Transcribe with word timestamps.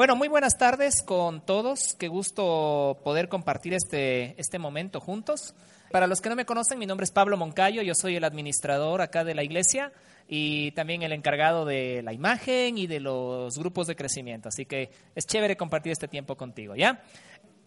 Bueno, 0.00 0.16
muy 0.16 0.28
buenas 0.28 0.56
tardes 0.56 1.02
con 1.02 1.44
todos. 1.44 1.94
Qué 1.98 2.08
gusto 2.08 2.98
poder 3.04 3.28
compartir 3.28 3.74
este, 3.74 4.34
este 4.40 4.58
momento 4.58 4.98
juntos. 4.98 5.54
Para 5.90 6.06
los 6.06 6.22
que 6.22 6.30
no 6.30 6.36
me 6.36 6.46
conocen, 6.46 6.78
mi 6.78 6.86
nombre 6.86 7.04
es 7.04 7.10
Pablo 7.10 7.36
Moncayo, 7.36 7.82
yo 7.82 7.94
soy 7.94 8.16
el 8.16 8.24
administrador 8.24 9.02
acá 9.02 9.24
de 9.24 9.34
la 9.34 9.44
iglesia 9.44 9.92
y 10.26 10.72
también 10.72 11.02
el 11.02 11.12
encargado 11.12 11.66
de 11.66 12.00
la 12.02 12.14
imagen 12.14 12.78
y 12.78 12.86
de 12.86 12.98
los 12.98 13.58
grupos 13.58 13.88
de 13.88 13.94
crecimiento. 13.94 14.48
Así 14.48 14.64
que 14.64 14.90
es 15.14 15.26
chévere 15.26 15.58
compartir 15.58 15.92
este 15.92 16.08
tiempo 16.08 16.34
contigo, 16.34 16.74
¿ya? 16.74 17.02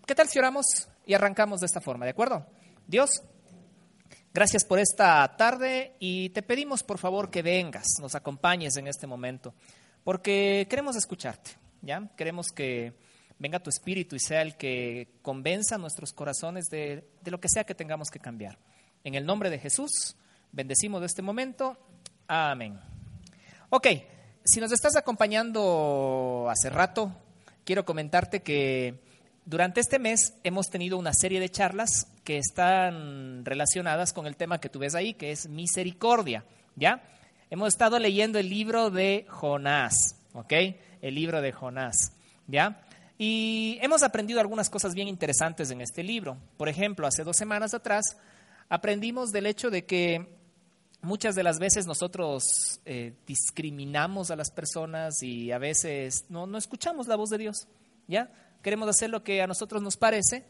¿Qué 0.07 0.15
tal 0.15 0.27
si 0.27 0.39
oramos 0.39 0.65
y 1.05 1.13
arrancamos 1.13 1.59
de 1.59 1.67
esta 1.67 1.81
forma, 1.81 2.05
¿de 2.05 2.11
acuerdo? 2.13 2.47
Dios, 2.88 3.11
gracias 4.33 4.65
por 4.65 4.79
esta 4.79 5.35
tarde 5.38 5.97
y 5.99 6.29
te 6.29 6.41
pedimos 6.41 6.81
por 6.81 6.97
favor 6.97 7.29
que 7.29 7.43
vengas, 7.43 7.85
nos 8.02 8.15
acompañes 8.15 8.75
en 8.77 8.88
este 8.88 9.05
momento, 9.05 9.53
porque 10.03 10.65
queremos 10.67 10.95
escucharte. 10.95 11.61
¿Ya? 11.83 12.09
Queremos 12.17 12.47
que 12.47 12.93
venga 13.37 13.61
tu 13.61 13.69
espíritu 13.69 14.15
y 14.15 14.19
sea 14.19 14.41
el 14.41 14.57
que 14.57 15.09
convenza 15.21 15.77
nuestros 15.77 16.13
corazones 16.13 16.66
de, 16.71 17.08
de 17.21 17.31
lo 17.31 17.39
que 17.39 17.49
sea 17.49 17.66
que 17.66 17.75
tengamos 17.75 18.09
que 18.09 18.19
cambiar. 18.19 18.58
En 19.03 19.13
el 19.13 19.25
nombre 19.25 19.52
de 19.52 19.59
Jesús, 19.59 20.16
bendecimos 20.52 21.02
de 21.02 21.08
este 21.08 21.21
momento. 21.21 21.77
Amén. 22.27 22.80
Ok, 23.69 23.88
si 24.45 24.59
nos 24.59 24.71
estás 24.71 24.95
acompañando 24.95 26.47
hace 26.49 26.69
rato, 26.69 27.16
quiero 27.66 27.86
comentarte 27.86 28.41
que 28.41 28.99
durante 29.45 29.81
este 29.81 29.99
mes 29.99 30.33
hemos 30.43 30.69
tenido 30.69 30.97
una 30.97 31.13
serie 31.13 31.39
de 31.39 31.49
charlas 31.49 32.08
que 32.23 32.38
están 32.38 33.43
relacionadas 33.43 34.13
con 34.13 34.25
el 34.25 34.38
tema 34.38 34.59
que 34.59 34.69
tú 34.69 34.80
ves 34.80 34.95
ahí, 34.95 35.13
que 35.13 35.31
es 35.31 35.49
misericordia, 35.49 36.45
¿ya? 36.75 37.03
Hemos 37.49 37.69
estado 37.69 37.99
leyendo 37.99 38.39
el 38.39 38.49
libro 38.49 38.89
de 38.89 39.25
Jonás, 39.30 40.15
¿ok? 40.34 40.53
el 41.03 41.16
libro 41.16 41.42
de 41.42 41.52
Jonás, 41.52 42.14
¿ya? 42.48 42.81
Y 43.17 43.78
hemos 43.81 44.03
aprendido 44.03 44.39
algunas 44.39 44.70
cosas 44.70 44.95
bien 44.95 45.08
interesantes 45.08 45.70
en 45.70 45.81
este 45.81 46.02
libro. 46.02 46.38
Por 46.58 46.70
ejemplo, 46.70 47.06
hace 47.06 47.23
dos 47.23 47.36
semanas 47.36 47.73
atrás 47.73 48.17
aprendimos 48.70 49.31
del 49.31 49.45
hecho 49.45 49.70
de 49.70 49.86
que 49.86 50.28
muchas 51.02 51.36
de 51.36 51.44
las 51.44 51.59
veces 51.59 51.86
nosotros 51.86 52.80
eh, 52.86 53.14
discriminamos 53.28 54.31
a 54.31 54.38
las 54.38 54.50
personas 54.50 55.22
y 55.22 55.52
a 55.52 55.58
veces 55.58 56.26
no, 56.30 56.48
no 56.48 56.58
escuchamos 56.58 57.08
la 57.08 57.17
voz 57.17 57.30
de 57.30 57.38
Dios, 57.38 57.67
¿ya? 58.08 58.31
Queremos 58.61 58.88
hacer 58.88 59.09
lo 59.09 59.23
que 59.23 59.42
a 59.42 59.48
nosotros 59.48 59.81
nos 59.81 59.98
parece 59.98 60.45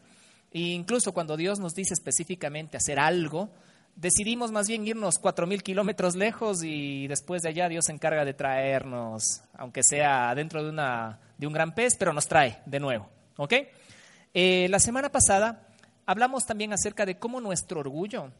e 0.52 0.60
incluso 0.60 1.12
cuando 1.12 1.36
Dios 1.36 1.58
nos 1.58 1.74
dice 1.74 1.94
específicamente 1.94 2.76
hacer 2.76 3.00
algo, 3.00 3.50
decidimos 3.96 4.50
más 4.50 4.68
bien 4.68 4.86
irnos 4.86 5.18
cuatro 5.18 5.46
mil 5.46 5.62
kilómetros 5.62 6.16
lejos 6.16 6.62
y 6.62 7.06
después 7.06 7.42
de 7.42 7.50
allá 7.50 7.68
Dios 7.68 7.86
se 7.86 7.92
encarga 7.92 8.24
de 8.24 8.34
traernos, 8.34 9.42
aunque 9.54 9.82
sea 9.82 10.34
dentro 10.34 10.62
de, 10.62 10.70
una, 10.70 11.20
de 11.38 11.46
un 11.46 11.52
gran 11.52 11.74
pez, 11.74 11.96
pero 11.96 12.12
nos 12.12 12.26
trae 12.26 12.60
de 12.66 12.80
nuevo. 12.80 13.08
¿Ok? 13.36 13.54
Eh, 14.32 14.66
la 14.68 14.78
semana 14.78 15.10
pasada 15.10 15.68
hablamos 16.06 16.44
también 16.44 16.72
acerca 16.72 17.06
de 17.06 17.18
cómo 17.18 17.40
nuestro 17.40 17.80
orgullo 17.80 18.30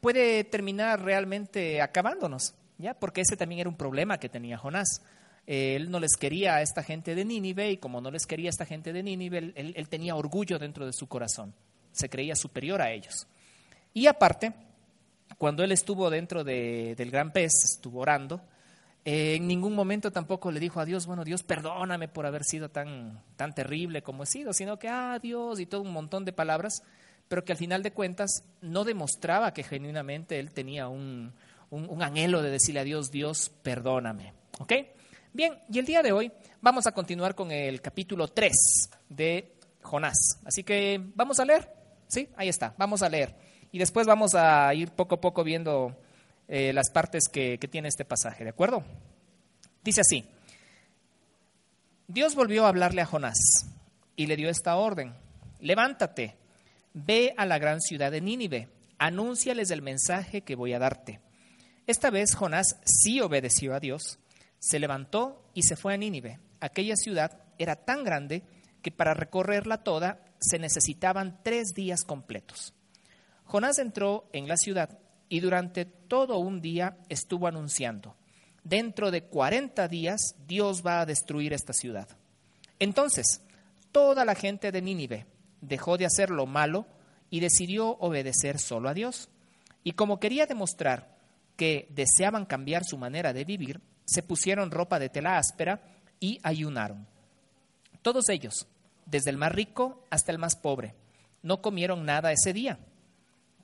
puede 0.00 0.44
terminar 0.44 1.02
realmente 1.02 1.80
acabándonos, 1.80 2.54
¿ya? 2.78 2.94
Porque 2.94 3.22
ese 3.22 3.36
también 3.36 3.60
era 3.60 3.68
un 3.68 3.76
problema 3.76 4.18
que 4.18 4.28
tenía 4.28 4.58
Jonás. 4.58 5.02
Eh, 5.46 5.76
él 5.76 5.90
no 5.90 5.98
les 5.98 6.16
quería 6.16 6.56
a 6.56 6.62
esta 6.62 6.82
gente 6.82 7.14
de 7.14 7.24
Nínive 7.24 7.70
y 7.70 7.76
como 7.78 8.00
no 8.00 8.10
les 8.10 8.26
quería 8.26 8.48
a 8.48 8.50
esta 8.50 8.66
gente 8.66 8.92
de 8.92 9.02
Nínive, 9.02 9.38
él, 9.38 9.72
él 9.76 9.88
tenía 9.88 10.14
orgullo 10.14 10.58
dentro 10.58 10.86
de 10.86 10.92
su 10.92 11.06
corazón, 11.06 11.54
se 11.92 12.08
creía 12.08 12.36
superior 12.36 12.82
a 12.82 12.92
ellos. 12.92 13.26
Y 13.94 14.06
aparte, 14.06 14.52
cuando 15.38 15.62
él 15.62 15.72
estuvo 15.72 16.10
dentro 16.10 16.42
del 16.44 17.10
gran 17.10 17.32
pez, 17.32 17.52
estuvo 17.64 18.00
orando, 18.00 18.42
eh, 19.04 19.36
en 19.36 19.46
ningún 19.46 19.74
momento 19.74 20.10
tampoco 20.10 20.50
le 20.50 20.60
dijo 20.60 20.80
a 20.80 20.84
Dios, 20.84 21.06
bueno, 21.06 21.24
Dios, 21.24 21.44
perdóname 21.44 22.08
por 22.08 22.26
haber 22.26 22.44
sido 22.44 22.68
tan, 22.68 23.22
tan 23.36 23.54
terrible 23.54 24.02
como 24.02 24.24
he 24.24 24.26
sido, 24.26 24.52
sino 24.52 24.78
que, 24.78 24.88
ah, 24.88 25.18
Dios, 25.22 25.60
y 25.60 25.66
todo 25.66 25.82
un 25.82 25.92
montón 25.92 26.24
de 26.24 26.32
palabras, 26.32 26.82
pero 27.28 27.44
que 27.44 27.52
al 27.52 27.58
final 27.58 27.84
de 27.84 27.92
cuentas 27.92 28.42
no 28.60 28.84
demostraba 28.84 29.54
que 29.54 29.62
genuinamente 29.62 30.40
él 30.40 30.50
tenía 30.50 30.88
un, 30.88 31.32
un 31.70 32.02
anhelo 32.02 32.42
de 32.42 32.50
decirle 32.50 32.80
a 32.80 32.84
Dios, 32.84 33.10
Dios, 33.10 33.50
perdóname. 33.62 34.34
¿Ok? 34.58 34.72
Bien, 35.32 35.56
y 35.70 35.78
el 35.78 35.86
día 35.86 36.02
de 36.02 36.10
hoy 36.10 36.32
vamos 36.60 36.86
a 36.88 36.92
continuar 36.92 37.36
con 37.36 37.52
el 37.52 37.80
capítulo 37.80 38.26
3 38.26 38.52
de 39.08 39.54
Jonás. 39.82 40.40
Así 40.44 40.64
que 40.64 41.00
vamos 41.14 41.38
a 41.38 41.44
leer. 41.44 41.72
¿Sí? 42.08 42.28
Ahí 42.36 42.48
está, 42.48 42.74
vamos 42.76 43.02
a 43.02 43.08
leer 43.08 43.47
y 43.72 43.78
después 43.78 44.06
vamos 44.06 44.34
a 44.34 44.72
ir 44.74 44.90
poco 44.90 45.16
a 45.16 45.20
poco 45.20 45.44
viendo 45.44 45.96
eh, 46.48 46.72
las 46.72 46.90
partes 46.90 47.28
que, 47.28 47.58
que 47.58 47.68
tiene 47.68 47.88
este 47.88 48.04
pasaje, 48.04 48.44
¿de 48.44 48.50
acuerdo? 48.50 48.84
Dice 49.84 50.00
así, 50.00 50.24
Dios 52.06 52.34
volvió 52.34 52.64
a 52.64 52.68
hablarle 52.68 53.02
a 53.02 53.06
Jonás 53.06 53.66
y 54.16 54.26
le 54.26 54.36
dio 54.36 54.48
esta 54.48 54.76
orden, 54.76 55.14
levántate, 55.60 56.36
ve 56.94 57.34
a 57.36 57.46
la 57.46 57.58
gran 57.58 57.80
ciudad 57.80 58.10
de 58.10 58.20
Nínive, 58.20 58.68
anúnciales 58.98 59.70
el 59.70 59.82
mensaje 59.82 60.42
que 60.42 60.56
voy 60.56 60.72
a 60.72 60.78
darte. 60.78 61.20
Esta 61.86 62.10
vez 62.10 62.34
Jonás 62.34 62.76
sí 62.84 63.20
obedeció 63.20 63.74
a 63.74 63.80
Dios, 63.80 64.18
se 64.58 64.78
levantó 64.78 65.50
y 65.54 65.62
se 65.62 65.76
fue 65.76 65.94
a 65.94 65.96
Nínive. 65.96 66.38
Aquella 66.60 66.96
ciudad 66.96 67.42
era 67.58 67.76
tan 67.76 68.04
grande 68.04 68.42
que 68.82 68.90
para 68.90 69.14
recorrerla 69.14 69.84
toda 69.84 70.20
se 70.40 70.58
necesitaban 70.58 71.40
tres 71.42 71.68
días 71.74 72.04
completos. 72.04 72.74
Jonás 73.48 73.78
entró 73.78 74.28
en 74.34 74.46
la 74.46 74.58
ciudad 74.58 74.98
y 75.30 75.40
durante 75.40 75.86
todo 75.86 76.38
un 76.38 76.60
día 76.60 76.98
estuvo 77.08 77.46
anunciando, 77.46 78.14
dentro 78.62 79.10
de 79.10 79.22
40 79.22 79.88
días 79.88 80.34
Dios 80.46 80.82
va 80.86 81.00
a 81.00 81.06
destruir 81.06 81.54
esta 81.54 81.72
ciudad. 81.72 82.08
Entonces, 82.78 83.40
toda 83.90 84.26
la 84.26 84.34
gente 84.34 84.70
de 84.70 84.82
Nínive 84.82 85.26
dejó 85.62 85.96
de 85.96 86.04
hacer 86.04 86.28
lo 86.28 86.44
malo 86.44 86.84
y 87.30 87.40
decidió 87.40 87.96
obedecer 88.00 88.58
solo 88.58 88.90
a 88.90 88.94
Dios. 88.94 89.30
Y 89.82 89.92
como 89.92 90.20
quería 90.20 90.44
demostrar 90.44 91.16
que 91.56 91.88
deseaban 91.88 92.44
cambiar 92.44 92.84
su 92.84 92.98
manera 92.98 93.32
de 93.32 93.46
vivir, 93.46 93.80
se 94.04 94.22
pusieron 94.22 94.70
ropa 94.70 94.98
de 94.98 95.08
tela 95.08 95.38
áspera 95.38 95.80
y 96.20 96.38
ayunaron. 96.42 97.06
Todos 98.02 98.28
ellos, 98.28 98.66
desde 99.06 99.30
el 99.30 99.38
más 99.38 99.52
rico 99.52 100.04
hasta 100.10 100.32
el 100.32 100.38
más 100.38 100.54
pobre, 100.54 100.94
no 101.42 101.62
comieron 101.62 102.04
nada 102.04 102.30
ese 102.30 102.52
día 102.52 102.78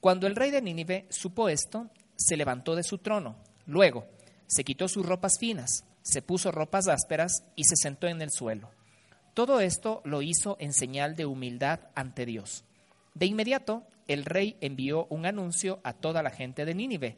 cuando 0.04 0.26
el 0.26 0.36
rey 0.36 0.50
de 0.50 0.60
Nínive 0.60 1.06
supo 1.08 1.48
esto, 1.48 1.88
se 2.14 2.36
levantó 2.36 2.76
de 2.76 2.82
su 2.82 2.98
trono. 2.98 3.36
Luego, 3.64 4.04
se 4.46 4.62
quitó 4.62 4.86
sus 4.86 5.06
ropas 5.06 5.38
finas, 5.40 5.86
se 6.02 6.20
puso 6.20 6.52
ropas 6.52 6.88
ásperas 6.88 7.42
y 7.56 7.64
se 7.64 7.74
sentó 7.74 8.06
en 8.06 8.20
el 8.20 8.30
suelo. 8.30 8.70
Todo 9.32 9.60
esto 9.60 10.02
lo 10.04 10.20
hizo 10.20 10.58
en 10.60 10.74
señal 10.74 11.16
de 11.16 11.24
humildad 11.24 11.80
ante 11.94 12.26
Dios. 12.26 12.66
De 13.14 13.24
inmediato, 13.24 13.86
el 14.06 14.26
rey 14.26 14.58
envió 14.60 15.06
un 15.06 15.24
anuncio 15.24 15.80
a 15.84 15.94
toda 15.94 16.22
la 16.22 16.28
gente 16.28 16.66
de 16.66 16.74
Nínive. 16.74 17.16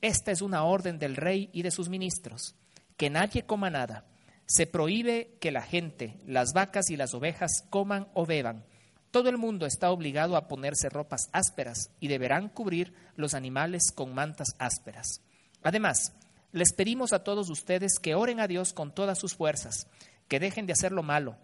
Esta 0.00 0.30
es 0.30 0.40
una 0.40 0.62
orden 0.62 1.00
del 1.00 1.16
rey 1.16 1.50
y 1.52 1.62
de 1.62 1.72
sus 1.72 1.88
ministros, 1.88 2.54
que 2.96 3.10
nadie 3.10 3.42
coma 3.42 3.70
nada. 3.70 4.04
Se 4.46 4.68
prohíbe 4.68 5.36
que 5.40 5.50
la 5.50 5.62
gente, 5.62 6.16
las 6.28 6.52
vacas 6.52 6.90
y 6.90 6.96
las 6.96 7.12
ovejas 7.12 7.64
coman 7.70 8.06
o 8.14 8.24
beban 8.24 8.64
todo 9.10 9.28
el 9.28 9.38
mundo 9.38 9.66
está 9.66 9.90
obligado 9.90 10.36
a 10.36 10.46
ponerse 10.46 10.88
ropas 10.88 11.28
ásperas 11.32 11.90
y 11.98 12.08
deberán 12.08 12.48
cubrir 12.48 12.94
los 13.16 13.34
animales 13.34 13.90
con 13.94 14.14
mantas 14.14 14.54
ásperas. 14.58 15.20
Además, 15.62 16.12
les 16.52 16.72
pedimos 16.72 17.12
a 17.12 17.24
todos 17.24 17.50
ustedes 17.50 17.98
que 18.00 18.14
oren 18.14 18.40
a 18.40 18.46
Dios 18.46 18.72
con 18.72 18.94
todas 18.94 19.18
sus 19.18 19.34
fuerzas, 19.34 19.86
que 20.28 20.40
dejen 20.40 20.66
de 20.66 20.72
hacer 20.72 20.92
lo 20.92 21.02
malo 21.02 21.36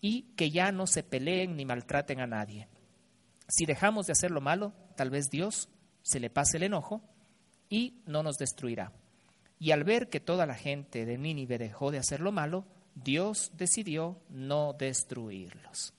y 0.00 0.22
que 0.36 0.50
ya 0.50 0.70
no 0.70 0.86
se 0.86 1.02
peleen 1.02 1.56
ni 1.56 1.64
maltraten 1.64 2.20
a 2.20 2.26
nadie. 2.26 2.68
Si 3.48 3.64
dejamos 3.64 4.06
de 4.06 4.12
hacer 4.12 4.30
lo 4.30 4.40
malo, 4.40 4.72
tal 4.96 5.10
vez 5.10 5.30
Dios 5.30 5.68
se 6.02 6.20
le 6.20 6.30
pase 6.30 6.58
el 6.58 6.64
enojo 6.64 7.02
y 7.68 8.02
no 8.06 8.22
nos 8.22 8.36
destruirá. 8.36 8.92
Y 9.58 9.72
al 9.72 9.84
ver 9.84 10.08
que 10.08 10.20
toda 10.20 10.46
la 10.46 10.54
gente 10.54 11.04
de 11.04 11.18
Nínive 11.18 11.58
dejó 11.58 11.90
de 11.90 11.98
hacer 11.98 12.20
lo 12.20 12.32
malo, 12.32 12.64
Dios 12.94 13.50
decidió 13.54 14.20
no 14.28 14.72
destruirlos. 14.72 15.94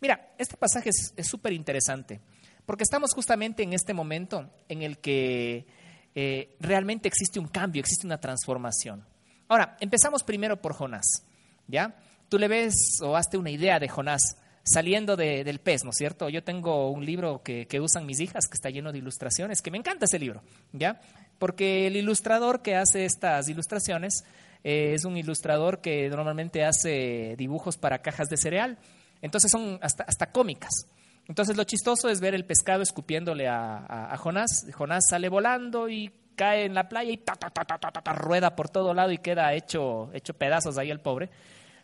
Mira, 0.00 0.34
este 0.38 0.56
pasaje 0.56 0.90
es 0.90 1.26
súper 1.26 1.52
interesante, 1.52 2.20
porque 2.66 2.84
estamos 2.84 3.12
justamente 3.14 3.62
en 3.62 3.72
este 3.72 3.94
momento 3.94 4.50
en 4.68 4.82
el 4.82 4.98
que 4.98 5.66
eh, 6.14 6.56
realmente 6.60 7.08
existe 7.08 7.38
un 7.38 7.48
cambio, 7.48 7.80
existe 7.80 8.06
una 8.06 8.18
transformación. 8.18 9.04
Ahora, 9.48 9.76
empezamos 9.80 10.22
primero 10.22 10.60
por 10.60 10.74
Jonás, 10.74 11.24
¿ya? 11.66 11.96
tú 12.30 12.38
le 12.38 12.48
ves 12.48 13.00
o 13.02 13.16
hazte 13.16 13.36
una 13.36 13.50
idea 13.50 13.78
de 13.78 13.88
Jonás 13.88 14.36
saliendo 14.62 15.16
del 15.16 15.58
pez, 15.58 15.84
¿no 15.84 15.90
es 15.90 15.96
cierto? 15.96 16.28
Yo 16.28 16.44
tengo 16.44 16.90
un 16.90 17.04
libro 17.04 17.42
que, 17.42 17.66
usan 17.80 18.06
mis 18.06 18.20
hijas 18.20 18.46
que 18.46 18.54
está 18.54 18.70
lleno 18.70 18.92
de 18.92 18.98
ilustraciones, 18.98 19.60
que 19.60 19.70
me 19.70 19.78
encanta 19.78 20.04
ese 20.04 20.18
libro, 20.18 20.42
¿ya? 20.72 21.00
Porque 21.38 21.86
el 21.86 21.96
ilustrador 21.96 22.62
que 22.62 22.76
hace 22.76 23.04
estas 23.04 23.48
ilustraciones 23.48 24.24
eh, 24.62 24.92
es 24.94 25.04
un 25.04 25.16
ilustrador 25.16 25.80
que 25.80 26.08
normalmente 26.08 26.64
hace 26.64 27.34
dibujos 27.36 27.78
para 27.78 28.00
cajas 28.00 28.28
de 28.28 28.36
cereal, 28.36 28.78
entonces 29.22 29.50
son 29.50 29.78
hasta, 29.82 30.04
hasta 30.04 30.30
cómicas. 30.30 30.86
Entonces 31.28 31.56
lo 31.56 31.64
chistoso 31.64 32.08
es 32.08 32.20
ver 32.20 32.34
el 32.34 32.44
pescado 32.44 32.82
escupiéndole 32.82 33.46
a, 33.48 34.16
Jonás. 34.18 34.66
Jonás 34.72 35.04
sale 35.08 35.28
volando 35.28 35.88
y 35.88 36.12
cae 36.34 36.64
en 36.64 36.74
la 36.74 36.88
playa 36.88 37.12
y 37.12 37.18
ta, 37.18 37.34
ta, 37.36 37.50
ta, 37.50 38.12
rueda 38.12 38.56
por 38.56 38.68
todo 38.68 38.94
lado 38.94 39.12
y 39.12 39.18
queda 39.18 39.52
hecho, 39.54 40.10
hecho 40.12 40.34
pedazos 40.34 40.76
ahí 40.76 40.90
el 40.90 41.00
pobre. 41.00 41.30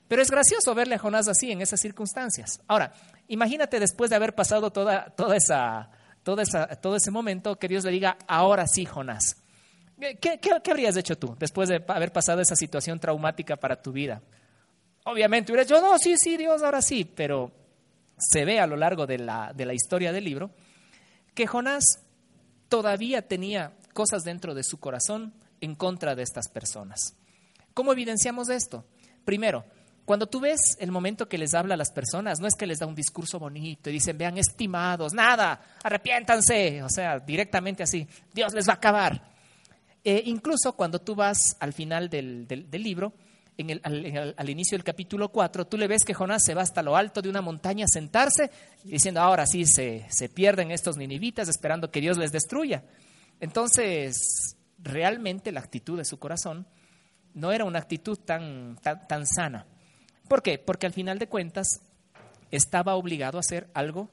Pero 0.09 0.23
es 0.23 0.31
gracioso 0.31 0.75
verle 0.75 0.97
a 0.97 0.99
Jonás 0.99 1.29
así, 1.29 1.53
en 1.53 1.61
esas 1.61 1.81
circunstancias. 1.81 2.61
Ahora, 2.67 2.93
imagínate 3.29 3.79
después 3.79 4.11
de 4.11 4.17
haber 4.17 4.35
pasado 4.35 4.71
toda, 4.71 5.11
toda 5.11 5.37
esa, 5.37 5.91
toda 6.23 6.43
esa, 6.43 6.67
todo 6.67 6.97
ese 6.97 7.11
momento 7.11 7.56
que 7.56 7.69
Dios 7.69 7.85
le 7.85 7.91
diga, 7.91 8.17
ahora 8.27 8.67
sí, 8.67 8.85
Jonás. 8.85 9.37
¿Qué, 9.99 10.38
qué, 10.41 10.71
habrías 10.71 10.97
hecho 10.97 11.17
tú 11.17 11.37
después 11.38 11.69
de 11.69 11.83
haber 11.88 12.12
pasado 12.12 12.41
esa 12.41 12.55
situación 12.55 12.99
traumática 12.99 13.56
para 13.56 13.81
tu 13.81 13.93
vida? 13.93 14.21
Obviamente 15.08 15.53
hubieras 15.53 15.69
dicho, 15.69 15.81
no, 15.81 15.99
sí, 15.99 16.17
sí, 16.17 16.37
Dios, 16.37 16.62
ahora 16.62 16.82
sí, 16.82 17.05
pero 17.05 17.53
se 18.19 18.44
ve 18.44 18.61
a 18.61 18.67
lo 18.67 18.76
largo 18.76 19.06
de 19.06 19.19
la, 19.19 19.53
de 19.55 19.64
la 19.67 19.75
historia 19.75 20.12
del 20.12 20.25
libro 20.25 20.50
que 21.35 21.47
Jonás 21.47 22.00
todavía 22.69 23.23
tenía 23.23 23.73
cosas 23.93 24.25
dentro 24.25 24.55
de 24.55 24.64
su 24.64 24.81
corazón 24.81 25.32
en 25.61 25.75
contra 25.75 26.14
de 26.14 26.23
estas 26.23 26.49
personas. 26.49 27.14
¿Cómo 27.75 27.93
evidenciamos 27.93 28.49
esto? 28.49 28.85
Primero, 29.25 29.64
cuando 30.06 30.26
tú 30.26 30.41
ves 30.41 30.61
el 30.79 30.91
momento 30.91 31.29
que 31.29 31.37
les 31.37 31.55
habla 31.55 31.75
a 31.75 31.76
las 31.76 31.91
personas, 31.91 32.41
no 32.41 32.47
es 32.47 32.55
que 32.55 32.67
les 32.67 32.79
da 32.79 32.87
un 32.87 32.94
discurso 32.94 33.38
bonito 33.38 33.91
y 33.91 33.94
dicen, 33.94 34.17
vean, 34.17 34.38
estimados, 34.38 35.12
nada, 35.12 35.61
arrepiéntanse, 35.82 36.82
o 36.82 36.88
sea, 36.88 37.19
directamente 37.19 37.82
así, 37.82 38.06
Dios 38.32 38.55
les 38.55 38.69
va 38.69 38.75
a 38.75 38.76
acabar. 38.76 39.37
Eh, 40.05 40.23
incluso 40.26 40.75
cuando 40.75 41.00
tú 41.00 41.17
vas 41.17 41.56
al 41.59 41.73
final 41.73 42.09
del, 42.09 42.47
libro, 42.70 43.12
en 43.58 43.70
el, 43.70 44.35
al, 44.37 44.50
inicio 44.50 44.76
del 44.76 44.85
capítulo 44.85 45.31
4, 45.31 45.67
tú 45.67 45.76
le 45.76 45.88
ves 45.88 46.05
que 46.05 46.14
Jonás 46.14 46.44
se 46.44 46.55
va 46.55 46.62
hasta 46.62 46.82
lo 46.82 46.97
alto 46.97 47.23
de 47.23 47.29
una 47.29 47.41
montaña 47.41 47.85
a 47.85 47.88
sentarse, 47.88 48.50
diciendo, 48.85 49.20
ahora 49.20 49.47
sí 49.47 49.64
se, 49.64 50.06
se 50.11 50.29
pierden 50.29 50.70
estos 50.70 50.97
ninivitas 50.97 51.49
esperando 51.49 51.91
que 51.91 52.00
Dios 52.00 52.19
les 52.19 52.32
destruya. 52.32 52.85
Entonces, 53.41 54.56
realmente 54.79 55.53
la 55.53 55.61
actitud 55.61 55.97
de 55.97 56.05
su 56.05 56.19
corazón 56.19 56.67
no 57.35 57.53
era 57.53 57.64
una 57.64 57.79
actitud 57.79 58.19
tan, 58.19 58.76
tan, 58.82 59.06
tan 59.06 59.26
sana. 59.26 59.67
¿Por 60.29 60.43
qué? 60.43 60.59
Porque 60.59 60.87
al 60.87 60.93
final 60.93 61.19
de 61.19 61.29
cuentas 61.29 61.81
estaba 62.50 62.94
obligado 62.94 63.38
a 63.38 63.41
hacer 63.41 63.69
algo 63.75 64.11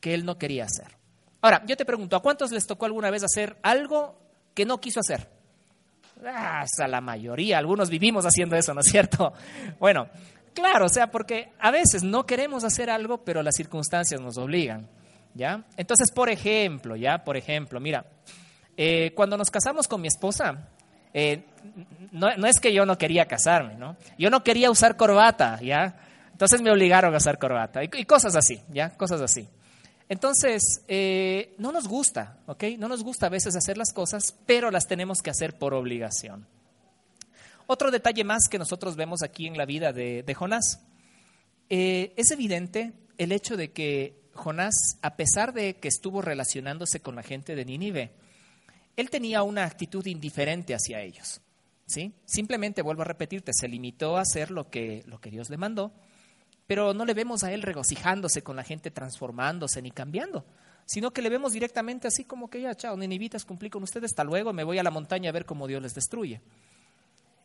que 0.00 0.14
él 0.14 0.24
no 0.24 0.38
quería 0.38 0.64
hacer. 0.64 0.96
Ahora, 1.40 1.64
yo 1.66 1.76
te 1.76 1.84
pregunto, 1.84 2.16
¿a 2.16 2.22
cuántos 2.22 2.50
les 2.50 2.66
tocó 2.66 2.86
alguna 2.86 3.10
vez 3.10 3.22
hacer 3.22 3.56
algo 3.62 4.18
que 4.54 4.64
no 4.64 4.80
quiso 4.80 5.00
hacer? 5.00 5.35
Ah, 6.24 6.64
a 6.82 6.88
la 6.88 7.00
mayoría, 7.00 7.58
algunos 7.58 7.90
vivimos 7.90 8.24
haciendo 8.24 8.56
eso, 8.56 8.72
¿no 8.74 8.80
es 8.80 8.86
cierto? 8.86 9.32
Bueno, 9.78 10.08
claro, 10.54 10.86
o 10.86 10.88
sea, 10.88 11.10
porque 11.10 11.52
a 11.58 11.70
veces 11.70 12.02
no 12.02 12.24
queremos 12.24 12.64
hacer 12.64 12.88
algo, 12.90 13.18
pero 13.18 13.42
las 13.42 13.54
circunstancias 13.54 14.20
nos 14.20 14.38
obligan, 14.38 14.88
¿ya? 15.34 15.64
Entonces, 15.76 16.10
por 16.10 16.30
ejemplo, 16.30 16.96
¿ya? 16.96 17.22
Por 17.22 17.36
ejemplo, 17.36 17.80
mira, 17.80 18.06
eh, 18.76 19.12
cuando 19.14 19.36
nos 19.36 19.50
casamos 19.50 19.88
con 19.88 20.00
mi 20.00 20.08
esposa, 20.08 20.68
eh, 21.12 21.44
no, 22.12 22.28
es 22.46 22.60
que 22.60 22.72
yo 22.72 22.84
no 22.84 22.98
quería 22.98 23.26
casarme, 23.26 23.74
¿no? 23.74 23.96
Yo 24.18 24.30
no 24.30 24.44
quería 24.44 24.70
usar 24.70 24.96
corbata, 24.96 25.58
¿ya? 25.62 25.96
Entonces 26.32 26.60
me 26.60 26.70
obligaron 26.70 27.14
a 27.14 27.16
usar 27.16 27.38
corbata 27.38 27.82
y, 27.82 28.04
cosas 28.04 28.36
así, 28.36 28.60
¿ya? 28.68 28.90
Cosas 28.90 29.22
así. 29.22 29.48
Entonces, 30.08 30.82
eh, 30.86 31.54
no 31.58 31.72
nos 31.72 31.88
gusta, 31.88 32.38
¿ok? 32.46 32.64
No 32.78 32.88
nos 32.88 33.02
gusta 33.02 33.26
a 33.26 33.30
veces 33.30 33.56
hacer 33.56 33.76
las 33.76 33.92
cosas, 33.92 34.36
pero 34.46 34.70
las 34.70 34.86
tenemos 34.86 35.20
que 35.20 35.30
hacer 35.30 35.58
por 35.58 35.74
obligación. 35.74 36.46
Otro 37.66 37.90
detalle 37.90 38.22
más 38.22 38.44
que 38.48 38.58
nosotros 38.58 38.94
vemos 38.94 39.22
aquí 39.22 39.46
en 39.46 39.58
la 39.58 39.66
vida 39.66 39.92
de, 39.92 40.34
Jonás. 40.34 40.80
Eh, 41.68 42.12
es 42.16 42.30
evidente 42.30 42.92
el 43.18 43.32
hecho 43.32 43.56
de 43.56 43.72
que 43.72 44.22
Jonás, 44.34 44.98
a 45.02 45.16
pesar 45.16 45.52
de 45.52 45.76
que 45.76 45.88
estuvo 45.88 46.22
relacionándose 46.22 47.00
con 47.00 47.16
la 47.16 47.24
gente 47.24 47.56
de 47.56 47.64
Nínive, 47.64 48.12
él 48.96 49.10
tenía 49.10 49.42
una 49.42 49.64
actitud 49.64 50.06
indiferente 50.06 50.74
hacia 50.74 51.00
ellos. 51.00 51.40
¿sí? 51.86 52.12
Simplemente, 52.24 52.82
vuelvo 52.82 53.02
a 53.02 53.06
repetirte, 53.06 53.52
se 53.52 53.66
limitó 53.66 54.16
a 54.16 54.20
hacer 54.20 54.52
lo 54.52 54.70
que, 54.70 55.02
lo 55.06 55.20
que 55.20 55.30
Dios 55.30 55.50
le 55.50 55.56
mandó, 55.56 55.92
pero 56.66 56.94
no 56.94 57.04
le 57.04 57.14
vemos 57.14 57.44
a 57.44 57.52
él 57.52 57.62
regocijándose 57.62 58.42
con 58.42 58.56
la 58.56 58.64
gente, 58.64 58.90
transformándose 58.90 59.82
ni 59.82 59.90
cambiando, 59.90 60.44
sino 60.84 61.12
que 61.12 61.22
le 61.22 61.30
vemos 61.30 61.52
directamente 61.52 62.08
así 62.08 62.24
como 62.24 62.48
que 62.48 62.60
ya, 62.60 62.74
chao, 62.74 62.96
ninivitas, 62.96 63.44
cumplí 63.44 63.70
con 63.70 63.82
ustedes, 63.82 64.12
hasta 64.12 64.24
luego, 64.24 64.52
me 64.52 64.64
voy 64.64 64.78
a 64.78 64.82
la 64.82 64.90
montaña 64.90 65.30
a 65.30 65.32
ver 65.32 65.44
cómo 65.44 65.66
Dios 65.66 65.82
les 65.82 65.94
destruye. 65.94 66.40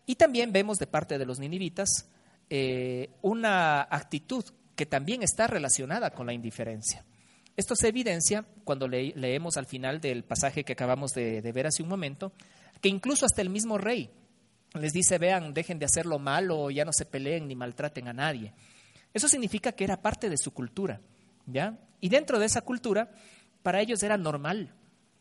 Y 0.06 0.16
también 0.16 0.52
vemos 0.52 0.78
de 0.78 0.88
parte 0.88 1.18
de 1.18 1.26
los 1.26 1.40
ninivitas 1.40 2.08
eh, 2.50 3.10
una 3.22 3.82
actitud 3.82 4.44
que 4.76 4.86
también 4.86 5.24
está 5.24 5.48
relacionada 5.48 6.12
con 6.12 6.26
la 6.26 6.34
indiferencia. 6.34 7.06
Esto 7.56 7.76
se 7.76 7.88
evidencia 7.90 8.46
cuando 8.64 8.88
leemos 8.88 9.58
al 9.58 9.66
final 9.66 10.02
del 10.02 10.24
pasaje 10.24 10.64
que 10.64 10.74
acabamos 10.74 11.12
de, 11.12 11.42
ver 11.54 11.68
hace 11.68 11.84
un 11.84 11.90
momento, 11.90 12.34
que 12.82 12.90
incluso 12.90 13.26
hasta 13.26 13.42
el 13.42 13.50
mismo 13.50 13.78
rey 13.78 14.10
les 14.74 14.94
dice, 14.94 15.18
vean, 15.18 15.54
dejen 15.54 15.80
de 15.80 15.86
hacer 15.86 16.06
lo 16.06 16.18
malo, 16.18 16.72
ya 16.72 16.84
no 16.84 16.92
se 16.92 17.06
peleen 17.06 17.48
ni 17.48 17.56
maltraten 17.56 18.08
a 18.08 18.14
nadie. 18.14 18.54
Eso 19.14 19.28
significa 19.28 19.72
que 19.72 19.84
era 19.84 20.02
parte 20.02 20.30
de 20.30 20.38
su 20.38 20.52
cultura, 20.52 21.02
¿ya? 21.46 21.78
Y 22.00 22.10
dentro 22.10 22.40
de 22.40 22.46
esa 22.46 22.62
cultura, 22.62 23.12
para 23.62 23.82
ellos 23.82 24.02
era 24.04 24.18
normal 24.18 24.74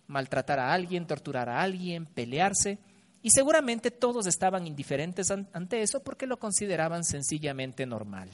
maltratar 0.07 0.59
a 0.59 0.73
alguien, 0.73 1.07
torturar 1.07 1.49
a 1.49 1.63
alguien, 1.63 2.05
pelearse, 2.07 2.79
y 3.23 3.31
seguramente 3.31 3.91
todos 3.91 4.27
estaban 4.27 4.67
indiferentes 4.67 5.31
ante 5.31 5.83
eso 5.83 6.03
porque 6.03 6.27
lo 6.27 6.39
consideraban 6.39 7.05
sencillamente 7.05 7.87
normal. 7.87 8.31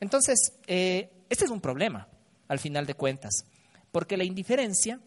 Entonces, 0.00 0.58
eh, 0.66 1.10
este 1.28 1.44
es 1.44 1.50
un 1.50 1.60
problema 1.60 2.08
al 2.48 2.58
final 2.58 2.86
de 2.86 2.94
cuentas. 2.94 3.44
Porque 3.92 4.16
la 4.16 4.24
indiferencia 4.24 5.00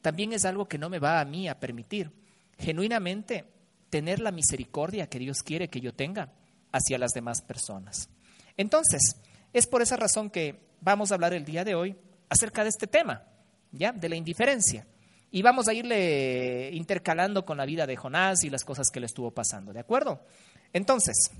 también 0.00 0.32
es 0.32 0.44
algo 0.44 0.66
que 0.66 0.78
no 0.78 0.88
me 0.88 0.98
va 0.98 1.20
a 1.20 1.24
mí 1.24 1.48
a 1.48 1.60
permitir 1.60 2.10
genuinamente 2.58 3.44
tener 3.90 4.20
la 4.20 4.32
misericordia 4.32 5.08
que 5.08 5.18
Dios 5.18 5.42
quiere 5.42 5.68
que 5.68 5.80
yo 5.80 5.94
tenga 5.94 6.32
hacia 6.72 6.98
las 6.98 7.12
demás 7.12 7.42
personas. 7.42 8.08
Entonces, 8.56 9.16
es 9.52 9.66
por 9.66 9.82
esa 9.82 9.96
razón 9.96 10.30
que 10.30 10.60
vamos 10.80 11.10
a 11.10 11.14
hablar 11.14 11.34
el 11.34 11.44
día 11.44 11.64
de 11.64 11.74
hoy 11.74 11.96
acerca 12.28 12.62
de 12.62 12.70
este 12.70 12.86
tema, 12.86 13.24
¿ya? 13.72 13.92
De 13.92 14.08
la 14.08 14.16
indiferencia. 14.16 14.86
Y 15.30 15.42
vamos 15.42 15.68
a 15.68 15.74
irle 15.74 16.70
intercalando 16.72 17.44
con 17.44 17.56
la 17.56 17.66
vida 17.66 17.86
de 17.86 17.96
Jonás 17.96 18.44
y 18.44 18.50
las 18.50 18.64
cosas 18.64 18.88
que 18.90 19.00
le 19.00 19.06
estuvo 19.06 19.30
pasando, 19.32 19.72
¿de 19.72 19.80
acuerdo? 19.80 20.22
Entonces, 20.72 21.30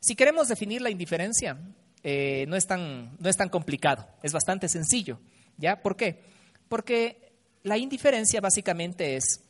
si 0.00 0.14
queremos 0.14 0.48
definir 0.48 0.82
la 0.82 0.90
indiferencia, 0.90 1.58
eh, 2.02 2.44
no, 2.48 2.56
es 2.56 2.66
tan, 2.66 3.16
no 3.18 3.28
es 3.28 3.36
tan 3.36 3.48
complicado, 3.48 4.06
es 4.22 4.32
bastante 4.32 4.68
sencillo. 4.68 5.20
¿Ya? 5.56 5.82
¿Por 5.82 5.96
qué? 5.96 6.22
Porque 6.68 7.32
la 7.62 7.76
indiferencia 7.76 8.40
básicamente 8.40 9.16
es 9.16 9.40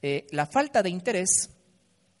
eh, 0.00 0.26
la 0.30 0.46
falta 0.46 0.82
de 0.82 0.88
interés, 0.88 1.50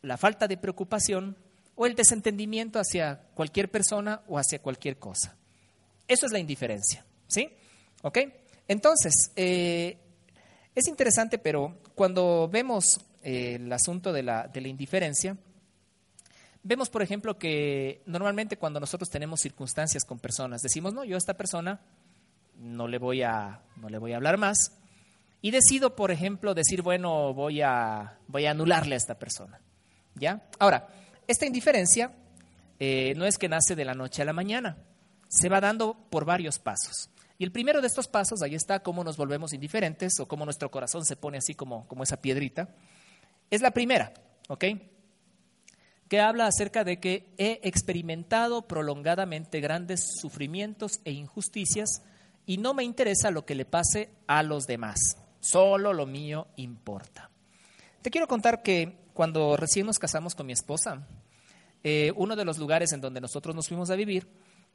la 0.02 0.18
falta 0.18 0.46
de 0.46 0.58
preocupación 0.58 1.36
o 1.76 1.86
el 1.86 1.94
desentendimiento 1.94 2.78
hacia 2.78 3.20
cualquier 3.34 3.70
persona 3.70 4.22
o 4.28 4.38
hacia 4.38 4.60
cualquier 4.60 4.98
cosa. 4.98 5.36
Eso 6.06 6.26
es 6.26 6.32
la 6.32 6.38
indiferencia. 6.38 7.04
¿Sí? 7.26 7.48
¿Ok? 8.02 8.18
Entonces, 8.68 9.32
eh, 9.36 9.96
es 10.74 10.88
interesante, 10.88 11.38
pero 11.38 11.80
cuando 11.94 12.48
vemos 12.50 13.00
el 13.22 13.72
asunto 13.72 14.12
de 14.12 14.22
la, 14.22 14.48
de 14.48 14.60
la 14.60 14.68
indiferencia, 14.68 15.36
Vemos, 16.66 16.88
por 16.88 17.02
ejemplo, 17.02 17.36
que 17.36 18.00
normalmente 18.06 18.56
cuando 18.56 18.80
nosotros 18.80 19.10
tenemos 19.10 19.40
circunstancias 19.42 20.02
con 20.02 20.18
personas, 20.18 20.62
decimos, 20.62 20.94
no, 20.94 21.04
yo 21.04 21.16
a 21.16 21.18
esta 21.18 21.34
persona 21.34 21.78
no 22.58 22.88
le 22.88 22.96
voy 22.96 23.22
a, 23.22 23.60
no 23.76 23.90
le 23.90 23.98
voy 23.98 24.14
a 24.14 24.16
hablar 24.16 24.38
más. 24.38 24.72
Y 25.42 25.50
decido, 25.50 25.94
por 25.94 26.10
ejemplo, 26.10 26.54
decir, 26.54 26.80
bueno, 26.80 27.34
voy 27.34 27.60
a, 27.60 28.18
voy 28.28 28.46
a 28.46 28.52
anularle 28.52 28.94
a 28.94 28.96
esta 28.96 29.18
persona. 29.18 29.60
¿Ya? 30.14 30.48
Ahora, 30.58 30.88
esta 31.26 31.46
indiferencia 31.46 32.12
eh, 32.78 33.14
no 33.16 33.24
es 33.24 33.38
que 33.38 33.48
nace 33.48 33.76
de 33.76 33.84
la 33.84 33.94
noche 33.94 34.22
a 34.22 34.24
la 34.24 34.32
mañana, 34.32 34.76
se 35.28 35.48
va 35.48 35.60
dando 35.60 35.96
por 36.10 36.24
varios 36.24 36.58
pasos. 36.58 37.10
Y 37.38 37.44
el 37.44 37.52
primero 37.52 37.80
de 37.80 37.86
estos 37.86 38.08
pasos, 38.08 38.42
ahí 38.42 38.54
está 38.54 38.80
cómo 38.80 39.02
nos 39.02 39.16
volvemos 39.16 39.52
indiferentes 39.52 40.20
o 40.20 40.28
cómo 40.28 40.44
nuestro 40.44 40.70
corazón 40.70 41.04
se 41.04 41.16
pone 41.16 41.38
así 41.38 41.54
como, 41.54 41.86
como 41.88 42.02
esa 42.02 42.20
piedrita, 42.20 42.68
es 43.50 43.60
la 43.60 43.72
primera, 43.72 44.12
¿ok? 44.48 44.64
que 46.08 46.20
habla 46.20 46.46
acerca 46.46 46.84
de 46.84 47.00
que 47.00 47.32
he 47.38 47.60
experimentado 47.64 48.68
prolongadamente 48.68 49.60
grandes 49.60 50.16
sufrimientos 50.20 51.00
e 51.04 51.12
injusticias 51.12 52.02
y 52.46 52.58
no 52.58 52.74
me 52.74 52.84
interesa 52.84 53.30
lo 53.30 53.46
que 53.46 53.54
le 53.54 53.64
pase 53.64 54.10
a 54.26 54.42
los 54.42 54.66
demás, 54.66 55.16
solo 55.40 55.92
lo 55.92 56.06
mío 56.06 56.46
importa. 56.56 57.30
Te 58.02 58.10
quiero 58.10 58.28
contar 58.28 58.62
que 58.62 58.98
cuando 59.14 59.56
recién 59.56 59.86
nos 59.86 59.98
casamos 59.98 60.34
con 60.34 60.46
mi 60.46 60.52
esposa, 60.52 61.06
eh, 61.82 62.12
uno 62.16 62.36
de 62.36 62.44
los 62.44 62.58
lugares 62.58 62.92
en 62.92 63.00
donde 63.00 63.20
nosotros 63.20 63.54
nos 63.54 63.68
fuimos 63.68 63.90
a 63.90 63.96
vivir 63.96 64.28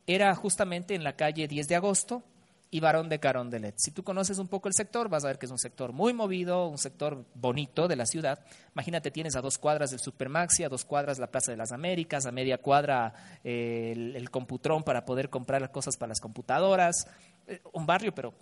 era 0.07 0.33
justamente 0.33 0.95
en 0.95 1.03
la 1.03 1.13
calle 1.15 1.47
10 1.47 1.67
de 1.67 1.75
agosto 1.75 2.23
y 2.71 2.79
Barón 2.79 3.09
de 3.09 3.19
Carondelet. 3.19 3.75
Si 3.77 3.91
tú 3.91 4.03
conoces 4.03 4.37
un 4.37 4.47
poco 4.47 4.67
el 4.67 4.75
sector, 4.75 5.09
vas 5.09 5.23
a 5.25 5.27
ver 5.27 5.39
que 5.39 5.47
es 5.47 5.51
un 5.51 5.57
sector 5.57 5.91
muy 5.91 6.13
movido, 6.13 6.67
un 6.67 6.77
sector 6.77 7.25
bonito 7.33 7.87
de 7.87 7.95
la 7.95 8.05
ciudad. 8.05 8.39
Imagínate, 8.73 9.11
tienes 9.11 9.35
a 9.35 9.41
dos 9.41 9.57
cuadras 9.57 9.89
del 9.91 9.99
Supermaxi, 9.99 10.63
a 10.63 10.69
dos 10.69 10.85
cuadras 10.85 11.19
la 11.19 11.27
Plaza 11.27 11.51
de 11.51 11.57
las 11.57 11.71
Américas, 11.71 12.25
a 12.25 12.31
media 12.31 12.59
cuadra 12.59 13.39
eh, 13.43 13.93
el, 13.95 14.15
el, 14.15 14.29
Computrón 14.29 14.83
para 14.83 15.03
poder 15.03 15.29
comprar 15.29 15.71
cosas 15.71 15.97
para 15.97 16.09
las 16.09 16.19
computadoras. 16.19 17.07
Eh, 17.47 17.59
un 17.73 17.85
barrio, 17.87 18.13
pero 18.13 18.33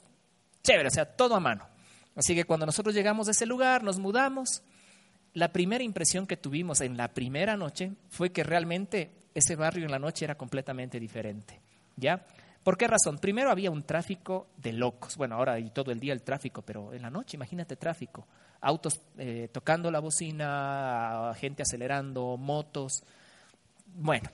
chévere, 0.61 0.89
o 0.89 0.91
sea, 0.91 1.05
todo 1.05 1.35
a 1.35 1.39
mano. 1.39 1.65
Así 2.15 2.35
que 2.35 2.43
cuando 2.43 2.65
nosotros 2.65 2.93
llegamos 2.93 3.29
a 3.29 3.31
ese 3.31 3.45
lugar, 3.45 3.83
nos 3.83 3.99
mudamos, 3.99 4.61
la 5.37 5.53
primera 5.53 5.83
impresión 5.83 6.25
que 6.25 6.35
tuvimos 6.35 6.81
en 6.81 6.97
la 6.97 7.13
primera 7.13 7.55
noche 7.55 7.91
fue 8.09 8.31
que 8.31 8.43
realmente 8.43 9.11
ese 9.35 9.55
barrio 9.55 9.85
en 9.85 9.91
la 9.91 9.99
noche 9.99 10.25
era 10.25 10.35
completamente 10.35 10.99
diferente. 10.99 11.61
¿Ya? 11.95 12.25
¿Por 12.63 12.75
qué 12.75 12.87
razón? 12.87 13.19
Primero 13.19 13.51
había 13.51 13.69
un 13.69 13.83
tráfico 13.83 14.47
de 14.57 14.73
locos. 14.73 15.15
Bueno, 15.15 15.35
ahora 15.35 15.59
y 15.59 15.69
todo 15.69 15.91
el 15.91 15.99
día 15.99 16.13
el 16.13 16.23
tráfico, 16.23 16.63
pero 16.63 16.91
en 16.91 17.03
la 17.03 17.11
noche, 17.11 17.37
imagínate 17.37 17.75
tráfico. 17.75 18.25
Autos 18.61 18.99
eh, 19.19 19.47
tocando 19.51 19.91
la 19.91 19.99
bocina, 19.99 21.33
gente 21.35 21.61
acelerando, 21.61 22.35
motos. 22.37 23.03
Bueno, 23.93 24.31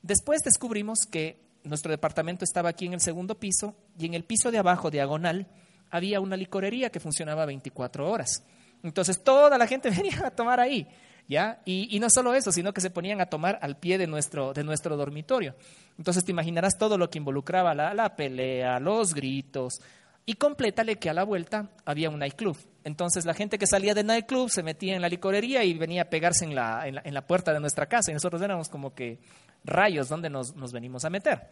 después 0.00 0.42
descubrimos 0.44 1.00
que 1.10 1.40
nuestro 1.64 1.90
departamento 1.90 2.44
estaba 2.44 2.68
aquí 2.68 2.86
en 2.86 2.92
el 2.92 3.00
segundo 3.00 3.34
piso 3.36 3.74
y 3.98 4.06
en 4.06 4.14
el 4.14 4.22
piso 4.22 4.52
de 4.52 4.58
abajo, 4.58 4.92
diagonal, 4.92 5.48
había 5.90 6.20
una 6.20 6.36
licorería 6.36 6.90
que 6.90 7.00
funcionaba 7.00 7.46
24 7.46 8.08
horas. 8.08 8.44
Entonces 8.82 9.22
toda 9.22 9.58
la 9.58 9.66
gente 9.66 9.90
venía 9.96 10.26
a 10.26 10.30
tomar 10.30 10.60
ahí, 10.60 10.86
¿ya? 11.28 11.60
Y, 11.64 11.98
no 12.00 12.08
solo 12.10 12.34
eso, 12.34 12.52
sino 12.52 12.72
que 12.72 12.80
se 12.80 12.90
ponían 12.90 13.20
a 13.20 13.26
tomar 13.26 13.58
al 13.62 13.78
pie 13.78 13.98
de 13.98 14.06
nuestro, 14.06 14.52
de 14.52 14.64
nuestro 14.64 14.96
dormitorio. 14.96 15.54
Entonces 15.98 16.24
te 16.24 16.32
imaginarás 16.32 16.76
todo 16.78 16.98
lo 16.98 17.10
que 17.10 17.18
involucraba 17.18 17.74
la, 17.74 17.94
la 17.94 18.14
pelea, 18.16 18.78
los 18.80 19.14
gritos, 19.14 19.80
y 20.26 20.34
complétale 20.34 20.96
que 20.96 21.08
a 21.08 21.14
la 21.14 21.24
vuelta 21.24 21.70
había 21.84 22.10
un 22.10 22.18
nightclub. 22.18 22.56
Entonces 22.82 23.24
la 23.24 23.34
gente 23.34 23.58
que 23.58 23.66
salía 23.66 23.94
del 23.94 24.06
nightclub 24.06 24.50
se 24.50 24.62
metía 24.62 24.94
en 24.94 25.02
la 25.02 25.08
licorería 25.08 25.64
y 25.64 25.74
venía 25.74 26.02
a 26.02 26.04
pegarse 26.04 26.44
en 26.44 26.54
la, 26.54 26.86
en 26.86 27.14
la, 27.14 27.26
puerta 27.26 27.52
de 27.52 27.60
nuestra 27.60 27.86
casa. 27.86 28.10
Y 28.10 28.14
nosotros 28.14 28.42
éramos 28.42 28.68
como 28.68 28.94
que 28.94 29.18
rayos 29.64 30.08
donde 30.08 30.28
nos, 30.28 30.54
nos 30.56 30.72
venimos 30.72 31.04
a 31.04 31.10
meter. 31.10 31.48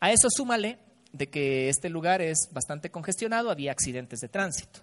A 0.00 0.10
eso 0.10 0.28
súmale 0.30 0.78
de 1.12 1.28
que 1.28 1.68
este 1.68 1.88
lugar 1.88 2.20
es 2.20 2.48
bastante 2.50 2.90
congestionado, 2.90 3.50
había 3.50 3.70
accidentes 3.70 4.20
de 4.20 4.28
tránsito. 4.28 4.80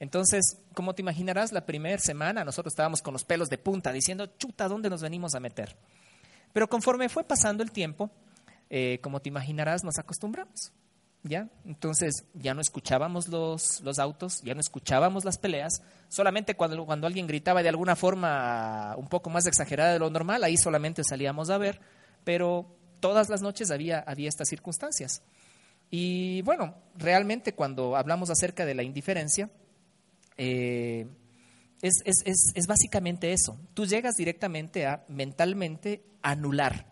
Entonces, 0.00 0.58
como 0.74 0.94
te 0.94 1.02
imaginarás, 1.02 1.52
la 1.52 1.66
primera 1.66 1.98
semana 1.98 2.44
nosotros 2.44 2.72
estábamos 2.72 3.02
con 3.02 3.12
los 3.12 3.24
pelos 3.24 3.48
de 3.48 3.58
punta 3.58 3.92
diciendo, 3.92 4.26
chuta, 4.38 4.68
¿dónde 4.68 4.90
nos 4.90 5.02
venimos 5.02 5.34
a 5.34 5.40
meter? 5.40 5.76
Pero 6.52 6.68
conforme 6.68 7.08
fue 7.08 7.24
pasando 7.24 7.62
el 7.62 7.72
tiempo, 7.72 8.10
eh, 8.70 9.00
como 9.02 9.20
te 9.20 9.28
imaginarás, 9.28 9.84
nos 9.84 9.98
acostumbramos. 9.98 10.72
¿Ya? 11.24 11.48
Entonces 11.66 12.24
ya 12.32 12.54
no 12.54 12.60
escuchábamos 12.60 13.26
los, 13.26 13.80
los, 13.80 13.98
autos, 13.98 14.40
ya 14.42 14.54
no 14.54 14.60
escuchábamos 14.60 15.24
las 15.24 15.36
peleas, 15.36 15.82
solamente 16.08 16.54
cuando, 16.54 16.86
cuando 16.86 17.08
alguien 17.08 17.26
gritaba 17.26 17.60
de 17.60 17.68
alguna 17.68 17.96
forma 17.96 18.94
un 18.96 19.08
poco 19.08 19.28
más 19.28 19.44
exagerada 19.46 19.92
de 19.92 19.98
lo 19.98 20.10
normal, 20.10 20.44
ahí 20.44 20.56
solamente 20.56 21.02
salíamos 21.02 21.50
a 21.50 21.58
ver, 21.58 21.80
pero 22.22 22.66
todas 23.00 23.28
las 23.28 23.42
noches 23.42 23.72
había, 23.72 23.98
había 23.98 24.28
estas 24.28 24.48
circunstancias. 24.48 25.22
Y 25.90 26.42
bueno, 26.42 26.76
realmente 26.96 27.52
cuando 27.52 27.96
hablamos 27.96 28.30
acerca 28.30 28.64
de 28.64 28.74
la 28.74 28.84
indiferencia, 28.84 29.50
eh, 30.38 31.06
es, 31.82 31.94
es, 32.04 32.22
es, 32.24 32.52
es, 32.54 32.66
básicamente 32.66 33.32
eso. 33.32 33.58
Tú 33.74 33.86
llegas 33.86 34.14
directamente 34.14 34.86
a 34.86 35.04
mentalmente 35.08 36.02
anular, 36.22 36.86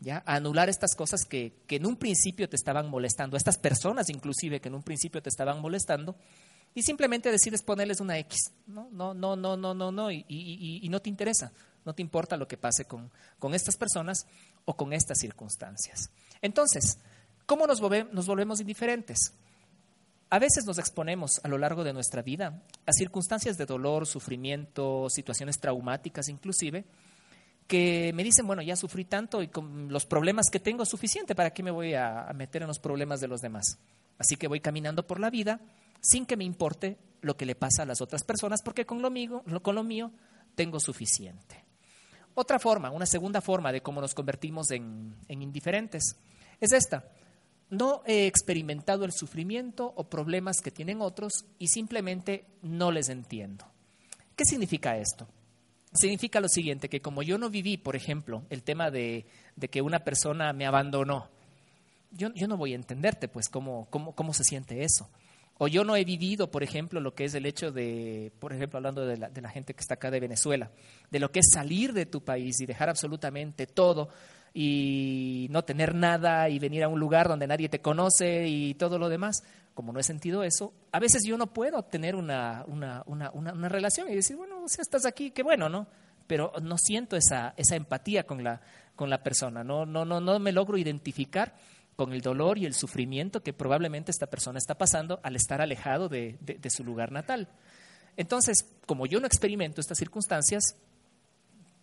¿ya? 0.00 0.22
anular 0.26 0.68
estas 0.68 0.94
cosas 0.94 1.24
que, 1.24 1.52
que, 1.66 1.76
en 1.76 1.86
un 1.86 1.96
principio 1.96 2.48
te 2.48 2.56
estaban 2.56 2.88
molestando, 2.88 3.36
estas 3.36 3.58
personas 3.58 4.08
inclusive 4.08 4.60
que 4.60 4.68
en 4.68 4.74
un 4.74 4.82
principio 4.82 5.22
te 5.22 5.28
estaban 5.28 5.60
molestando, 5.60 6.16
y 6.76 6.82
simplemente 6.82 7.30
decides 7.30 7.62
ponerles 7.62 8.00
una 8.00 8.18
X. 8.18 8.50
No, 8.66 8.88
no, 8.90 9.14
no, 9.14 9.36
no, 9.36 9.56
no, 9.56 9.74
no, 9.74 9.92
no, 9.92 10.10
y, 10.10 10.24
y, 10.28 10.80
y 10.82 10.88
no 10.88 11.00
te 11.00 11.08
interesa, 11.08 11.52
no 11.84 11.94
te 11.94 12.02
importa 12.02 12.36
lo 12.36 12.48
que 12.48 12.56
pase 12.56 12.84
con, 12.84 13.10
con 13.38 13.54
estas 13.54 13.76
personas 13.76 14.26
o 14.64 14.76
con 14.76 14.92
estas 14.92 15.18
circunstancias. 15.18 16.10
Entonces, 16.42 16.98
¿cómo 17.46 17.66
nos 17.66 17.80
volvemos 17.80 18.60
indiferentes? 18.60 19.32
A 20.34 20.40
veces 20.40 20.64
nos 20.66 20.78
exponemos 20.78 21.40
a 21.44 21.48
lo 21.48 21.58
largo 21.58 21.84
de 21.84 21.92
nuestra 21.92 22.20
vida 22.20 22.60
a 22.86 22.92
circunstancias 22.92 23.56
de 23.56 23.66
dolor, 23.66 24.04
sufrimiento, 24.04 25.08
situaciones 25.08 25.60
traumáticas 25.60 26.28
inclusive, 26.28 26.84
que 27.68 28.10
me 28.14 28.24
dicen, 28.24 28.44
bueno, 28.44 28.60
ya 28.60 28.74
sufrí 28.74 29.04
tanto 29.04 29.44
y 29.44 29.46
con 29.46 29.92
los 29.92 30.06
problemas 30.06 30.46
que 30.50 30.58
tengo 30.58 30.82
es 30.82 30.88
suficiente, 30.88 31.36
¿para 31.36 31.50
qué 31.52 31.62
me 31.62 31.70
voy 31.70 31.94
a 31.94 32.32
meter 32.34 32.62
en 32.62 32.66
los 32.66 32.80
problemas 32.80 33.20
de 33.20 33.28
los 33.28 33.42
demás? 33.42 33.78
Así 34.18 34.34
que 34.34 34.48
voy 34.48 34.58
caminando 34.58 35.06
por 35.06 35.20
la 35.20 35.30
vida 35.30 35.60
sin 36.00 36.26
que 36.26 36.36
me 36.36 36.42
importe 36.42 36.98
lo 37.20 37.36
que 37.36 37.46
le 37.46 37.54
pasa 37.54 37.84
a 37.84 37.86
las 37.86 38.00
otras 38.00 38.24
personas, 38.24 38.60
porque 38.60 38.84
con 38.84 39.02
lo 39.02 39.12
mío, 39.12 39.44
con 39.62 39.76
lo 39.76 39.84
mío 39.84 40.10
tengo 40.56 40.80
suficiente. 40.80 41.64
Otra 42.34 42.58
forma, 42.58 42.90
una 42.90 43.06
segunda 43.06 43.40
forma 43.40 43.70
de 43.70 43.82
cómo 43.82 44.00
nos 44.00 44.14
convertimos 44.14 44.72
en, 44.72 45.14
en 45.28 45.42
indiferentes, 45.42 46.16
es 46.60 46.72
esta 46.72 47.04
no 47.70 48.02
he 48.06 48.26
experimentado 48.26 49.04
el 49.04 49.12
sufrimiento 49.12 49.92
o 49.96 50.04
problemas 50.04 50.60
que 50.62 50.70
tienen 50.70 51.00
otros 51.00 51.32
y 51.58 51.68
simplemente 51.68 52.44
no 52.62 52.92
les 52.92 53.08
entiendo. 53.08 53.66
¿Qué 54.36 54.44
significa 54.44 54.96
esto? 54.96 55.26
Significa 55.92 56.40
lo 56.40 56.48
siguiente, 56.48 56.88
que 56.88 57.00
como 57.00 57.22
yo 57.22 57.38
no 57.38 57.50
viví, 57.50 57.76
por 57.76 57.94
ejemplo, 57.94 58.42
el 58.50 58.62
tema 58.62 58.90
de, 58.90 59.26
que 59.70 59.80
una 59.80 60.00
persona 60.00 60.52
me 60.52 60.66
abandonó, 60.66 61.28
yo, 62.10 62.30
no 62.30 62.56
voy 62.56 62.72
a 62.72 62.76
entenderte, 62.76 63.28
pues, 63.28 63.48
cómo, 63.48 63.88
se 64.32 64.44
siente 64.44 64.84
eso. 64.84 65.08
O 65.56 65.68
yo 65.68 65.84
no 65.84 65.94
he 65.94 66.04
vivido, 66.04 66.50
por 66.50 66.64
ejemplo, 66.64 67.00
lo 67.00 67.14
que 67.14 67.24
es 67.24 67.34
el 67.34 67.46
hecho 67.46 67.70
de, 67.70 68.32
por 68.40 68.52
ejemplo, 68.52 68.78
hablando 68.78 69.06
de 69.06 69.16
la, 69.16 69.30
de 69.30 69.40
la 69.40 69.50
gente 69.50 69.72
que 69.72 69.80
está 69.80 69.94
acá 69.94 70.10
de 70.10 70.18
Venezuela, 70.18 70.72
de 71.12 71.20
lo 71.20 71.30
que 71.30 71.38
es 71.38 71.50
salir 71.52 71.92
de 71.92 72.06
tu 72.06 72.24
país 72.24 72.60
y 72.60 72.66
dejar 72.66 72.88
absolutamente 72.88 73.68
todo 73.68 74.08
y 74.56 75.48
no 75.50 75.64
tener 75.64 75.96
nada 75.96 76.48
y 76.48 76.60
venir 76.60 76.84
a 76.84 76.88
un 76.88 77.00
lugar 77.00 77.26
donde 77.26 77.48
nadie 77.48 77.68
te 77.68 77.80
conoce 77.80 78.46
y 78.46 78.74
todo 78.74 78.98
lo 78.98 79.08
demás. 79.08 79.42
Como 79.74 79.92
no 79.92 79.98
he 79.98 80.04
sentido 80.04 80.44
eso, 80.44 80.72
a 80.92 81.00
veces 81.00 81.24
yo 81.26 81.36
no 81.36 81.48
puedo 81.48 81.82
tener 81.82 82.14
una, 82.14 82.62
una, 82.68 83.02
una, 83.06 83.32
una 83.32 83.68
relación 83.68 84.08
y 84.08 84.14
decir, 84.14 84.36
bueno, 84.36 84.62
si 84.68 84.80
estás 84.80 85.04
aquí, 85.04 85.32
qué 85.32 85.42
bueno, 85.42 85.68
¿no? 85.68 85.88
Pero 86.28 86.52
no 86.62 86.78
siento 86.78 87.16
esa, 87.16 87.54
esa 87.56 87.74
empatía 87.74 88.22
con 88.22 88.44
la, 88.44 88.60
con 88.94 89.10
la 89.10 89.24
persona, 89.24 89.64
no, 89.64 89.84
no, 89.84 90.04
no, 90.04 90.20
no 90.20 90.38
me 90.38 90.52
logro 90.52 90.78
identificar 90.78 91.56
con 91.96 92.12
el 92.12 92.20
dolor 92.20 92.56
y 92.58 92.66
el 92.66 92.74
sufrimiento 92.74 93.42
que 93.42 93.52
probablemente 93.52 94.12
esta 94.12 94.26
persona 94.26 94.58
está 94.58 94.78
pasando 94.78 95.18
al 95.24 95.34
estar 95.34 95.60
alejado 95.60 96.08
de, 96.08 96.38
de 96.40 96.70
su 96.70 96.84
lugar 96.84 97.10
natal. 97.10 97.48
Entonces, 98.16 98.64
como 98.86 99.06
yo 99.06 99.18
no 99.18 99.26
experimento 99.26 99.80
estas 99.80 99.98
circunstancias, 99.98 100.76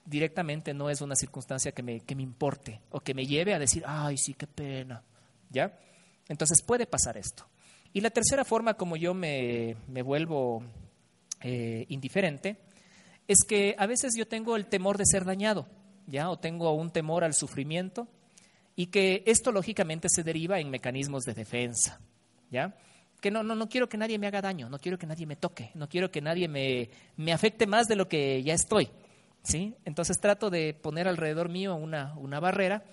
directamente 0.06 0.74
no 0.74 0.90
es 0.90 1.02
una 1.02 1.16
circunstancia 1.16 1.72
que 1.72 1.84
me, 1.84 2.02
que 2.02 2.16
me 2.16 2.24
importe 2.24 2.82
o 2.90 3.00
que 3.00 3.14
me 3.14 3.26
lleve 3.26 3.54
a 3.54 3.60
decir, 3.60 3.84
ay, 3.86 4.18
sí, 4.18 4.34
qué 4.34 4.48
pena. 4.48 5.04
¿Ya? 5.50 5.78
Entonces 6.28 6.62
puede 6.66 6.86
pasar 6.86 7.18
esto. 7.18 7.46
Y 7.94 8.02
la 8.02 8.10
tercera 8.10 8.46
forma 8.46 8.76
como 8.76 8.96
yo 8.96 9.14
me, 9.14 9.76
me 9.88 10.02
vuelvo 10.02 10.64
eh, 11.42 11.86
indiferente 11.90 12.58
es 13.28 13.40
que 13.48 13.76
a 13.78 13.86
veces 13.86 14.14
yo 14.18 14.28
tengo 14.28 14.56
el 14.56 14.68
temor 14.68 14.98
de 14.98 15.06
ser 15.06 15.26
dañado, 15.26 15.68
¿ya? 16.08 16.30
O 16.30 16.40
tengo 16.40 16.72
un 16.74 16.92
temor 16.92 17.24
al 17.24 17.34
sufrimiento 17.34 18.08
y 18.76 18.88
que 18.88 19.24
esto 19.26 19.52
lógicamente 19.52 20.08
se 20.10 20.24
deriva 20.24 20.60
en 20.60 20.70
mecanismos 20.70 21.24
de 21.24 21.34
defensa, 21.34 22.00
¿ya? 22.50 22.76
Que 23.20 23.30
no, 23.30 23.44
no, 23.44 23.56
no 23.56 23.70
quiero 23.70 23.90
que 23.90 23.98
nadie 23.98 24.18
me 24.18 24.28
haga 24.28 24.42
daño, 24.42 24.70
no 24.70 24.80
quiero 24.80 24.98
que 24.98 25.06
nadie 25.06 25.26
me 25.26 25.36
toque, 25.36 25.72
no 25.76 25.90
quiero 25.90 26.12
que 26.12 26.22
nadie 26.22 26.48
me, 26.48 26.90
me 27.18 27.34
afecte 27.34 27.68
más 27.68 27.88
de 27.88 27.96
lo 27.96 28.08
que 28.08 28.42
ya 28.44 28.54
estoy. 28.54 28.90
¿Sí? 29.44 29.76
Entonces 29.86 30.20
trato 30.20 30.50
de 30.50 30.74
poner 30.74 31.08
alrededor 31.08 31.50
mío 31.50 31.76
una, 31.76 32.14
una 32.16 32.40
barrera 32.40 32.84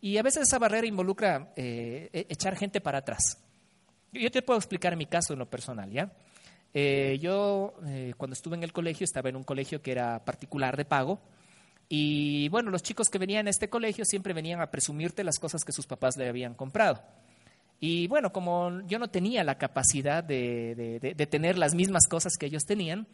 y 0.00 0.18
a 0.18 0.22
veces 0.22 0.42
esa 0.42 0.58
barrera 0.58 0.86
involucra 0.86 1.52
eh, 1.56 2.10
e, 2.12 2.26
echar 2.28 2.56
gente 2.56 2.80
para 2.80 2.98
atrás. 2.98 3.38
Yo 4.12 4.30
te 4.30 4.42
puedo 4.42 4.58
explicar 4.58 4.96
mi 4.96 5.06
caso 5.06 5.32
en 5.32 5.38
lo 5.38 5.48
personal, 5.48 5.90
¿ya? 5.90 6.12
Eh, 6.74 7.18
yo 7.20 7.74
eh, 7.86 8.14
cuando 8.16 8.34
estuve 8.34 8.56
en 8.56 8.62
el 8.62 8.72
colegio 8.72 9.04
estaba 9.04 9.28
en 9.28 9.36
un 9.36 9.44
colegio 9.44 9.82
que 9.82 9.92
era 9.92 10.24
particular 10.24 10.76
de 10.76 10.86
pago 10.86 11.20
y 11.88 12.48
bueno, 12.48 12.70
los 12.70 12.82
chicos 12.82 13.10
que 13.10 13.18
venían 13.18 13.46
a 13.46 13.50
este 13.50 13.68
colegio 13.68 14.04
siempre 14.04 14.32
venían 14.32 14.60
a 14.60 14.70
presumirte 14.70 15.22
las 15.22 15.38
cosas 15.38 15.64
que 15.64 15.72
sus 15.72 15.86
papás 15.86 16.16
le 16.16 16.28
habían 16.28 16.54
comprado. 16.54 17.02
Y 17.78 18.06
bueno, 18.06 18.32
como 18.32 18.80
yo 18.86 18.98
no 18.98 19.08
tenía 19.08 19.44
la 19.44 19.58
capacidad 19.58 20.24
de, 20.24 20.98
de 21.00 21.26
tener 21.26 21.58
las 21.58 21.74
mismas 21.74 22.06
cosas 22.06 22.36
que 22.38 22.46
ellos 22.46 22.64
tenían, 22.64 23.06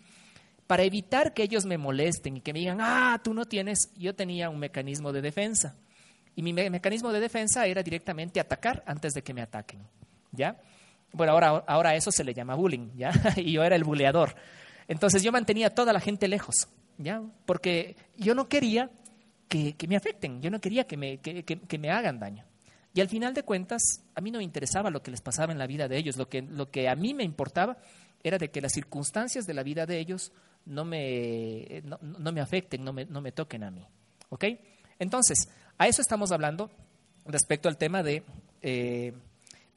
para 0.68 0.82
evitar 0.84 1.32
que 1.32 1.42
ellos 1.42 1.64
me 1.64 1.78
molesten 1.78 2.36
y 2.36 2.40
que 2.42 2.52
me 2.52 2.58
digan, 2.58 2.78
ah, 2.80 3.18
tú 3.24 3.32
no 3.32 3.46
tienes, 3.46 3.90
yo 3.96 4.14
tenía 4.14 4.50
un 4.50 4.58
mecanismo 4.58 5.12
de 5.12 5.22
defensa. 5.22 5.74
Y 6.36 6.42
mi 6.42 6.52
mecanismo 6.52 7.10
de 7.10 7.20
defensa 7.20 7.66
era 7.66 7.82
directamente 7.82 8.38
atacar 8.38 8.84
antes 8.86 9.14
de 9.14 9.22
que 9.22 9.32
me 9.32 9.40
ataquen. 9.40 9.80
¿Ya? 10.30 10.60
Bueno, 11.10 11.32
ahora, 11.32 11.64
ahora 11.66 11.96
eso 11.96 12.12
se 12.12 12.22
le 12.22 12.34
llama 12.34 12.54
bullying, 12.54 12.90
¿ya? 12.96 13.10
y 13.36 13.52
yo 13.52 13.64
era 13.64 13.76
el 13.76 13.82
buleador. 13.82 14.36
Entonces 14.88 15.22
yo 15.22 15.32
mantenía 15.32 15.68
a 15.68 15.70
toda 15.70 15.90
la 15.92 16.00
gente 16.00 16.28
lejos, 16.28 16.68
¿ya? 16.98 17.22
Porque 17.46 17.96
yo 18.18 18.34
no 18.34 18.46
quería 18.50 18.90
que, 19.48 19.74
me 19.88 19.96
afecten, 19.96 20.42
yo 20.42 20.50
no 20.50 20.60
quería 20.60 20.86
que 20.86 20.98
me, 20.98 21.18
que, 21.18 21.78
me 21.78 21.90
hagan 21.90 22.18
daño. 22.18 22.44
Y 22.92 23.00
al 23.00 23.08
final 23.08 23.32
de 23.32 23.42
cuentas, 23.42 23.80
a 24.14 24.20
mí 24.20 24.30
no 24.30 24.38
me 24.38 24.44
interesaba 24.44 24.90
lo 24.90 25.02
que 25.02 25.10
les 25.10 25.22
pasaba 25.22 25.50
en 25.50 25.58
la 25.58 25.66
vida 25.66 25.88
de 25.88 25.96
ellos, 25.96 26.18
lo 26.18 26.28
que, 26.28 26.42
lo 26.42 26.70
que 26.70 26.90
a 26.90 26.94
mí 26.94 27.14
me 27.14 27.24
importaba 27.24 27.78
era 28.22 28.36
de 28.36 28.50
que 28.50 28.60
las 28.60 28.72
circunstancias 28.72 29.46
de 29.46 29.54
la 29.54 29.62
vida 29.62 29.86
de 29.86 29.98
ellos 29.98 30.32
no 30.68 30.84
me, 30.84 31.82
no, 32.00 32.32
me 32.32 32.40
afecten, 32.40 32.84
no 32.84 32.92
me, 32.92 33.06
no 33.06 33.20
me 33.20 33.32
toquen 33.32 33.64
a 33.64 33.70
mí. 33.70 33.84
¿Ok? 34.28 34.44
Entonces, 34.98 35.48
a 35.78 35.88
eso 35.88 36.02
estamos 36.02 36.30
hablando 36.30 36.70
respecto 37.24 37.68
al 37.68 37.76
tema 37.76 38.02
de 38.02 38.22
eh, 38.62 39.12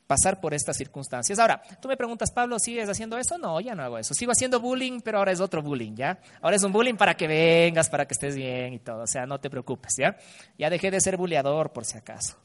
pasar 0.05 0.41
por 0.41 0.53
estas 0.53 0.75
circunstancias. 0.75 1.39
Ahora, 1.39 1.61
tú 1.81 1.87
me 1.87 1.95
preguntas, 1.95 2.31
Pablo, 2.31 2.59
¿sigues 2.59 2.89
haciendo 2.89 3.17
eso? 3.17 3.37
No, 3.37 3.61
ya 3.61 3.73
no 3.73 3.83
hago 3.83 3.97
eso. 3.97 4.13
Sigo 4.13 4.33
haciendo 4.33 4.59
bullying, 4.59 4.99
pero 4.99 5.19
ahora 5.19 5.31
es 5.31 5.39
otro 5.39 5.61
bullying, 5.61 5.95
¿ya? 5.95 6.19
Ahora 6.41 6.57
es 6.57 6.63
un 6.63 6.73
bullying 6.73 6.95
para 6.95 7.15
que 7.15 7.27
vengas, 7.27 7.89
para 7.89 8.05
que 8.05 8.13
estés 8.13 8.35
bien 8.35 8.73
y 8.73 8.79
todo. 8.79 9.03
O 9.03 9.07
sea, 9.07 9.25
no 9.25 9.39
te 9.39 9.49
preocupes, 9.49 9.93
¿ya? 9.97 10.17
Ya 10.57 10.69
dejé 10.69 10.91
de 10.91 10.99
ser 10.99 11.15
bulleador, 11.15 11.71
por 11.71 11.85
si 11.85 11.97
acaso. 11.97 12.35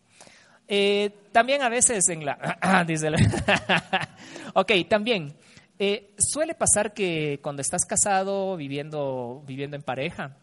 Eh, 0.69 1.11
también 1.33 1.63
a 1.63 1.69
veces 1.69 2.09
en 2.09 2.25
la... 2.25 2.39
ok, 4.55 4.73
también. 4.89 5.35
Eh, 5.79 6.15
suele 6.19 6.55
pasar 6.55 6.95
que 6.95 7.41
cuando 7.43 7.63
estás 7.63 7.85
casado, 7.85 8.57
viviendo, 8.57 9.43
viviendo 9.47 9.77
en 9.77 9.83
pareja, 9.83 10.37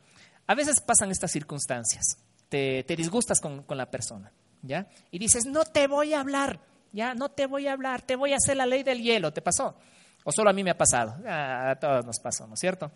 a 0.47 0.55
veces 0.55 0.81
pasan 0.81 1.11
estas 1.11 1.31
circunstancias. 1.31 2.17
Te, 2.49 2.83
disgustas 2.95 3.39
con, 3.39 3.63
con 3.63 3.77
la 3.77 3.89
persona, 3.89 4.31
¿ya? 4.61 4.87
Y 5.09 5.17
dices, 5.17 5.45
no 5.45 5.63
te 5.65 5.87
voy 5.87 6.13
a 6.13 6.19
hablar 6.19 6.59
ya 6.93 7.15
no 7.15 7.29
te 7.29 7.47
voy 7.47 7.67
a 7.67 7.73
hablar, 7.73 8.03
te 8.03 8.15
voy 8.15 8.33
a 8.33 8.37
hacer 8.37 8.55
la 8.55 8.65
ley 8.65 8.83
del 8.83 9.01
hielo, 9.01 9.33
¿te 9.33 9.41
pasó? 9.41 9.75
O 10.23 10.31
solo 10.31 10.51
a 10.51 10.53
mí 10.53 10.63
me 10.63 10.69
ha 10.69 10.77
pasado, 10.77 11.15
a 11.27 11.75
todos 11.81 12.05
nos 12.05 12.19
pasó, 12.19 12.47
¿no 12.47 12.53
es 12.53 12.59
cierto? 12.59 12.91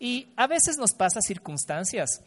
Y 0.00 0.32
a 0.36 0.48
veces 0.48 0.76
nos 0.78 0.92
pasa 0.92 1.20
circunstancias 1.20 2.22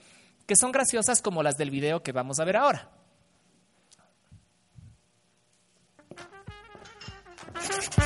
que 0.45 0.55
son 0.55 0.71
graciosas 0.71 1.21
como 1.21 1.43
las 1.43 1.57
del 1.57 1.71
video 1.71 2.01
que 2.01 2.13
vamos 2.13 2.39
a 2.39 2.45
ver 2.45 2.55
ahora. 2.55 2.89
Thank 7.69 7.97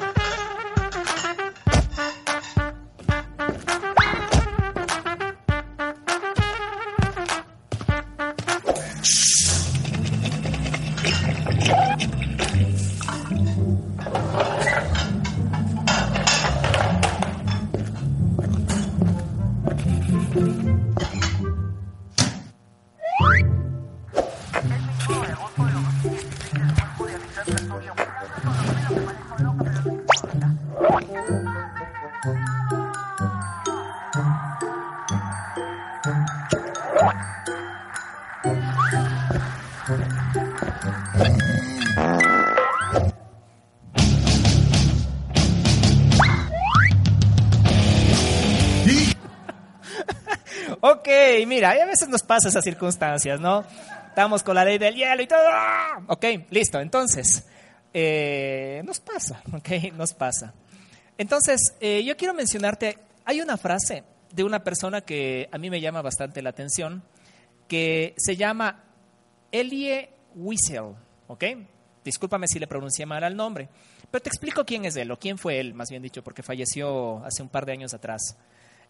you. 0.00 0.15
Mira, 51.46 51.70
a 51.70 51.86
veces 51.86 52.08
nos 52.08 52.22
pasa 52.22 52.48
esas 52.48 52.64
circunstancias, 52.64 53.40
¿no? 53.40 53.64
Estamos 54.08 54.42
con 54.42 54.54
la 54.54 54.64
ley 54.64 54.78
del 54.78 54.94
hielo 54.94 55.22
y 55.22 55.26
todo. 55.26 55.42
Ok, 56.08 56.24
listo. 56.50 56.80
Entonces, 56.80 57.46
eh, 57.92 58.82
nos 58.84 59.00
pasa, 59.00 59.42
ok, 59.52 59.92
nos 59.94 60.12
pasa. 60.14 60.54
Entonces, 61.18 61.74
eh, 61.80 62.04
yo 62.04 62.16
quiero 62.16 62.34
mencionarte, 62.34 62.98
hay 63.24 63.40
una 63.40 63.56
frase 63.56 64.04
de 64.32 64.44
una 64.44 64.62
persona 64.62 65.00
que 65.00 65.48
a 65.50 65.58
mí 65.58 65.70
me 65.70 65.80
llama 65.80 66.02
bastante 66.02 66.42
la 66.42 66.50
atención, 66.50 67.02
que 67.68 68.14
se 68.18 68.36
llama 68.36 68.84
Elie 69.50 70.10
Wiesel, 70.34 70.94
¿ok? 71.26 71.44
Discúlpame 72.04 72.46
si 72.46 72.58
le 72.58 72.66
pronuncié 72.66 73.06
mal 73.06 73.24
el 73.24 73.34
nombre, 73.34 73.68
pero 74.10 74.22
te 74.22 74.28
explico 74.28 74.64
quién 74.64 74.84
es 74.84 74.94
él, 74.96 75.10
o 75.10 75.18
quién 75.18 75.38
fue 75.38 75.58
él, 75.58 75.74
más 75.74 75.88
bien 75.88 76.02
dicho, 76.02 76.22
porque 76.22 76.42
falleció 76.42 77.24
hace 77.24 77.42
un 77.42 77.48
par 77.48 77.64
de 77.66 77.72
años 77.72 77.94
atrás. 77.94 78.36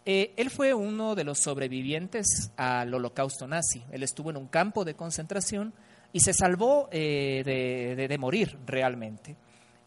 Eh, 0.09 0.33
él 0.37 0.49
fue 0.49 0.73
uno 0.73 1.15
de 1.15 1.25
los 1.25 1.37
sobrevivientes 1.39 2.53
al 2.55 2.93
holocausto 2.93 3.45
nazi. 3.45 3.83
Él 3.91 4.03
estuvo 4.03 4.29
en 4.29 4.37
un 4.37 4.47
campo 4.47 4.85
de 4.85 4.93
concentración 4.93 5.73
y 6.13 6.21
se 6.21 6.31
salvó 6.31 6.87
eh, 6.93 8.07
de, 8.09 8.17
morir 8.17 8.57
realmente. 8.65 9.35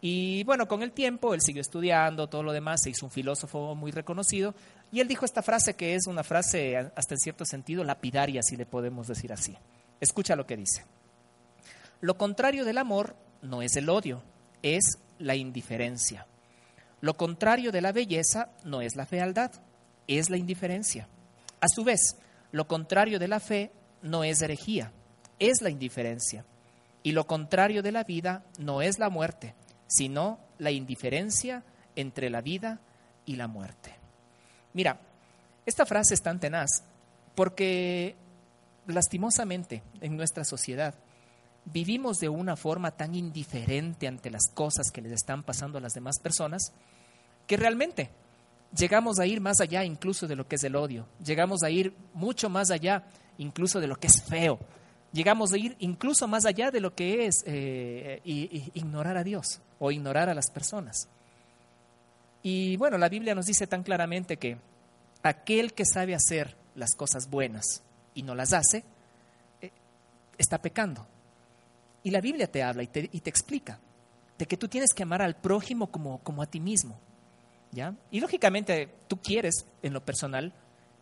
Y 0.03 0.45
bueno, 0.45 0.69
con 0.69 0.83
el 0.83 0.93
tiempo 0.93 1.33
él 1.33 1.41
siguió 1.41 1.63
estudiando, 1.63 2.29
todo 2.29 2.43
lo 2.43 2.53
demás, 2.53 2.83
se 2.83 2.91
hizo 2.91 3.07
un 3.07 3.11
filósofo 3.11 3.75
muy 3.75 3.93
reconocido 3.93 4.55
y 4.93 5.01
él 5.01 5.09
dijo 5.09 5.25
esta 5.25 5.41
frase 5.41 5.73
que 5.73 5.95
es 5.95 6.07
una 6.07 6.23
frase 6.23 6.77
hasta 6.77 7.15
en 7.15 7.19
cierto 7.19 7.47
sentido 7.47 7.83
lapidaria, 7.83 8.43
si 8.43 8.59
le 8.59 8.67
podemos 8.67 9.07
decir 9.07 9.33
así. 9.33 9.57
Escucha 10.01 10.37
lo 10.37 10.47
que 10.47 10.59
dice. 10.59 10.85
Lo 12.03 12.19
contrario 12.19 12.67
del 12.67 12.77
amor 12.77 13.17
no 13.41 13.63
es 13.63 13.75
el 13.75 13.89
odio, 13.89 14.23
es 14.63 14.99
la 15.19 15.35
indiferencia. 15.35 16.27
Lo 17.01 17.17
contrario 17.17 17.73
de 17.73 17.81
la 17.81 17.93
belleza 17.93 18.51
no 18.65 18.83
es 18.83 18.97
la 18.97 19.07
fealdad, 19.07 19.53
es 20.19 20.31
la 20.31 20.37
indiferencia. 20.37 21.09
A 21.61 21.69
su 21.69 21.85
vez, 21.85 22.17
lo 22.53 22.67
contrario 22.67 23.19
de 23.19 23.29
la 23.29 23.41
fe 23.41 23.71
no 24.03 24.25
es 24.25 24.43
herejía, 24.43 24.93
es 25.39 25.63
la 25.63 25.71
indiferencia. 25.71 26.45
Y 27.03 27.13
lo 27.13 27.27
contrario 27.27 27.83
de 27.83 27.93
la 27.93 28.05
vida 28.05 28.45
no 28.59 28.83
es 28.83 28.99
la 28.99 29.09
muerte, 29.09 29.55
sino 29.87 30.39
la 30.59 30.71
indiferencia 30.71 31.65
entre 31.97 32.31
la 32.31 32.41
vida 32.41 32.81
y 33.25 33.37
la 33.37 33.49
muerte. 33.49 33.95
Mira, 34.73 35.01
esta 35.67 35.87
frase 35.87 36.15
es 36.15 36.23
tan 36.23 36.41
tenaz 36.41 36.83
porque 37.35 38.17
lastimosamente 38.87 39.83
en 40.01 40.17
nuestra 40.17 40.45
sociedad 40.45 40.95
vivimos 41.65 42.19
de 42.19 42.29
una 42.29 42.57
forma 42.57 42.91
tan 42.91 43.15
indiferente 43.15 44.09
ante 44.09 44.31
las 44.31 44.49
cosas 44.53 44.91
que 44.93 45.03
les 45.03 45.13
están 45.13 45.43
pasando 45.43 45.79
a 45.79 45.81
las 45.81 45.93
demás 45.93 46.19
personas 46.19 46.73
que 47.47 47.57
realmente 47.57 48.11
llegamos 48.77 49.19
a 49.19 49.27
ir 49.27 49.41
más 49.41 49.61
allá 49.61 49.85
incluso 49.85 50.27
de 50.27 50.37
lo 50.37 50.47
que 50.47 50.57
es 50.57 50.65
el 50.65 50.77
odio, 50.77 51.07
llegamos 51.25 51.63
a 51.63 51.71
ir 51.71 51.95
mucho 52.15 52.49
más 52.49 52.71
allá 52.71 53.05
incluso 53.39 53.81
de 53.81 53.87
lo 53.87 53.97
que 53.97 54.07
es 54.07 54.23
feo, 54.23 54.59
llegamos 55.13 55.53
a 55.53 55.59
ir 55.59 55.77
incluso 55.79 56.29
más 56.29 56.45
allá 56.45 56.71
de 56.71 56.81
lo 56.81 56.95
que 56.95 57.27
es 57.27 57.43
eh, 57.47 58.21
ignorar 58.25 59.17
a 59.17 59.25
Dios 59.25 59.61
o 59.79 59.91
ignorar 59.91 60.29
a 60.29 60.35
las 60.35 60.51
personas. 60.51 61.09
Y 62.43 62.77
bueno, 62.77 62.97
la 62.97 63.09
Biblia 63.09 63.35
nos 63.35 63.47
dice 63.47 63.67
tan 63.67 63.83
claramente 63.83 64.39
que 64.39 64.57
aquel 65.23 65.75
que 65.75 65.85
sabe 65.85 66.15
hacer 66.15 66.57
las 66.75 66.95
cosas 66.95 67.29
buenas 67.29 67.83
y 68.15 68.23
no 68.23 68.35
las 68.35 68.53
hace, 68.53 68.85
eh, 69.61 69.71
está 70.39 70.59
pecando. 70.59 71.07
Y 72.03 72.11
la 72.11 72.21
Biblia 72.21 72.51
te 72.51 72.63
habla 72.63 72.83
y 72.83 72.87
te, 72.87 73.11
y 73.13 73.21
te, 73.21 73.29
explica 73.29 73.79
de 74.39 74.47
que 74.47 74.57
tú 74.57 74.69
tienes 74.69 74.91
que 74.95 75.03
amar 75.03 75.21
al 75.21 75.37
prójimo 75.37 75.89
como, 75.89 76.19
como 76.19 76.43
a 76.43 76.47
ti 76.47 76.61
mismo. 76.61 76.99
Y 78.11 78.21
lógicamente 78.21 78.89
tú 79.07 79.19
quieres, 79.19 79.67
en 79.83 79.93
lo 79.93 80.05
personal, 80.05 80.53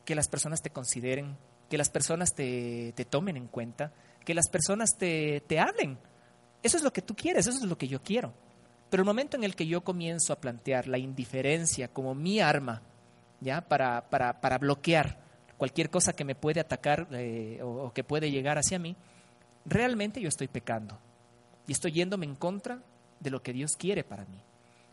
que 0.05 0.15
las 0.15 0.29
personas 0.29 0.61
te 0.61 0.71
consideren, 0.71 1.37
que 1.69 1.79
las 1.79 1.91
personas 1.91 2.35
te, 2.35 2.93
tomen 3.09 3.37
en 3.37 3.47
cuenta, 3.47 3.93
que 4.25 4.35
las 4.35 4.49
personas 4.49 4.91
te, 4.99 5.43
hablen. 5.59 5.99
Eso 6.63 6.77
es 6.77 6.83
lo 6.83 6.93
que 6.93 7.03
tú 7.03 7.15
quieres, 7.15 7.47
eso 7.47 7.59
es 7.59 7.65
lo 7.65 7.79
que 7.79 7.89
yo 7.89 8.03
quiero. 8.03 8.33
Pero 8.91 9.03
el 9.03 9.07
momento 9.07 9.37
en 9.37 9.45
el 9.45 9.55
que 9.55 9.67
yo 9.67 9.83
comienzo 9.83 10.33
a 10.33 10.41
plantear 10.41 10.89
la 10.89 10.99
indiferencia 10.99 11.89
como 11.89 12.15
mi 12.15 12.41
arma, 12.41 12.83
¿ya? 13.41 13.61
Para, 13.61 14.09
para, 14.09 14.59
bloquear 14.59 15.19
cualquier 15.57 15.91
cosa 15.91 16.15
que 16.15 16.25
me 16.25 16.35
puede 16.35 16.61
atacar 16.61 17.07
eh, 17.13 17.61
o, 17.63 17.87
o 17.87 17.93
que 17.93 18.05
puede 18.05 18.31
llegar 18.31 18.59
hacia 18.59 18.79
mí, 18.79 18.97
realmente 19.67 20.21
yo 20.21 20.29
estoy 20.29 20.49
pecando 20.49 20.99
y 21.67 21.73
estoy 21.73 21.93
yéndome 21.93 22.25
en 22.25 22.35
contra 22.35 22.83
de 23.21 23.31
lo 23.31 23.43
que 23.43 23.53
Dios 23.53 23.77
quiere 23.77 24.05
para 24.05 24.25
mí. 24.25 24.43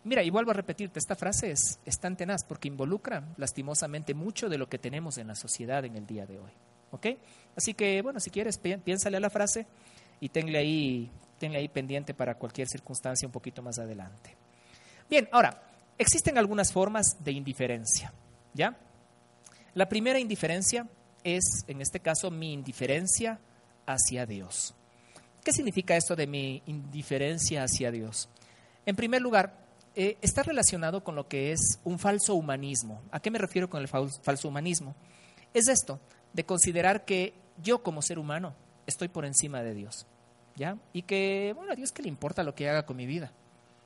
Mira, 0.05 0.21
y 0.21 0.29
vuelvo 0.29 0.51
a 0.51 0.53
repetirte, 0.53 0.99
esta 0.99 1.15
frase 1.15 1.51
es, 1.51 1.99
tan 1.99 2.15
tenaz 2.15 2.43
porque 2.43 2.67
involucra 2.67 3.23
lastimosamente 3.37 4.13
mucho 4.13 4.49
de 4.49 4.59
lo 4.59 4.69
que 4.69 4.77
tenemos 4.77 5.17
en 5.17 5.27
la 5.27 5.35
sociedad 5.35 5.83
en 5.83 5.95
el 5.95 6.05
día 6.05 6.27
de 6.27 6.37
hoy. 6.37 6.51
¿Ok? 6.91 7.07
Así 7.55 7.73
que, 7.73 8.03
bueno, 8.03 8.19
si 8.19 8.29
quieres, 8.29 8.59
piénsale 8.59 9.17
a 9.17 9.19
la 9.19 9.31
frase 9.31 9.65
y 10.19 10.29
tenle 10.29 10.59
ahí, 10.59 11.11
tenle 11.39 11.57
ahí 11.57 11.67
pendiente 11.69 12.13
para 12.13 12.35
cualquier 12.35 12.67
circunstancia 12.67 13.27
un 13.27 13.31
poquito 13.31 13.63
más 13.63 13.79
adelante. 13.79 14.35
Bien, 15.09 15.27
ahora, 15.31 15.63
existen 15.97 16.37
algunas 16.37 16.71
formas 16.71 17.17
de 17.23 17.31
indiferencia. 17.31 18.13
¿Ya? 18.53 18.77
La 19.73 19.89
primera 19.89 20.19
indiferencia 20.19 20.87
es, 21.23 21.65
en 21.67 21.81
este 21.81 21.99
caso, 21.99 22.29
mi 22.29 22.53
indiferencia 22.53 23.39
hacia 23.87 24.27
Dios. 24.27 24.75
¿Qué 25.43 25.51
significa 25.51 25.95
esto 25.95 26.15
de 26.15 26.27
mi 26.27 26.61
indiferencia 26.67 27.63
hacia 27.63 27.89
Dios? 27.89 28.29
En 28.85 28.95
primer 28.95 29.23
lugar, 29.23 29.64
eh, 29.95 30.17
está 30.21 30.43
relacionado 30.43 31.03
con 31.03 31.15
lo 31.15 31.27
que 31.27 31.51
es 31.51 31.79
un 31.83 31.99
falso 31.99 32.35
humanismo. 32.35 33.01
¿A 33.11 33.19
qué 33.19 33.31
me 33.31 33.39
refiero 33.39 33.69
con 33.69 33.81
el 33.81 33.87
falso 33.87 34.47
humanismo? 34.47 34.95
Es 35.53 35.67
esto, 35.67 35.99
de 36.33 36.45
considerar 36.45 37.05
que 37.05 37.33
yo 37.63 37.81
como 37.81 38.01
ser 38.01 38.19
humano 38.19 38.53
estoy 38.85 39.07
por 39.07 39.25
encima 39.25 39.63
de 39.63 39.73
Dios, 39.73 40.05
¿ya? 40.55 40.77
Y 40.93 41.03
que, 41.03 41.53
bueno, 41.55 41.71
a 41.71 41.75
Dios 41.75 41.91
que 41.91 42.01
le 42.01 42.09
importa 42.09 42.43
lo 42.43 42.55
que 42.55 42.69
haga 42.69 42.85
con 42.85 42.97
mi 42.97 43.05
vida, 43.05 43.31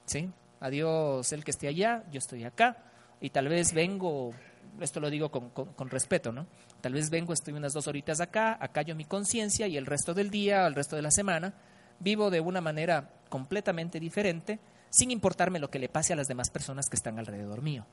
¿sí? 0.05 0.29
A 0.59 0.69
Dios 0.69 1.31
el 1.31 1.43
que 1.43 1.51
esté 1.51 1.67
allá, 1.67 2.03
yo 2.11 2.17
estoy 2.17 2.43
acá, 2.43 2.77
y 3.21 3.29
tal 3.29 3.47
vez 3.47 3.73
vengo, 3.73 4.33
esto 4.79 4.99
lo 4.99 5.09
digo 5.09 5.29
con, 5.29 5.51
con 5.51 5.89
respeto, 5.89 6.31
¿no? 6.31 6.47
Tal 6.81 6.93
vez 6.93 7.09
vengo, 7.09 7.33
estoy 7.33 7.53
unas 7.53 7.73
dos 7.73 7.87
horitas 7.87 8.19
acá, 8.19 8.57
yo 8.81 8.95
mi 8.95 9.05
conciencia 9.05 9.67
y 9.67 9.77
el 9.77 9.85
resto 9.85 10.13
del 10.13 10.29
día, 10.29 10.65
el 10.65 10.75
resto 10.75 10.95
de 10.95 11.01
la 11.01 11.11
semana, 11.11 11.53
vivo 11.99 12.29
de 12.29 12.39
una 12.39 12.61
manera 12.61 13.09
completamente 13.29 13.99
diferente, 13.99 14.59
sin 14.89 15.11
importarme 15.11 15.59
lo 15.59 15.69
que 15.69 15.79
le 15.79 15.89
pase 15.89 16.13
a 16.13 16.15
las 16.15 16.27
demás 16.27 16.49
personas 16.49 16.87
que 16.89 16.95
están 16.95 17.19
alrededor 17.19 17.61
mío. 17.61 17.85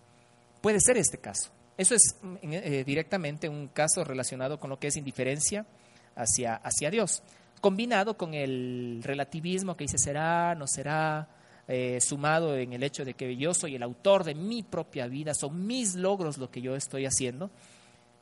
Puede 0.61 0.80
ser 0.80 0.96
este 0.96 1.18
caso. 1.18 1.50
Eso 1.76 1.94
es 1.94 2.16
mm, 2.22 2.37
eh, 2.42 2.85
directamente 2.85 3.48
un 3.48 3.68
caso 3.68 4.04
relacionado 4.04 4.59
con 4.59 4.70
lo 4.70 4.78
que 4.78 4.88
es 4.88 4.96
indiferencia 4.96 5.66
hacia, 6.14 6.56
hacia 6.56 6.90
Dios, 6.90 7.22
combinado 7.61 8.16
con 8.16 8.35
el 8.35 9.00
relativismo 9.02 9.76
que 9.76 9.85
dice 9.85 9.98
será, 9.98 10.54
no 10.54 10.66
será, 10.66 11.28
eh, 11.68 11.98
sumado 12.00 12.56
en 12.56 12.72
el 12.72 12.82
hecho 12.82 13.04
de 13.04 13.14
que 13.14 13.37
yo 13.37 13.52
soy 13.52 13.74
el 13.74 13.82
autor 13.82 14.24
de 14.24 14.35
mi 14.35 14.62
propia 14.62 15.09
vida, 15.09 15.35
son 15.35 15.66
mis 15.66 15.94
logros 15.94 16.38
lo 16.38 16.50
que 16.50 16.62
yo 16.62 16.76
estoy 16.76 17.04
haciendo. 17.04 17.50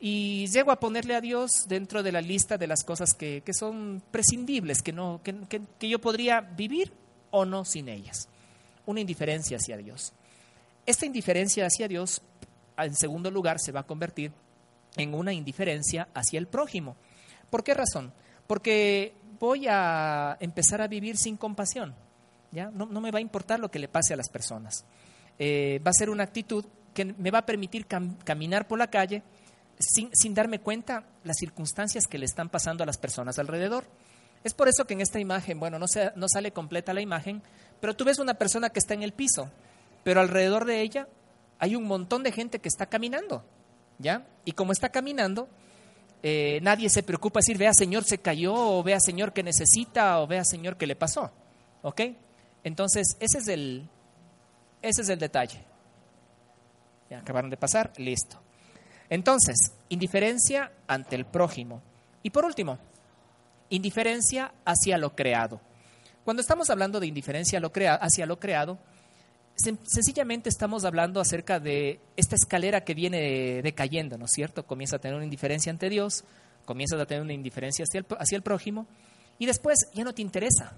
Y 0.00 0.46
llego 0.48 0.72
a 0.72 0.80
ponerle 0.80 1.14
a 1.14 1.20
Dios 1.20 1.50
dentro 1.68 2.02
de 2.02 2.12
la 2.12 2.20
lista 2.20 2.58
de 2.58 2.66
las 2.66 2.82
cosas 2.84 3.14
que, 3.14 3.42
son 3.52 4.02
prescindibles, 4.10 4.82
que, 4.82 4.92
no, 4.92 5.20
que 5.22 5.88
yo 5.88 6.00
podría 6.00 6.40
vivir 6.40 6.92
o 7.30 7.44
no 7.44 7.64
sin 7.64 7.88
ellas 7.88 8.28
una 8.86 9.00
indiferencia 9.00 9.56
hacia 9.56 9.76
Dios. 9.76 10.12
Esta 10.86 11.06
indiferencia 11.06 11.66
hacia 11.66 11.88
Dios, 11.88 12.20
en 12.76 12.94
segundo 12.94 13.30
lugar, 13.30 13.58
se 13.58 13.72
va 13.72 13.80
a 13.80 13.86
convertir 13.86 14.32
en 14.96 15.14
una 15.14 15.32
indiferencia 15.32 16.08
hacia 16.14 16.38
el 16.38 16.46
prójimo. 16.46 16.96
¿Por 17.50 17.64
qué 17.64 17.74
razón? 17.74 18.12
Porque 18.46 19.14
voy 19.38 19.66
a 19.68 20.36
empezar 20.40 20.80
a 20.80 20.88
vivir 20.88 21.16
sin 21.16 21.36
compasión. 21.36 21.94
¿ya? 22.52 22.70
No, 22.70 22.86
me 23.00 23.10
va 23.10 23.18
a 23.18 23.22
importar 23.22 23.60
lo 23.60 23.70
que 23.70 23.78
le 23.78 23.88
pase 23.88 24.14
a 24.14 24.16
las 24.16 24.28
personas. 24.28 24.84
Eh, 25.38 25.80
va 25.84 25.90
a 25.90 25.94
ser 25.94 26.10
una 26.10 26.22
actitud 26.22 26.64
que 26.92 27.04
me 27.04 27.30
va 27.30 27.38
a 27.38 27.46
permitir 27.46 27.86
caminar 27.86 28.68
por 28.68 28.78
la 28.78 28.88
calle 28.88 29.22
sin, 29.78 30.10
sin 30.14 30.34
darme 30.34 30.60
cuenta 30.60 31.04
las 31.24 31.36
circunstancias 31.36 32.06
que 32.06 32.18
le 32.18 32.24
están 32.24 32.48
pasando 32.48 32.84
a 32.84 32.86
las 32.86 32.98
personas 32.98 33.38
alrededor. 33.38 33.84
Es 34.44 34.54
por 34.54 34.68
eso 34.68 34.86
que 34.86 34.94
en 34.94 35.00
esta 35.00 35.18
imagen, 35.18 35.58
bueno, 35.58 35.78
no, 35.78 35.86
no 36.16 36.28
sale 36.28 36.52
completa 36.52 36.92
la 36.92 37.00
imagen, 37.00 37.42
pero 37.84 37.94
tú 37.94 38.06
ves 38.06 38.18
una 38.18 38.32
persona 38.32 38.70
que 38.70 38.78
está 38.78 38.94
en 38.94 39.02
el 39.02 39.12
piso, 39.12 39.50
pero 40.04 40.22
alrededor 40.22 40.64
de 40.64 40.80
ella 40.80 41.06
hay 41.58 41.76
un 41.76 41.84
montón 41.84 42.22
de 42.22 42.32
gente 42.32 42.58
que 42.58 42.68
está 42.70 42.86
caminando, 42.86 43.44
¿ya? 43.98 44.26
Y 44.46 44.52
como 44.52 44.72
está 44.72 44.88
caminando, 44.88 45.50
eh, 46.22 46.60
nadie 46.62 46.88
se 46.88 47.02
preocupa 47.02 47.40
decir, 47.40 47.58
vea 47.58 47.74
Señor 47.74 48.04
se 48.04 48.16
cayó, 48.16 48.54
o 48.54 48.82
vea 48.82 49.00
Señor 49.00 49.34
que 49.34 49.42
necesita, 49.42 50.18
o 50.20 50.26
vea 50.26 50.46
Señor 50.46 50.78
que 50.78 50.86
le 50.86 50.96
pasó, 50.96 51.30
¿ok? 51.82 52.00
Entonces, 52.62 53.18
ese 53.20 53.36
es 53.36 53.48
el, 53.48 53.86
ese 54.80 55.02
es 55.02 55.10
el 55.10 55.18
detalle. 55.18 55.62
Ya 57.10 57.18
acabaron 57.18 57.50
de 57.50 57.58
pasar, 57.58 57.92
listo. 57.98 58.40
Entonces, 59.10 59.56
indiferencia 59.90 60.72
ante 60.86 61.16
el 61.16 61.26
prójimo. 61.26 61.82
Y 62.22 62.30
por 62.30 62.46
último, 62.46 62.78
indiferencia 63.68 64.54
hacia 64.64 64.96
lo 64.96 65.14
creado. 65.14 65.60
Cuando 66.24 66.40
estamos 66.40 66.70
hablando 66.70 67.00
de 67.00 67.06
indiferencia 67.06 67.60
hacia 68.00 68.26
lo 68.26 68.38
creado, 68.38 68.78
sencillamente 69.56 70.48
estamos 70.48 70.84
hablando 70.84 71.20
acerca 71.20 71.60
de 71.60 72.00
esta 72.16 72.34
escalera 72.34 72.82
que 72.82 72.94
viene 72.94 73.60
decayendo, 73.62 74.16
¿no 74.16 74.24
es 74.24 74.32
cierto? 74.32 74.66
Comienza 74.66 74.96
a 74.96 74.98
tener 74.98 75.14
una 75.14 75.24
indiferencia 75.24 75.70
ante 75.70 75.90
Dios, 75.90 76.24
comienzas 76.64 76.98
a 76.98 77.06
tener 77.06 77.22
una 77.22 77.34
indiferencia 77.34 77.84
hacia 77.84 78.00
el, 78.00 78.06
hacia 78.18 78.36
el 78.36 78.42
prójimo 78.42 78.86
y 79.38 79.44
después 79.44 79.86
ya 79.92 80.02
no 80.02 80.14
te 80.14 80.22
interesa 80.22 80.72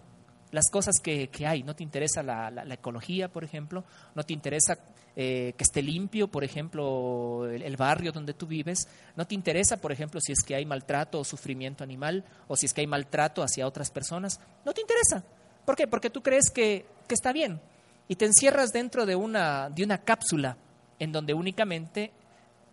las 0.52 0.70
cosas 0.70 0.96
que, 1.02 1.28
hay. 1.46 1.62
No 1.62 1.74
te 1.74 1.82
interesa 1.82 2.22
la, 2.22 2.64
ecología, 2.70 3.28
por 3.28 3.44
ejemplo, 3.44 3.84
no 4.14 4.22
te 4.22 4.32
interesa 4.32 4.78
eh, 5.14 5.54
que 5.56 5.64
esté 5.64 5.82
limpio, 5.82 6.28
por 6.28 6.44
ejemplo, 6.44 7.48
el, 7.50 7.76
barrio 7.76 8.12
donde 8.12 8.34
tú 8.34 8.46
vives, 8.46 8.86
no 9.16 9.26
te 9.26 9.34
interesa, 9.34 9.76
por 9.78 9.92
ejemplo, 9.92 10.20
si 10.20 10.32
es 10.32 10.42
que 10.42 10.54
hay 10.54 10.64
maltrato 10.64 11.20
o 11.20 11.24
sufrimiento 11.24 11.84
animal 11.84 12.24
o 12.48 12.56
si 12.56 12.66
es 12.66 12.72
que 12.72 12.82
hay 12.82 12.86
maltrato 12.86 13.42
hacia 13.42 13.66
otras 13.66 13.90
personas, 13.90 14.40
no 14.64 14.72
te 14.72 14.80
interesa. 14.80 15.24
¿Por 15.64 15.76
qué? 15.76 15.86
Porque 15.86 16.10
tú 16.10 16.22
crees 16.22 16.50
que, 16.50 16.86
está 17.08 17.32
bien 17.32 17.60
y 18.08 18.16
te 18.16 18.24
encierras 18.24 18.72
dentro 18.72 19.06
de 19.06 19.16
una, 19.16 19.70
de 19.70 19.84
una 19.84 19.98
cápsula 19.98 20.56
en 20.98 21.12
donde 21.12 21.34
únicamente 21.34 22.12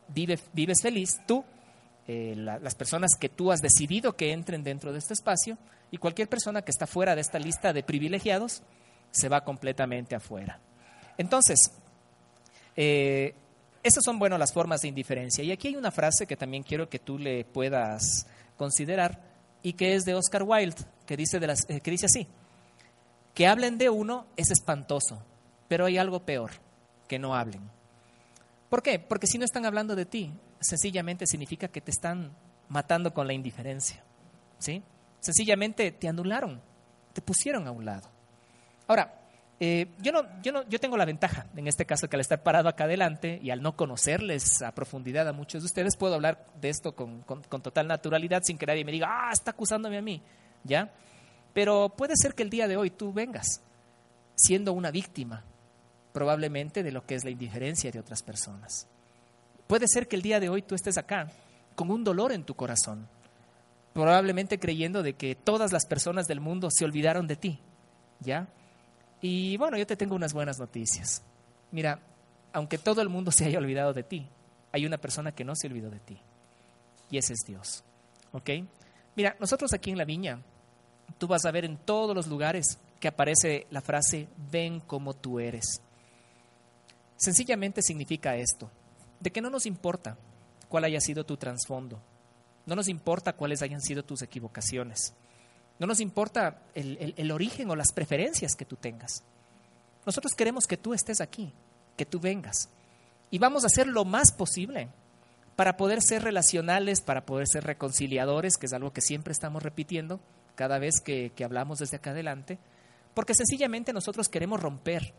vives 0.07 0.81
feliz 0.81 1.19
tú, 1.25 1.43
eh, 2.05 2.33
las 2.35 2.75
personas 2.75 3.11
que 3.17 3.29
tú 3.29 3.51
has 3.51 3.61
decidido 3.61 4.17
que 4.17 4.33
entren 4.33 4.63
dentro 4.63 4.91
de 4.91 4.99
este 4.99 5.13
espacio 5.13 5.57
y 5.93 5.99
cualquier 5.99 6.27
persona 6.27 6.63
que 6.63 6.71
está 6.71 6.87
fuera 6.87 7.13
de 7.13 7.21
esta 7.21 7.37
lista 7.37 7.71
de 7.71 7.83
privilegiados 7.83 8.63
se 9.11 9.29
va 9.29 9.43
completamente 9.43 10.15
afuera. 10.15 10.59
Entonces, 11.19 11.71
eh, 12.75 13.35
estas 13.83 14.03
son, 14.03 14.17
bueno, 14.17 14.39
las 14.39 14.51
formas 14.51 14.81
de 14.81 14.87
indiferencia. 14.87 15.43
Y 15.43 15.51
aquí 15.51 15.67
hay 15.67 15.75
una 15.75 15.91
frase 15.91 16.25
que 16.25 16.35
también 16.35 16.63
quiero 16.63 16.89
que 16.89 16.97
tú 16.97 17.19
le 17.19 17.45
puedas 17.45 18.25
considerar 18.57 19.21
y 19.61 19.73
que 19.73 19.93
es 19.93 20.03
de 20.03 20.15
Oscar 20.15 20.41
Wilde, 20.41 20.83
que 21.05 21.15
dice, 21.15 21.39
de 21.39 21.45
las, 21.45 21.69
eh, 21.69 21.79
que 21.79 21.91
dice 21.91 22.07
así, 22.07 22.27
que 23.35 23.45
hablen 23.45 23.77
de 23.77 23.91
uno 23.91 24.25
es 24.35 24.49
espantoso, 24.49 25.21
pero 25.67 25.85
hay 25.85 25.99
algo 25.99 26.21
peor, 26.21 26.53
que 27.07 27.19
no 27.19 27.35
hablen. 27.35 27.61
¿Por 28.67 28.81
qué? 28.81 28.97
Porque 28.97 29.27
si 29.27 29.37
no 29.37 29.45
están 29.45 29.67
hablando 29.67 29.95
de 29.95 30.07
ti, 30.07 30.33
sencillamente 30.59 31.27
significa 31.27 31.67
que 31.67 31.81
te 31.81 31.91
están 31.91 32.31
matando 32.67 33.13
con 33.13 33.27
la 33.27 33.33
indiferencia. 33.33 34.03
¿Sí? 34.57 34.81
Sencillamente 35.23 35.89
te 35.93 36.09
anularon, 36.09 36.59
te 37.13 37.21
pusieron 37.21 37.65
a 37.65 37.71
un 37.71 37.85
lado. 37.85 38.09
Ahora, 38.87 39.21
eh, 39.57 39.87
yo, 40.01 40.11
no, 40.11 40.23
yo, 40.41 40.51
no, 40.51 40.67
yo 40.67 40.81
tengo 40.81 40.97
la 40.97 41.05
ventaja, 41.05 41.47
en 41.55 41.65
este 41.65 41.85
caso, 41.85 42.09
que 42.09 42.17
al 42.17 42.19
estar 42.19 42.43
parado 42.43 42.67
acá 42.67 42.83
adelante 42.83 43.39
y 43.41 43.49
al 43.49 43.61
no 43.61 43.77
conocerles 43.77 44.61
a 44.61 44.73
profundidad 44.73 45.25
a 45.29 45.31
muchos 45.31 45.61
de 45.61 45.67
ustedes, 45.67 45.95
puedo 45.95 46.15
hablar 46.15 46.45
de 46.59 46.67
esto 46.67 46.93
con, 46.93 47.21
con, 47.21 47.61
total 47.61 47.87
naturalidad 47.87 48.41
sin 48.43 48.57
que 48.57 48.65
nadie 48.65 48.83
me 48.83 48.91
diga, 48.91 49.07
ah, 49.09 49.29
está 49.31 49.51
acusándome 49.51 49.97
a 49.97 50.01
mí, 50.01 50.21
¿ya? 50.65 50.91
Pero 51.53 51.87
puede 51.87 52.15
ser 52.17 52.35
que 52.35 52.43
el 52.43 52.49
día 52.49 52.67
de 52.67 52.75
hoy 52.75 52.89
tú 52.89 53.13
vengas 53.13 53.61
siendo 54.35 54.73
una 54.73 54.91
víctima, 54.91 55.45
probablemente, 56.11 56.83
de 56.83 56.91
lo 56.91 57.05
que 57.05 57.15
es 57.15 57.23
la 57.23 57.31
indiferencia 57.31 57.91
de 57.91 57.99
otras 57.99 58.23
personas. 58.23 58.89
Puede 59.67 59.87
ser 59.87 60.09
que 60.09 60.17
el 60.17 60.21
día 60.21 60.41
de 60.41 60.49
hoy 60.49 60.63
tú 60.63 60.75
estés 60.75 60.97
acá 60.97 61.31
con 61.75 61.89
un 61.91 62.03
dolor 62.03 62.33
en 62.33 62.43
tu 62.43 62.55
corazón, 62.55 63.07
probablemente 63.93 64.59
creyendo 64.59 65.03
de 65.03 65.13
que 65.13 65.35
todas 65.35 65.71
las 65.71 65.85
personas 65.85 66.27
del 66.27 66.39
mundo 66.39 66.69
se 66.71 66.83
olvidaron 66.83 67.27
de 67.27 67.35
ti, 67.35 67.59
¿ya? 68.19 68.47
Y 69.21 69.55
bueno, 69.57 69.77
yo 69.77 69.87
te 69.87 69.95
tengo 69.95 70.15
unas 70.15 70.33
buenas 70.33 70.59
noticias. 70.59 71.23
Mira, 71.71 71.99
aunque 72.51 72.77
todo 72.77 73.01
el 73.01 73.09
mundo 73.09 73.31
se 73.31 73.45
haya 73.45 73.59
olvidado 73.59 73.93
de 73.93 74.03
ti, 74.03 74.27
hay 74.71 74.85
una 74.85 74.97
persona 74.97 75.31
que 75.31 75.45
no 75.45 75.55
se 75.55 75.67
olvidó 75.67 75.89
de 75.89 75.99
ti, 75.99 76.19
y 77.09 77.17
ese 77.17 77.33
es 77.33 77.39
Dios, 77.45 77.83
¿ok? 78.31 78.49
Mira, 79.15 79.35
nosotros 79.39 79.71
aquí 79.73 79.91
en 79.91 79.97
la 79.97 80.05
viña, 80.05 80.41
tú 81.19 81.27
vas 81.27 81.45
a 81.45 81.51
ver 81.51 81.65
en 81.65 81.77
todos 81.77 82.15
los 82.15 82.27
lugares 82.27 82.79
que 82.99 83.07
aparece 83.07 83.67
la 83.69 83.81
frase, 83.81 84.27
ven 84.51 84.79
como 84.79 85.13
tú 85.13 85.39
eres. 85.39 85.81
Sencillamente 87.17 87.81
significa 87.81 88.35
esto, 88.35 88.69
de 89.19 89.31
que 89.31 89.41
no 89.41 89.49
nos 89.49 89.65
importa 89.65 90.17
cuál 90.69 90.85
haya 90.85 90.99
sido 90.99 91.23
tu 91.23 91.37
trasfondo, 91.37 92.01
no 92.65 92.75
nos 92.75 92.87
importa 92.87 93.33
cuáles 93.33 93.61
hayan 93.61 93.81
sido 93.81 94.03
tus 94.03 94.21
equivocaciones. 94.21 95.13
No 95.79 95.87
nos 95.87 95.99
importa 95.99 96.61
el, 96.75 97.31
origen 97.31 97.69
o 97.69 97.75
las 97.75 97.91
preferencias 97.91 98.55
que 98.55 98.65
tú 98.65 98.75
tengas. 98.75 99.23
Nosotros 100.05 100.33
queremos 100.33 100.65
que 100.65 100.77
tú 100.77 100.93
estés 100.93 101.19
aquí, 101.19 101.51
que 101.97 102.05
tú 102.05 102.19
vengas. 102.19 102.69
Y 103.31 103.39
vamos 103.39 103.63
a 103.63 103.67
hacer 103.67 103.87
lo 103.87 104.05
más 104.05 104.31
posible 104.31 104.89
para 105.55 105.77
poder 105.77 106.01
ser 106.01 106.23
relacionales, 106.23 107.01
para 107.01 107.25
poder 107.25 107.47
ser 107.47 107.63
reconciliadores, 107.63 108.57
que 108.57 108.67
es 108.67 108.73
algo 108.73 108.93
que 108.93 109.01
siempre 109.01 109.33
estamos 109.33 109.63
repitiendo 109.63 110.19
cada 110.55 110.79
vez 110.79 110.95
que, 111.03 111.31
que 111.35 111.43
hablamos 111.43 111.79
desde 111.79 111.97
acá 111.97 112.11
adelante, 112.11 112.59
porque 113.13 113.33
sencillamente 113.33 113.93
nosotros 113.93 114.29
queremos 114.29 114.61
romper 114.61 115.13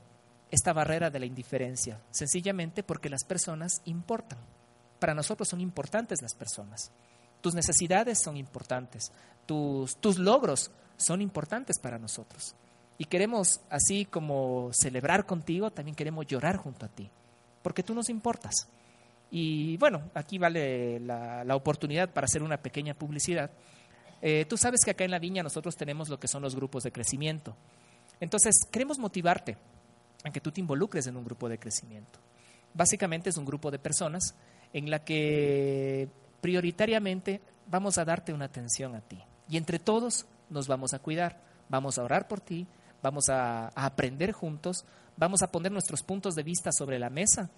esta 0.50 0.72
barrera 0.72 1.10
de 1.10 1.18
la 1.18 1.26
indiferencia, 1.26 2.00
sencillamente 2.10 2.82
porque 2.82 3.10
las 3.10 3.24
personas 3.24 3.80
importan. 3.84 4.38
Para 4.98 5.14
nosotros 5.14 5.48
son 5.48 5.60
importantes 5.60 6.22
las 6.22 6.34
personas. 6.34 6.92
Tus 7.44 7.54
necesidades 7.54 8.22
son 8.24 8.38
importantes, 8.38 9.12
tus, 9.44 9.98
tus 9.98 10.18
logros 10.18 10.70
son 10.96 11.20
importantes 11.20 11.78
para 11.78 11.98
nosotros. 11.98 12.54
Y 12.96 13.04
queremos, 13.04 13.60
así 13.68 14.06
como 14.06 14.70
celebrar 14.72 15.26
contigo, 15.26 15.70
también 15.70 15.94
queremos 15.94 16.26
llorar 16.26 16.56
junto 16.56 16.86
a 16.86 16.88
ti, 16.88 17.10
porque 17.60 17.82
tú 17.82 17.94
nos 17.94 18.08
importas. 18.08 18.54
Y 19.30 19.76
bueno, 19.76 20.10
aquí 20.14 20.38
vale 20.38 20.98
la, 21.00 21.44
oportunidad 21.54 22.08
para 22.14 22.24
hacer 22.24 22.42
una 22.42 22.56
pequeña 22.56 22.94
publicidad. 22.94 23.50
Eh, 24.22 24.46
tú 24.48 24.56
sabes 24.56 24.80
que 24.82 24.92
acá 24.92 25.04
en 25.04 25.10
la 25.10 25.18
viña 25.18 25.42
nosotros 25.42 25.76
tenemos 25.76 26.08
lo 26.08 26.18
que 26.18 26.28
son 26.28 26.40
los 26.40 26.56
grupos 26.56 26.84
de 26.84 26.92
crecimiento. 26.92 27.54
Entonces, 28.20 28.54
queremos 28.72 28.98
motivarte 28.98 29.58
a 30.24 30.30
que 30.30 30.40
tú 30.40 30.50
te 30.50 30.62
involucres 30.62 31.06
en 31.08 31.18
un 31.18 31.26
grupo 31.26 31.46
de 31.50 31.58
crecimiento. 31.58 32.20
Básicamente 32.72 33.28
es 33.28 33.36
un 33.36 33.44
grupo 33.44 33.70
de 33.70 33.78
personas 33.78 34.34
en 34.72 34.88
la 34.88 35.04
que 35.04 36.08
prioritariamente 36.44 37.40
vamos 37.70 37.96
a 37.96 38.04
darte 38.04 38.30
una 38.34 38.44
atención 38.44 38.94
a 38.94 39.00
ti. 39.00 39.18
Y 39.48 39.56
entre 39.56 39.78
todos 39.78 40.26
nos 40.50 40.68
vamos 40.68 40.92
a 40.92 40.98
cuidar, 40.98 41.40
vamos 41.70 41.96
a 41.96 42.02
orar 42.04 42.28
por 42.28 42.42
ti, 42.42 42.66
vamos 43.02 43.30
a, 43.30 43.68
aprender 43.68 44.32
juntos, 44.32 44.84
vamos 45.16 45.40
a 45.42 45.50
poner 45.50 45.72
nuestros 45.72 46.02
puntos 46.02 46.34
de 46.34 46.42
vista 46.42 46.70
sobre 46.70 46.98
la 46.98 47.08
mesa 47.08 47.48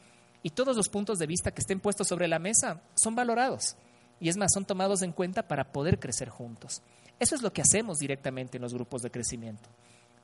y 0.40 0.50
todos 0.50 0.76
los 0.76 0.88
puntos 0.88 1.18
de 1.18 1.26
vista 1.26 1.50
que 1.50 1.62
estén 1.62 1.80
puestos 1.80 2.06
sobre 2.06 2.28
la 2.28 2.38
mesa 2.38 2.80
son 2.94 3.16
valorados 3.16 3.74
y 4.20 4.28
es 4.28 4.36
más, 4.36 4.52
son 4.54 4.64
tomados 4.64 5.02
en 5.02 5.10
cuenta 5.10 5.48
para 5.48 5.72
poder 5.72 5.98
crecer 5.98 6.28
juntos. 6.28 6.80
Eso 7.18 7.34
es 7.34 7.42
lo 7.42 7.52
que 7.52 7.62
hacemos 7.62 7.98
directamente 7.98 8.58
en 8.58 8.62
los 8.62 8.72
grupos 8.72 9.02
de 9.02 9.10
crecimiento. 9.10 9.68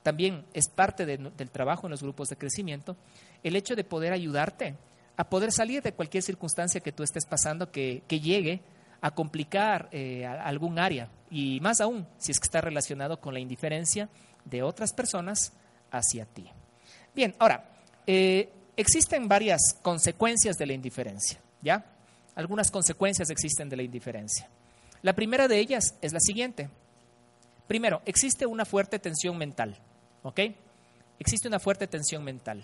También 0.04 0.44
es 0.52 0.68
parte 0.68 1.04
del 1.04 1.50
trabajo 1.50 1.88
en 1.88 1.90
los 1.90 2.02
grupos 2.04 2.28
de 2.28 2.36
crecimiento 2.36 2.96
el 3.42 3.56
hecho 3.56 3.74
de 3.74 3.82
poder 3.82 4.12
ayudarte 4.12 4.76
a 5.16 5.28
poder 5.28 5.52
salir 5.52 5.82
de 5.82 5.92
cualquier 5.92 6.22
circunstancia 6.22 6.80
que 6.80 6.92
tú 6.92 7.02
estés 7.02 7.26
pasando 7.26 7.70
que, 7.70 8.02
llegue 8.08 8.60
a 9.00 9.10
complicar 9.10 9.88
eh, 9.92 10.24
algún 10.24 10.78
área 10.78 11.08
y 11.30 11.58
más 11.60 11.80
aún 11.80 12.06
si 12.18 12.30
es 12.30 12.38
que 12.38 12.46
está 12.46 12.60
relacionado 12.60 13.20
con 13.20 13.34
la 13.34 13.40
indiferencia 13.40 14.08
de 14.44 14.62
otras 14.62 14.92
personas 14.92 15.52
hacia 15.90 16.24
ti. 16.24 16.48
Bien, 17.14 17.34
ahora, 17.38 17.68
eh, 18.06 18.48
existen 18.76 19.28
varias 19.28 19.60
consecuencias 19.82 20.56
de 20.56 20.66
la 20.66 20.72
indiferencia, 20.72 21.40
¿ya? 21.60 21.84
Algunas 22.34 22.70
consecuencias 22.70 23.28
existen 23.30 23.68
de 23.68 23.76
la 23.76 23.82
indiferencia. 23.82 24.48
La 25.02 25.14
primera 25.14 25.48
de 25.48 25.58
ellas 25.58 25.94
es 26.00 26.12
la 26.12 26.20
siguiente. 26.20 26.70
Primero, 27.66 28.02
existe 28.06 28.46
una 28.46 28.64
fuerte 28.64 28.98
tensión 28.98 29.36
mental, 29.36 29.76
¿ok? 30.22 30.40
Existe 31.18 31.48
una 31.48 31.58
fuerte 31.58 31.86
tensión 31.86 32.24
mental. 32.24 32.62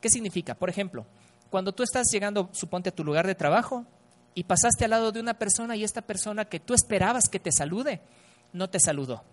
¿Qué 0.00 0.08
significa? 0.08 0.54
Por 0.54 0.70
ejemplo, 0.70 1.06
cuando 1.50 1.72
tú 1.72 1.82
estás 1.82 2.08
llegando, 2.10 2.48
suponte, 2.52 2.88
a 2.88 2.94
tu 2.94 3.04
lugar 3.04 3.26
de 3.26 3.34
trabajo 3.34 3.84
y 4.34 4.44
pasaste 4.44 4.84
al 4.84 4.92
lado 4.92 5.12
de 5.12 5.20
una 5.20 5.34
persona 5.34 5.76
y 5.76 5.84
esta 5.84 6.00
persona 6.00 6.44
que 6.44 6.60
tú 6.60 6.74
esperabas 6.74 7.28
que 7.28 7.40
te 7.40 7.52
salude, 7.52 8.00
no 8.52 8.70
te 8.70 8.78
saludó. 8.80 9.24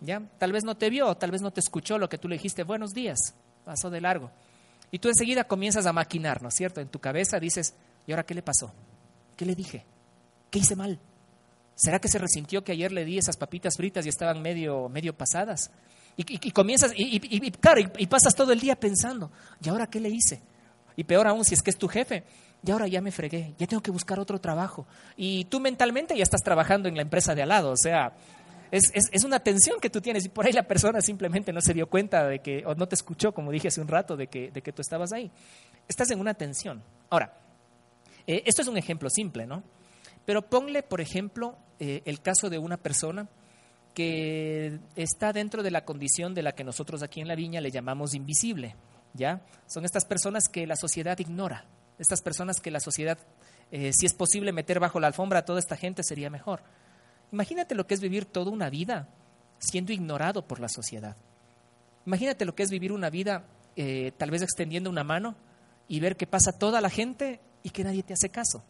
¿Ya? 0.00 0.22
Tal 0.38 0.52
vez 0.52 0.62
no 0.64 0.76
te 0.76 0.90
vio, 0.90 1.14
tal 1.16 1.30
vez 1.30 1.40
no 1.40 1.50
te 1.50 1.60
escuchó 1.60 1.98
lo 1.98 2.08
que 2.08 2.18
tú 2.18 2.28
le 2.28 2.36
dijiste, 2.36 2.62
buenos 2.62 2.92
días, 2.92 3.34
pasó 3.64 3.90
de 3.90 4.00
largo. 4.00 4.30
Y 4.90 4.98
tú 4.98 5.08
enseguida 5.08 5.44
comienzas 5.44 5.86
a 5.86 5.92
maquinar, 5.92 6.42
¿no 6.42 6.48
es 6.48 6.54
cierto? 6.54 6.80
En 6.80 6.88
tu 6.88 7.00
cabeza 7.00 7.40
dices, 7.40 7.74
¿y 8.06 8.12
ahora 8.12 8.24
qué 8.24 8.34
le 8.34 8.42
pasó? 8.42 8.72
¿Qué 9.36 9.44
le 9.44 9.54
dije? 9.54 9.84
¿Qué 10.50 10.58
hice 10.58 10.76
mal? 10.76 11.00
¿Será 11.74 11.98
que 11.98 12.08
se 12.08 12.18
resintió 12.18 12.62
que 12.62 12.72
ayer 12.72 12.92
le 12.92 13.04
di 13.04 13.18
esas 13.18 13.36
papitas 13.36 13.76
fritas 13.76 14.06
y 14.06 14.08
estaban 14.08 14.40
medio, 14.40 14.88
medio 14.88 15.16
pasadas? 15.16 15.70
Y, 16.18 16.50
comienzas, 16.52 16.92
y, 16.96 17.20
y, 17.22 17.50
claro, 17.50 17.80
y, 17.98 18.06
pasas 18.06 18.34
todo 18.34 18.50
el 18.52 18.58
día 18.58 18.80
pensando, 18.80 19.30
¿y 19.62 19.68
ahora 19.68 19.86
qué 19.86 20.00
le 20.00 20.08
hice? 20.08 20.40
Y 20.96 21.04
peor 21.04 21.26
aún 21.26 21.44
si 21.44 21.54
es 21.54 21.62
que 21.62 21.70
es 21.70 21.76
tu 21.76 21.88
jefe, 21.88 22.24
y 22.64 22.70
ahora 22.70 22.88
ya 22.88 23.00
me 23.00 23.12
fregué, 23.12 23.54
ya 23.58 23.66
tengo 23.66 23.82
que 23.82 23.90
buscar 23.90 24.18
otro 24.18 24.40
trabajo. 24.40 24.86
Y 25.16 25.44
tú 25.44 25.60
mentalmente 25.60 26.16
ya 26.16 26.22
estás 26.22 26.42
trabajando 26.42 26.88
en 26.88 26.96
la 26.96 27.02
empresa 27.02 27.34
de 27.34 27.42
al 27.42 27.50
lado, 27.50 27.70
o 27.70 27.76
sea, 27.76 28.12
es, 28.70 28.90
es, 28.92 29.24
una 29.24 29.38
tensión 29.38 29.78
que 29.80 29.90
tú 29.90 30.00
tienes 30.00 30.24
y 30.24 30.28
por 30.28 30.46
ahí 30.46 30.52
la 30.52 30.64
persona 30.64 31.00
simplemente 31.00 31.52
no 31.52 31.60
se 31.60 31.72
dio 31.72 31.88
cuenta 31.88 32.26
de 32.26 32.40
que, 32.40 32.64
o 32.66 32.74
no 32.74 32.88
te 32.88 32.96
escuchó, 32.96 33.32
como 33.32 33.52
dije 33.52 33.68
hace 33.68 33.80
un 33.80 33.88
rato, 33.88 34.16
de 34.16 34.26
que, 34.26 34.50
de 34.50 34.62
que 34.62 34.72
tú 34.72 34.82
estabas 34.82 35.12
ahí. 35.12 35.30
Estás 35.86 36.10
en 36.10 36.18
una 36.18 36.34
tensión. 36.34 36.82
Ahora, 37.10 37.32
eh, 38.26 38.42
esto 38.44 38.62
es 38.62 38.68
un 38.68 38.76
ejemplo 38.76 39.08
simple, 39.08 39.46
¿no? 39.46 39.62
Pero 40.24 40.42
ponle, 40.42 40.82
por 40.82 41.00
ejemplo, 41.00 41.56
eh, 41.78 42.02
el 42.04 42.20
caso 42.20 42.50
de 42.50 42.58
una 42.58 42.76
persona 42.76 43.28
que 43.94 44.78
está 44.96 45.32
dentro 45.32 45.62
de 45.62 45.70
la 45.70 45.84
condición 45.84 46.34
de 46.34 46.42
la 46.42 46.52
que 46.52 46.64
nosotros 46.64 47.02
aquí 47.02 47.20
en 47.20 47.28
la 47.28 47.34
viña 47.34 47.60
le 47.60 47.70
llamamos 47.70 48.14
invisible, 48.14 48.74
Son 49.66 49.84
estas 49.84 50.04
personas 50.04 50.48
que 50.48 50.66
la 50.66 50.76
sociedad 50.76 51.18
ignora, 51.18 51.64
estas 51.98 52.22
personas 52.22 52.60
que 52.60 52.70
la 52.70 52.80
sociedad, 52.80 53.18
eh, 53.70 53.92
si 53.92 54.06
es 54.06 54.14
posible 54.14 54.52
meter 54.52 54.80
bajo 54.80 55.00
la 55.00 55.06
alfombra 55.06 55.40
a 55.40 55.44
toda 55.44 55.58
esta 55.58 55.76
gente, 55.76 56.02
sería 56.02 56.30
mejor. 56.30 56.62
Imagínate 57.32 57.74
lo 57.74 57.86
que 57.86 57.94
es 57.94 58.00
vivir 58.00 58.24
toda 58.24 58.50
una 58.50 58.70
vida 58.70 59.08
siendo 59.58 59.92
ignorado 59.92 60.46
por 60.46 60.60
la 60.60 60.68
sociedad. 60.68 61.16
Imagínate 62.04 62.44
lo 62.44 62.54
que 62.54 62.62
es 62.62 62.70
vivir 62.70 62.92
una 62.92 63.10
vida 63.10 63.44
tal 64.16 64.30
vez 64.30 64.40
extendiendo 64.40 64.88
una 64.88 65.04
mano 65.04 65.34
y 65.88 66.00
ver 66.00 66.16
que 66.16 66.26
pasa 66.26 66.52
toda 66.52 66.80
la 66.80 66.88
gente 66.88 67.40
y 67.62 67.70
que 67.70 67.84
nadie 67.84 68.02
te 68.02 68.14
hace 68.14 68.28
caso. 68.30 68.62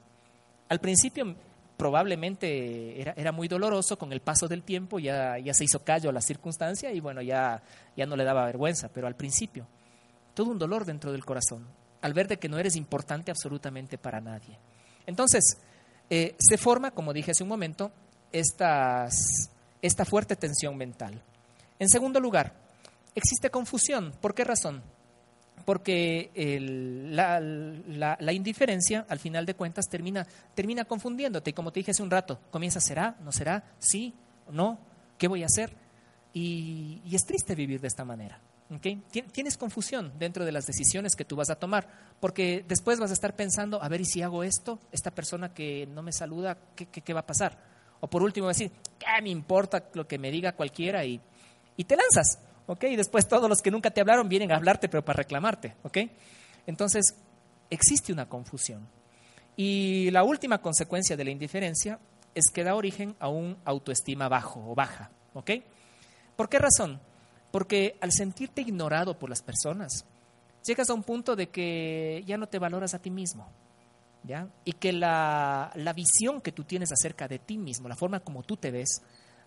Al 0.68 0.80
principio 0.80 1.37
probablemente 1.76 3.00
era, 3.00 3.12
era, 3.16 3.32
muy 3.32 3.48
doloroso, 3.48 3.98
con 3.98 4.12
el 4.12 4.20
paso 4.20 4.48
del 4.48 4.62
tiempo 4.62 4.98
ya, 4.98 5.38
ya 5.38 5.52
se 5.54 5.64
hizo 5.64 5.85
callo 5.85 6.11
a 6.11 6.12
la 6.12 6.20
circunstancia 6.20 6.92
y 6.92 7.00
bueno, 7.00 7.22
ya, 7.22 7.62
ya 7.96 8.06
no 8.06 8.16
le 8.16 8.24
daba 8.24 8.46
vergüenza, 8.46 8.88
pero 8.88 9.06
al 9.06 9.14
principio 9.14 9.66
todo 10.37 10.51
un 10.51 10.59
dolor 10.59 10.85
dentro 10.85 11.11
del 11.11 11.25
corazón, 11.25 11.66
al 12.03 12.12
ver 12.12 12.29
de 12.29 12.38
que 12.38 12.49
no 12.49 12.59
eres 12.59 12.77
importante 12.77 13.33
absolutamente 13.33 13.99
para 13.99 14.20
nadie. 14.20 14.57
Entonces, 15.07 15.57
eh, 16.11 16.37
se 16.38 16.59
forma, 16.59 16.90
como 16.92 17.12
dije 17.12 17.31
hace 17.31 17.42
un 17.42 17.49
momento, 17.49 17.90
esta 18.31 19.09
fuerte 20.05 20.37
tensión 20.37 20.77
mental. 20.77 21.20
En 21.79 21.88
segundo 21.88 22.20
lugar, 22.20 22.53
existe 23.14 23.51
confusión. 23.51 24.12
¿Por 24.20 24.35
qué 24.35 24.44
razón? 24.44 24.83
porque 25.66 26.31
la, 27.11 28.33
indiferencia, 28.33 29.05
al 29.09 29.18
final 29.18 29.44
de 29.44 29.55
cuentas, 29.55 29.87
termina, 29.90 30.27
termina 30.55 30.85
confundiéndote. 30.85 31.51
Y 31.51 31.53
como 31.53 31.72
te 31.72 31.81
dije 31.81 31.90
hace 31.90 32.05
un 32.05 32.11
rato, 32.11 32.38
comienza, 32.51 32.81
¿será? 32.81 33.16
¿No 33.22 33.33
será? 33.33 33.64
¿Sí? 33.79 34.14
¿No? 34.51 34.79
¿Qué 35.18 35.27
voy 35.27 35.42
a 35.42 35.46
hacer? 35.46 35.72
Y, 36.33 37.03
es 37.11 37.25
triste 37.25 37.55
vivir 37.57 37.81
de 37.81 37.88
esta 37.88 38.05
manera. 38.05 38.40
Tienes 39.33 39.57
confusión 39.57 40.12
dentro 40.18 40.44
de 40.44 40.52
las 40.52 40.66
decisiones 40.66 41.14
que 41.14 41.24
tú 41.24 41.37
vas 41.37 41.50
a 41.50 41.57
tomar, 41.57 41.88
porque 42.20 42.64
después 42.66 42.98
vas 42.98 43.11
a 43.11 43.14
estar 43.14 43.37
pensando, 43.37 43.83
a 43.83 43.88
ver, 43.88 44.00
¿y 44.00 44.05
si 44.05 44.22
hago 44.22 44.42
esto? 44.42 44.81
Esta 44.90 45.12
persona 45.12 45.55
que 45.55 45.87
no 45.87 46.02
me 46.02 46.12
saluda, 46.12 46.59
¿qué, 46.74 46.87
qué, 46.87 47.12
va 47.14 47.20
a 47.20 47.26
pasar? 47.26 47.59
O 48.00 48.09
por 48.09 48.22
último, 48.22 48.48
decir, 48.48 48.72
¿qué 48.98 49.22
me 49.22 49.31
importa 49.31 49.85
lo 49.94 50.07
que 50.07 50.18
me 50.18 50.31
diga 50.31 50.52
cualquiera? 50.52 51.05
Y, 51.05 51.20
y 51.76 51.85
te 51.85 51.96
lanzas. 51.96 52.40
¿ok? 52.66 52.85
Y 52.85 52.96
después 52.96 53.29
todos 53.29 53.48
los 53.48 53.62
que 53.62 53.70
nunca 53.70 53.90
te 53.90 54.00
hablaron 54.00 54.29
vienen 54.29 54.52
a 54.52 54.57
hablarte, 54.57 54.88
pero 54.88 55.05
para 55.05 55.18
reclamarte, 55.18 55.74
¿ok? 55.83 55.98
Entonces, 56.66 57.14
existe 57.70 58.12
una 58.12 58.29
confusión. 58.29 58.87
Y 59.57 60.11
la 60.11 60.24
última 60.24 60.59
consecuencia 60.59 61.16
de 61.16 61.24
la 61.24 61.31
indiferencia 61.31 61.98
es 62.35 62.50
que 62.52 62.64
da 62.64 62.74
origen 62.74 63.16
a 63.18 63.29
un 63.29 63.57
autoestima 63.64 64.29
bajo 64.29 64.70
o 64.70 64.74
baja, 64.74 65.11
¿ok? 65.35 65.50
¿Por 66.37 66.48
qué 66.48 66.59
razón? 66.59 67.00
Porque 67.56 67.96
al 68.02 68.12
sentirte 68.12 68.60
ignorado 68.60 69.18
por 69.18 69.30
las 69.30 69.40
personas, 69.40 70.04
llegas 70.62 70.90
a 70.90 70.92
un 70.92 71.02
punto 71.02 71.34
de 71.34 71.48
que 71.48 72.22
ya 72.26 72.36
no 72.36 72.46
te 72.46 72.58
valoras 72.58 72.92
a 72.92 72.98
ti 72.98 73.08
mismo, 73.08 73.48
¿ya? 74.24 74.46
Y 74.66 74.74
que 74.74 74.92
la, 74.92 75.72
la 75.74 75.94
visión 75.94 76.42
que 76.42 76.52
tú 76.52 76.64
tienes 76.64 76.92
acerca 76.92 77.26
de 77.26 77.38
ti 77.38 77.56
mismo, 77.56 77.88
la 77.88 77.96
forma 77.96 78.20
como 78.20 78.42
tú 78.42 78.58
te 78.58 78.70
ves, 78.70 79.00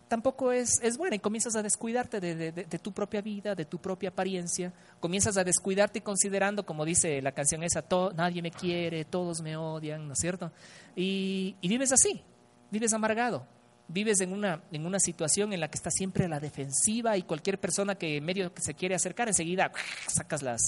tampoco 0.08 0.52
es, 0.52 0.72
es 0.82 0.98
buena 0.98 1.18
y 1.18 1.20
comienzas 1.20 1.56
a 1.56 1.62
descuidarte 1.62 2.20
de, 2.20 2.80
tu 2.82 2.92
propia 2.92 3.22
vida, 3.22 3.54
de 3.54 3.66
tu 3.66 3.78
propia 3.78 4.10
apariencia, 4.10 4.74
comienzas 5.00 5.38
a 5.38 5.44
descuidarte 5.44 6.02
considerando, 6.02 6.66
como 6.66 6.84
dice 6.84 7.22
la 7.22 7.32
canción 7.32 7.62
esa, 7.64 7.86
nadie 8.16 8.42
me 8.42 8.50
quiere, 8.50 9.06
todos 9.06 9.42
me 9.42 9.56
odian, 9.56 10.08
¿no 10.08 10.14
es 10.14 10.20
cierto? 10.20 10.52
Y, 10.96 11.56
vives 11.62 11.94
así, 11.94 12.24
vives 12.72 12.92
amargado, 12.92 13.46
vives 13.90 14.22
en 14.22 14.32
una, 14.32 14.62
en 14.72 14.86
una 14.86 15.00
situación 15.00 15.52
en 15.52 15.60
la 15.60 15.70
que 15.70 15.78
estás 15.78 15.94
siempre 15.96 16.26
a 16.26 16.30
la 16.30 16.40
defensiva 16.40 17.18
y 17.18 17.24
cualquier 17.24 17.60
persona 17.60 17.96
que 17.96 18.22
medio 18.22 18.52
se 18.56 18.76
quiere 18.76 18.96
acercar, 18.96 19.28
enseguida 19.28 19.72
sacas 20.08 20.42
las, 20.42 20.62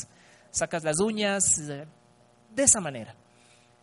sacas 0.49 0.83
las 0.83 0.99
uñas, 0.99 1.43
de 1.57 2.63
esa 2.63 2.81
manera. 2.81 3.15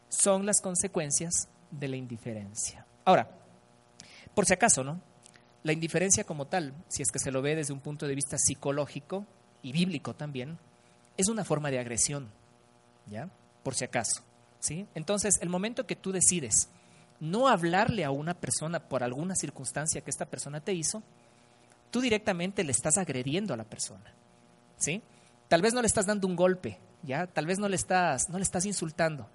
Son 0.08 0.44
las 0.44 0.60
consecuencias 0.60 1.48
de 1.70 1.88
la 1.88 1.96
indiferencia. 1.96 2.84
Ahora, 3.04 3.30
por 4.34 4.44
si 4.44 4.52
acaso, 4.52 4.84
¿no? 4.84 5.00
La 5.62 5.72
indiferencia 5.72 6.24
como 6.24 6.46
tal, 6.46 6.74
si 6.88 7.02
es 7.02 7.10
que 7.10 7.18
se 7.18 7.30
lo 7.30 7.40
ve 7.40 7.56
desde 7.56 7.72
un 7.72 7.80
punto 7.80 8.06
de 8.06 8.14
vista 8.14 8.36
psicológico 8.38 9.24
y 9.62 9.72
bíblico 9.72 10.14
también, 10.14 10.58
es 11.16 11.28
una 11.28 11.44
forma 11.44 11.70
de 11.70 11.78
agresión, 11.78 12.28
¿ya? 13.06 13.28
Por 13.62 13.74
si 13.74 13.84
acaso, 13.84 14.22
¿sí? 14.58 14.86
Entonces, 14.94 15.34
el 15.40 15.48
momento 15.48 15.86
que 15.86 15.96
tú 15.96 16.10
decides 16.10 16.68
no 17.20 17.48
hablarle 17.48 18.04
a 18.04 18.10
una 18.10 18.34
persona 18.34 18.80
por 18.80 19.02
alguna 19.02 19.34
circunstancia 19.34 20.00
que 20.00 20.10
esta 20.10 20.26
persona 20.26 20.60
te 20.60 20.72
hizo, 20.72 21.02
tú 21.90 22.00
directamente 22.00 22.64
le 22.64 22.72
estás 22.72 22.98
agrediendo 22.98 23.54
a 23.54 23.56
la 23.56 23.64
persona, 23.64 24.12
¿sí? 24.76 25.02
Tal 25.48 25.62
vez 25.62 25.74
no 25.74 25.80
le 25.80 25.86
estás 25.86 26.06
dando 26.06 26.26
un 26.26 26.36
golpe, 26.36 26.78
¿ya? 27.02 27.26
Tal 27.26 27.46
vez 27.46 27.58
no 27.58 27.68
le 27.68 27.76
estás, 27.76 28.28
no 28.28 28.38
le 28.38 28.44
estás 28.44 28.64
insultando, 28.66 29.28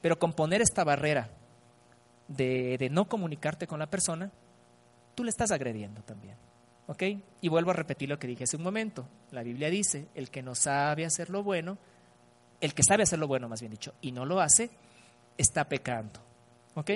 pero 0.00 0.18
con 0.18 0.32
poner 0.32 0.62
esta 0.62 0.84
barrera 0.84 1.30
de, 2.28 2.76
de 2.78 2.90
no 2.90 3.08
comunicarte 3.08 3.66
con 3.66 3.78
la 3.78 3.86
persona, 3.86 4.30
tú 5.14 5.24
le 5.24 5.30
estás 5.30 5.50
agrediendo 5.50 6.02
también. 6.02 6.36
¿Ok? 6.86 7.02
Y 7.42 7.48
vuelvo 7.48 7.70
a 7.70 7.74
repetir 7.74 8.08
lo 8.08 8.18
que 8.18 8.26
dije 8.26 8.44
hace 8.44 8.56
un 8.56 8.62
momento. 8.62 9.06
La 9.30 9.42
Biblia 9.42 9.68
dice, 9.68 10.08
el 10.14 10.30
que 10.30 10.42
no 10.42 10.54
sabe 10.54 11.04
hacer 11.04 11.28
lo 11.28 11.42
bueno, 11.42 11.76
el 12.62 12.72
que 12.72 12.82
sabe 12.82 13.02
hacer 13.02 13.18
lo 13.18 13.28
bueno, 13.28 13.46
más 13.46 13.60
bien 13.60 13.72
dicho, 13.72 13.92
y 14.00 14.10
no 14.12 14.24
lo 14.24 14.40
hace, 14.40 14.70
está 15.36 15.68
pecando. 15.68 16.27
¿Ok? 16.78 16.90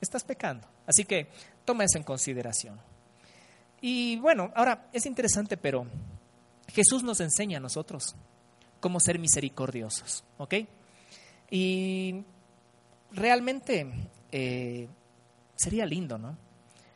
Estás 0.00 0.24
pecando. 0.24 0.66
Así 0.86 1.04
que 1.04 1.28
toma 1.66 1.84
eso 1.84 1.98
en 1.98 2.04
consideración. 2.04 2.80
Y 3.82 4.16
bueno, 4.16 4.50
ahora 4.54 4.88
es 4.94 5.04
interesante, 5.04 5.58
pero 5.58 5.86
Jesús 6.68 7.02
nos 7.02 7.20
enseña 7.20 7.58
a 7.58 7.60
nosotros 7.60 8.16
cómo 8.80 8.98
ser 8.98 9.18
misericordiosos. 9.18 10.24
¿Ok? 10.38 10.54
Y 11.50 12.24
realmente 13.12 13.86
eh, 14.32 14.88
sería 15.54 15.84
lindo, 15.84 16.16
¿no? 16.16 16.38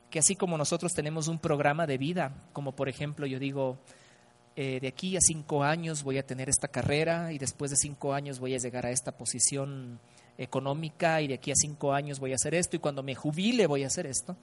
Que 0.09 0.19
así 0.19 0.35
como 0.35 0.57
nosotros 0.57 0.93
tenemos 0.93 1.29
un 1.29 1.39
programa 1.39 1.87
de 1.87 1.99
vida, 1.99 2.33
como 2.55 2.73
por 2.73 2.89
ejemplo 2.89 3.27
yo 3.27 3.39
digo, 3.39 3.77
eh, 4.57 4.81
de 4.81 4.89
aquí 4.89 5.15
a 5.15 5.21
cinco 5.21 5.63
años 5.63 6.03
voy 6.03 6.17
a 6.17 6.27
tener 6.27 6.49
esta 6.49 6.69
carrera 6.69 7.35
y 7.35 7.39
después 7.39 7.71
de 7.71 7.77
cinco 7.77 8.15
años 8.15 8.41
voy 8.41 8.55
a 8.55 8.59
llegar 8.59 8.87
a 8.87 8.91
esta 8.91 9.13
posición 9.13 10.01
económica 10.41 11.21
y 11.21 11.29
de 11.29 11.35
aquí 11.35 11.51
a 11.51 11.55
cinco 11.55 11.93
años 11.93 12.19
voy 12.19 12.33
a 12.33 12.37
hacer 12.37 12.55
esto 12.55 12.77
y 12.77 12.79
cuando 12.79 13.03
me 13.03 13.15
jubile 13.15 13.67
voy 13.67 13.85
a 13.85 13.89
hacer 13.89 14.07
esto. 14.07 14.37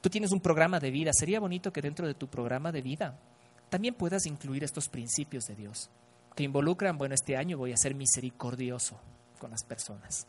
Tú 0.00 0.10
tienes 0.10 0.32
un 0.32 0.40
programa 0.40 0.78
de 0.78 0.90
vida. 0.90 1.12
Sería 1.14 1.40
bonito 1.40 1.72
que 1.72 1.80
dentro 1.80 2.06
de 2.06 2.14
tu 2.14 2.28
programa 2.28 2.70
de 2.70 2.82
vida 2.82 3.18
también 3.70 3.94
puedas 3.94 4.26
incluir 4.26 4.62
estos 4.62 4.88
principios 4.88 5.44
de 5.44 5.56
Dios 5.56 5.90
que 6.34 6.42
involucran, 6.42 6.98
bueno, 6.98 7.14
este 7.14 7.36
año 7.36 7.56
voy 7.56 7.72
a 7.72 7.76
ser 7.76 7.94
misericordioso 7.94 8.98
con 9.38 9.50
las 9.50 9.64
personas. 9.64 10.26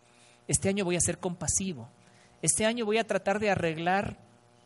Este 0.47 0.69
año 0.69 0.85
voy 0.85 0.95
a 0.95 1.01
ser 1.01 1.17
compasivo. 1.17 1.89
Este 2.41 2.65
año 2.65 2.85
voy 2.85 2.97
a 2.97 3.03
tratar 3.05 3.39
de 3.39 3.49
arreglar 3.49 4.17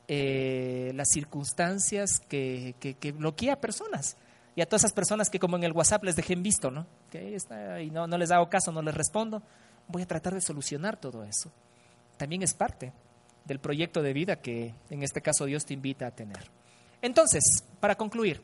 eh, 0.07 0.91
las 0.95 1.07
circunstancias 1.11 2.19
que, 2.27 2.75
que, 2.79 3.11
bloquea 3.13 3.53
a 3.53 3.61
personas. 3.61 4.17
Y 4.55 4.61
a 4.61 4.65
todas 4.65 4.81
esas 4.81 4.93
personas 4.93 5.29
que 5.29 5.39
como 5.39 5.55
en 5.55 5.63
el 5.63 5.71
WhatsApp 5.71 6.03
les 6.03 6.15
dejé 6.15 6.33
en 6.33 6.43
visto, 6.43 6.69
¿no? 6.69 6.85
Y 7.81 7.89
no 7.89 8.17
les 8.17 8.31
hago 8.31 8.49
caso, 8.49 8.71
no 8.71 8.81
les 8.81 8.93
respondo. 8.93 9.41
Voy 9.89 10.03
a 10.03 10.07
tratar 10.07 10.33
de 10.33 10.41
solucionar 10.41 10.97
todo 10.97 11.23
eso. 11.23 11.51
También 12.15 12.43
es 12.43 12.53
parte 12.53 12.93
del 13.43 13.59
proyecto 13.59 14.01
de 14.01 14.13
vida 14.13 14.37
que 14.37 14.73
en 14.89 15.03
este 15.03 15.21
caso 15.21 15.45
Dios 15.45 15.65
te 15.65 15.73
invita 15.73 16.07
a 16.07 16.11
tener. 16.11 16.49
Entonces, 17.01 17.43
para 17.79 17.95
concluir, 17.95 18.41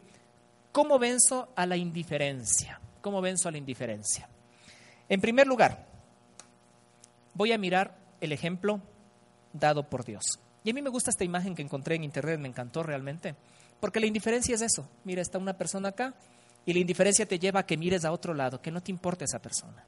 ¿cómo 0.72 1.00
venzo 1.00 1.50
a 1.56 1.66
la 1.66 1.78
indiferencia? 1.78 2.82
¿Cómo 3.02 3.22
venzo 3.22 3.48
a 3.48 3.52
la 3.52 3.58
indiferencia? 3.58 4.28
En 5.08 5.22
primer 5.22 5.46
lugar, 5.46 5.86
voy 7.34 7.52
a 7.52 7.58
mirar 7.58 7.96
el 8.20 8.32
ejemplo 8.32 8.82
dado 9.54 9.88
por 9.88 10.04
Dios. 10.04 10.24
Y 10.64 10.72
a 10.72 10.74
mí 10.74 10.82
me 10.82 10.90
gusta 10.90 11.12
esta 11.12 11.24
imagen 11.24 11.54
que 11.54 11.62
encontré 11.62 11.96
en 11.96 12.04
internet, 12.04 12.40
me 12.40 12.48
encantó 12.48 12.82
realmente, 12.82 13.36
porque 13.80 14.00
la 14.00 14.08
indiferencia 14.08 14.56
es 14.56 14.62
eso. 14.62 14.90
Mira, 15.04 15.22
está 15.22 15.38
una 15.38 15.56
persona 15.56 15.90
acá 15.90 16.16
y 16.66 16.74
la 16.74 16.80
indiferencia 16.80 17.28
te 17.28 17.38
lleva 17.38 17.60
a 17.60 17.66
que 17.66 17.78
mires 17.78 18.04
a 18.04 18.12
otro 18.12 18.34
lado, 18.34 18.60
que 18.62 18.72
no 18.72 18.82
te 18.82 18.92
importe 18.92 19.26
esa 19.26 19.40
persona. 19.40 19.86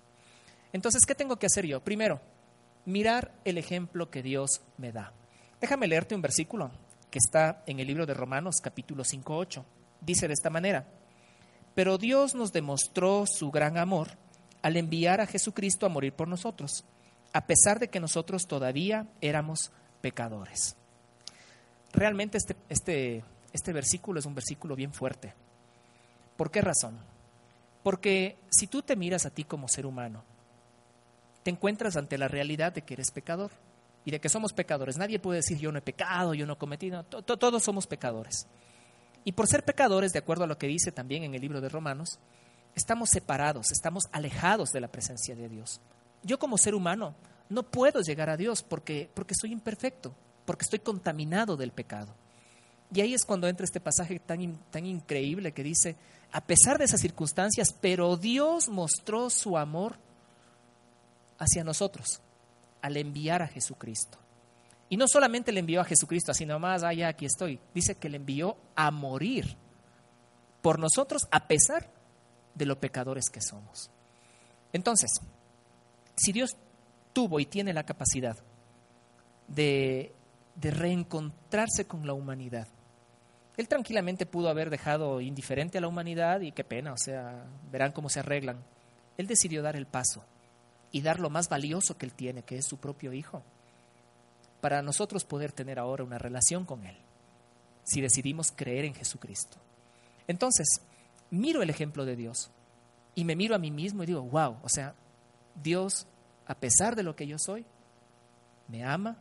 Entonces, 0.74 1.06
¿qué 1.06 1.16
tengo 1.16 1.38
que 1.38 1.46
hacer 1.46 1.66
yo? 1.66 1.84
Primero, 1.84 2.22
mirar 2.86 3.34
el 3.46 3.58
ejemplo 3.58 4.10
que 4.10 4.22
Dios 4.22 4.62
me 4.78 4.92
da. 4.92 5.14
Déjame 5.60 5.88
leerte 5.88 6.16
un 6.16 6.22
versículo 6.22 6.72
que 7.10 7.20
está 7.20 7.64
en 7.66 7.80
el 7.80 7.88
libro 7.88 8.06
de 8.06 8.14
Romanos 8.14 8.56
capítulo 8.62 9.04
5.8. 9.04 9.64
Dice 10.02 10.28
de 10.28 10.34
esta 10.34 10.50
manera, 10.50 10.86
pero 11.74 11.98
Dios 11.98 12.36
nos 12.36 12.52
demostró 12.52 13.26
su 13.26 13.52
gran 13.52 13.78
amor 13.78 14.10
al 14.62 14.78
enviar 14.78 15.22
a 15.22 15.28
Jesucristo 15.28 15.86
a 15.86 15.90
morir 15.90 16.14
por 16.14 16.28
nosotros, 16.28 16.84
a 17.34 17.46
pesar 17.46 17.80
de 17.80 17.90
que 17.90 18.00
nosotros 18.00 18.48
todavía 18.48 19.08
éramos 19.22 19.72
pecadores. 20.02 20.76
Realmente 21.94 22.38
este, 22.38 22.56
este, 22.70 23.24
este 23.54 23.74
versículo 23.74 24.20
es 24.20 24.26
un 24.26 24.36
versículo 24.36 24.76
bien 24.76 24.94
fuerte. 24.94 25.34
¿Por 26.36 26.52
qué 26.52 26.62
razón? 26.62 26.98
Porque 27.84 28.38
si 28.50 28.68
tú 28.68 28.82
te 28.82 28.96
miras 28.96 29.26
a 29.26 29.30
ti 29.30 29.44
como 29.44 29.68
ser 29.68 29.86
humano, 29.86 30.24
te 31.48 31.52
encuentras 31.52 31.96
ante 31.96 32.18
la 32.18 32.28
realidad 32.28 32.74
de 32.74 32.82
que 32.82 32.96
eres 32.96 33.10
pecador 33.10 33.52
y 34.04 34.12
de 34.12 34.20
que 34.20 34.28
somos 34.28 34.52
pecadores. 34.52 34.98
Nadie 34.98 35.18
puede 35.18 35.38
decir 35.38 35.58
yo 35.58 35.72
no 35.72 35.78
he 35.78 35.82
pecado, 35.82 36.34
yo 36.34 36.46
no 36.46 36.56
he 36.56 36.58
cometido, 36.58 37.06
todos 37.06 37.64
somos 37.64 37.88
pecadores. 37.88 38.48
Y 39.24 39.32
por 39.32 39.48
ser 39.48 39.64
pecadores, 39.64 40.12
de 40.12 40.20
acuerdo 40.20 40.44
a 40.44 40.48
lo 40.48 40.58
que 40.58 40.68
dice 40.68 40.92
también 40.92 41.24
en 41.24 41.36
el 41.36 41.40
libro 41.40 41.62
de 41.62 41.70
Romanos, 41.70 42.20
estamos 42.76 43.12
separados, 43.12 43.72
estamos 43.72 44.10
alejados 44.12 44.74
de 44.74 44.82
la 44.82 44.90
presencia 44.90 45.38
de 45.38 45.48
Dios. 45.48 45.80
Yo 46.22 46.38
como 46.38 46.58
ser 46.58 46.76
humano 46.76 47.16
no 47.48 47.64
puedo 47.64 48.02
llegar 48.02 48.30
a 48.30 48.36
Dios 48.36 48.62
porque, 48.62 49.10
porque 49.14 49.34
soy 49.34 49.54
imperfecto, 49.54 50.14
porque 50.44 50.64
estoy 50.64 50.80
contaminado 50.80 51.56
del 51.56 51.72
pecado. 51.72 52.14
Y 52.94 53.00
ahí 53.00 53.14
es 53.14 53.24
cuando 53.24 53.48
entra 53.48 53.64
este 53.64 53.80
pasaje 53.80 54.20
tan, 54.20 54.58
tan 54.70 54.86
increíble 54.86 55.54
que 55.54 55.64
dice, 55.64 55.96
a 56.34 56.42
pesar 56.42 56.78
de 56.78 56.84
esas 56.84 57.00
circunstancias, 57.00 57.70
pero 57.80 58.18
Dios 58.18 58.68
mostró 58.68 59.30
su 59.30 59.58
amor 59.58 60.06
hacia 61.40 61.64
nosotros 61.64 62.22
al 62.82 62.98
enviar 62.98 63.42
a 63.42 63.48
Jesucristo. 63.48 64.18
Y 64.90 64.98
no 64.98 65.08
solamente 65.08 65.52
le 65.52 65.60
envió 65.60 65.82
a 65.82 65.86
Jesucristo, 65.86 66.32
así 66.32 66.46
nomás, 66.46 66.84
ah, 66.84 66.94
ya 66.94 67.10
aquí 67.10 67.26
estoy. 67.26 67.60
Dice 67.74 67.96
que 67.96 68.10
le 68.10 68.18
envió 68.18 68.58
a 68.76 68.90
morir 68.92 69.58
por 70.62 70.80
nosotros 70.80 71.28
a 71.32 71.48
pesar 71.48 71.90
de 72.56 72.66
lo 72.66 72.80
pecadores 72.80 73.30
que 73.30 73.42
somos. 73.42 73.92
Entonces, 74.72 75.12
si 76.16 76.32
Dios 76.32 76.56
tuvo 77.14 77.40
y 77.40 77.46
tiene 77.46 77.74
la 77.74 77.84
capacidad 77.84 78.38
de, 79.48 80.14
de 80.56 80.72
reencontrarse 80.72 81.86
con 81.86 82.08
la 82.08 82.14
humanidad, 82.14 82.68
Él 83.58 83.68
tranquilamente 83.68 84.26
pudo 84.26 84.50
haber 84.50 84.70
dejado 84.70 85.20
indiferente 85.20 85.78
a 85.78 85.82
la 85.82 85.88
humanidad 85.88 86.40
y 86.42 86.54
qué 86.54 86.64
pena, 86.64 86.94
o 86.94 86.98
sea, 86.98 87.46
verán 87.72 87.92
cómo 87.92 88.08
se 88.08 88.22
arreglan. 88.22 88.64
Él 89.18 89.28
decidió 89.28 89.62
dar 89.62 89.76
el 89.76 89.88
paso 89.88 90.24
y 90.98 91.02
dar 91.02 91.20
lo 91.20 91.30
más 91.30 91.48
valioso 91.48 91.96
que 91.96 92.08
Él 92.08 92.14
tiene, 92.14 92.42
que 92.42 92.58
es 92.58 92.66
su 92.66 92.78
propio 92.78 93.14
Hijo 93.14 93.44
para 94.62 94.82
nosotros 94.82 95.26
poder 95.26 95.52
tener 95.52 95.78
ahora 95.78 96.04
una 96.04 96.18
relación 96.18 96.66
con 96.66 96.84
Él, 96.88 96.98
si 97.84 98.02
decidimos 98.02 98.52
creer 98.52 98.86
en 98.86 98.96
Jesucristo. 98.96 99.60
Entonces, 100.28 100.68
miro 101.30 101.62
el 101.62 101.70
ejemplo 101.70 102.04
de 102.04 102.16
Dios 102.16 102.50
y 103.14 103.26
me 103.26 103.36
miro 103.36 103.54
a 103.54 103.60
mí 103.60 103.70
mismo 103.70 104.02
y 104.02 104.08
digo, 104.08 104.24
wow, 104.24 104.58
o 104.64 104.70
sea, 104.70 104.96
Dios, 105.54 106.08
a 106.48 106.56
pesar 106.56 106.96
de 106.96 107.04
lo 107.04 107.16
que 107.16 107.28
yo 107.28 107.38
soy, 107.38 107.64
me 108.68 108.84
ama 108.84 109.18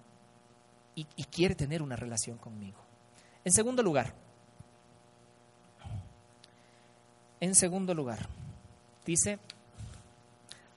y, 0.95 1.07
y 1.15 1.25
quiere 1.25 1.55
tener 1.55 1.83
una 1.83 1.97
relación 1.97 2.39
conmigo. 2.39 2.79
En 3.45 3.53
segundo 3.53 3.83
lugar, 3.83 4.15
en 7.39 7.55
segundo 7.55 7.93
lugar, 7.93 8.31
dice, 9.05 9.39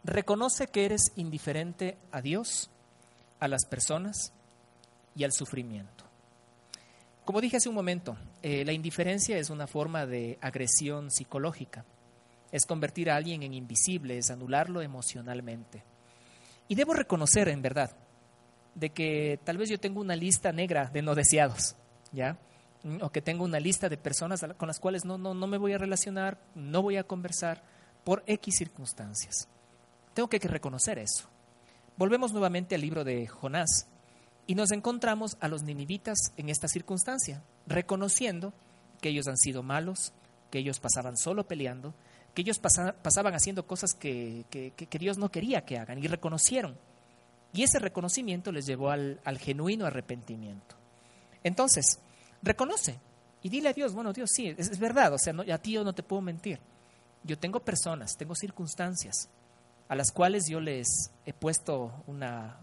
reconoce 0.04 0.68
que 0.68 0.86
eres 0.86 1.12
indiferente 1.16 1.98
a 2.12 2.22
Dios, 2.22 2.70
a 3.40 3.48
las 3.48 3.66
personas 3.66 4.34
y 5.16 5.24
al 5.24 5.32
sufrimiento. 5.32 6.06
Como 7.26 7.42
dije 7.42 7.58
hace 7.58 7.70
un 7.70 7.76
momento, 7.76 8.18
eh, 8.42 8.66
la 8.66 8.72
indiferencia 8.72 9.38
es 9.38 9.50
una 9.50 9.68
forma 9.68 10.06
de 10.06 10.40
agresión 10.42 11.12
psicológica. 11.12 11.86
Es 12.52 12.66
convertir 12.66 13.12
a 13.12 13.16
alguien 13.16 13.44
en 13.44 13.54
invisible, 13.54 14.18
es 14.18 14.32
anularlo 14.32 14.82
emocionalmente. 14.82 15.84
Y 16.68 16.76
debo 16.76 16.94
reconocer, 16.94 17.48
en 17.50 17.62
verdad, 17.62 17.96
de 18.74 18.90
que 18.90 19.40
tal 19.44 19.58
vez 19.58 19.70
yo 19.70 19.80
tengo 19.80 20.02
una 20.02 20.16
lista 20.16 20.52
negra 20.52 20.86
de 20.86 21.02
no 21.02 21.14
deseados, 21.14 21.76
¿ya? 22.12 22.38
Mm, 22.84 22.98
o 23.02 23.12
que 23.12 23.22
tengo 23.22 23.44
una 23.44 23.60
lista 23.60 23.90
de 23.90 23.98
personas 23.98 24.44
con 24.58 24.68
las 24.68 24.80
cuales 24.80 25.06
no, 25.06 25.18
no, 25.18 25.34
no 25.34 25.48
me 25.48 25.58
voy 25.58 25.74
a 25.74 25.78
relacionar, 25.78 26.40
no 26.56 26.82
voy 26.82 26.98
a 26.98 27.04
conversar 27.04 27.62
por 28.04 28.24
X 28.26 28.56
circunstancias. 28.58 29.48
Tengo 30.20 30.28
que 30.28 30.40
reconocer 30.40 31.00
eso. 31.00 31.30
Volvemos 31.96 32.34
nuevamente 32.34 32.76
al 32.76 32.82
libro 32.82 33.06
de 33.06 33.26
Jonás. 33.26 33.88
Y 34.48 34.56
nos 34.56 34.74
encontramos 34.74 35.38
a 35.40 35.48
los 35.48 35.64
ninivitas 35.64 36.18
en 36.36 36.50
esta 36.50 36.68
circunstancia, 36.68 37.42
reconociendo 37.68 38.52
que 39.00 39.08
ellos 39.08 39.30
han 39.30 39.38
sido 39.38 39.64
malos, 39.64 40.12
que 40.52 40.60
ellos 40.60 40.82
pasaban 40.82 41.16
solo 41.16 41.48
peleando, 41.48 41.94
que 42.34 42.42
ellos 42.42 42.60
pasaban 42.60 43.34
haciendo 43.34 43.66
cosas 43.66 43.94
que, 43.94 44.44
Dios 45.00 45.18
no 45.18 45.32
quería 45.32 45.64
que 45.64 45.78
hagan 45.78 46.04
y 46.04 46.08
reconocieron. 46.08 46.78
Y 47.54 47.64
ese 47.64 47.80
reconocimiento 47.80 48.52
les 48.52 48.66
llevó 48.66 48.90
al, 48.90 49.22
genuino 49.40 49.86
arrepentimiento. 49.86 50.76
Entonces, 51.46 51.98
reconoce 52.42 53.00
y 53.42 53.48
dile 53.48 53.70
a 53.70 53.74
Dios, 53.74 53.94
bueno, 53.94 54.12
Dios, 54.12 54.32
sí, 54.34 54.54
es, 54.58 54.80
verdad, 54.80 55.14
o 55.14 55.18
sea, 55.18 55.34
a 55.50 55.58
ti 55.60 55.72
yo 55.72 55.86
no 55.86 55.94
te 55.94 56.04
puedo 56.04 56.22
mentir. 56.22 56.60
Yo 57.24 57.40
tengo 57.40 57.62
personas, 57.62 58.18
tengo 58.18 58.36
circunstancias, 58.36 59.30
a 59.90 59.96
las 59.96 60.12
cuales 60.12 60.48
yo 60.48 60.62
les 60.62 61.12
he 61.26 61.34
puesto 61.34 62.04
una, 62.06 62.60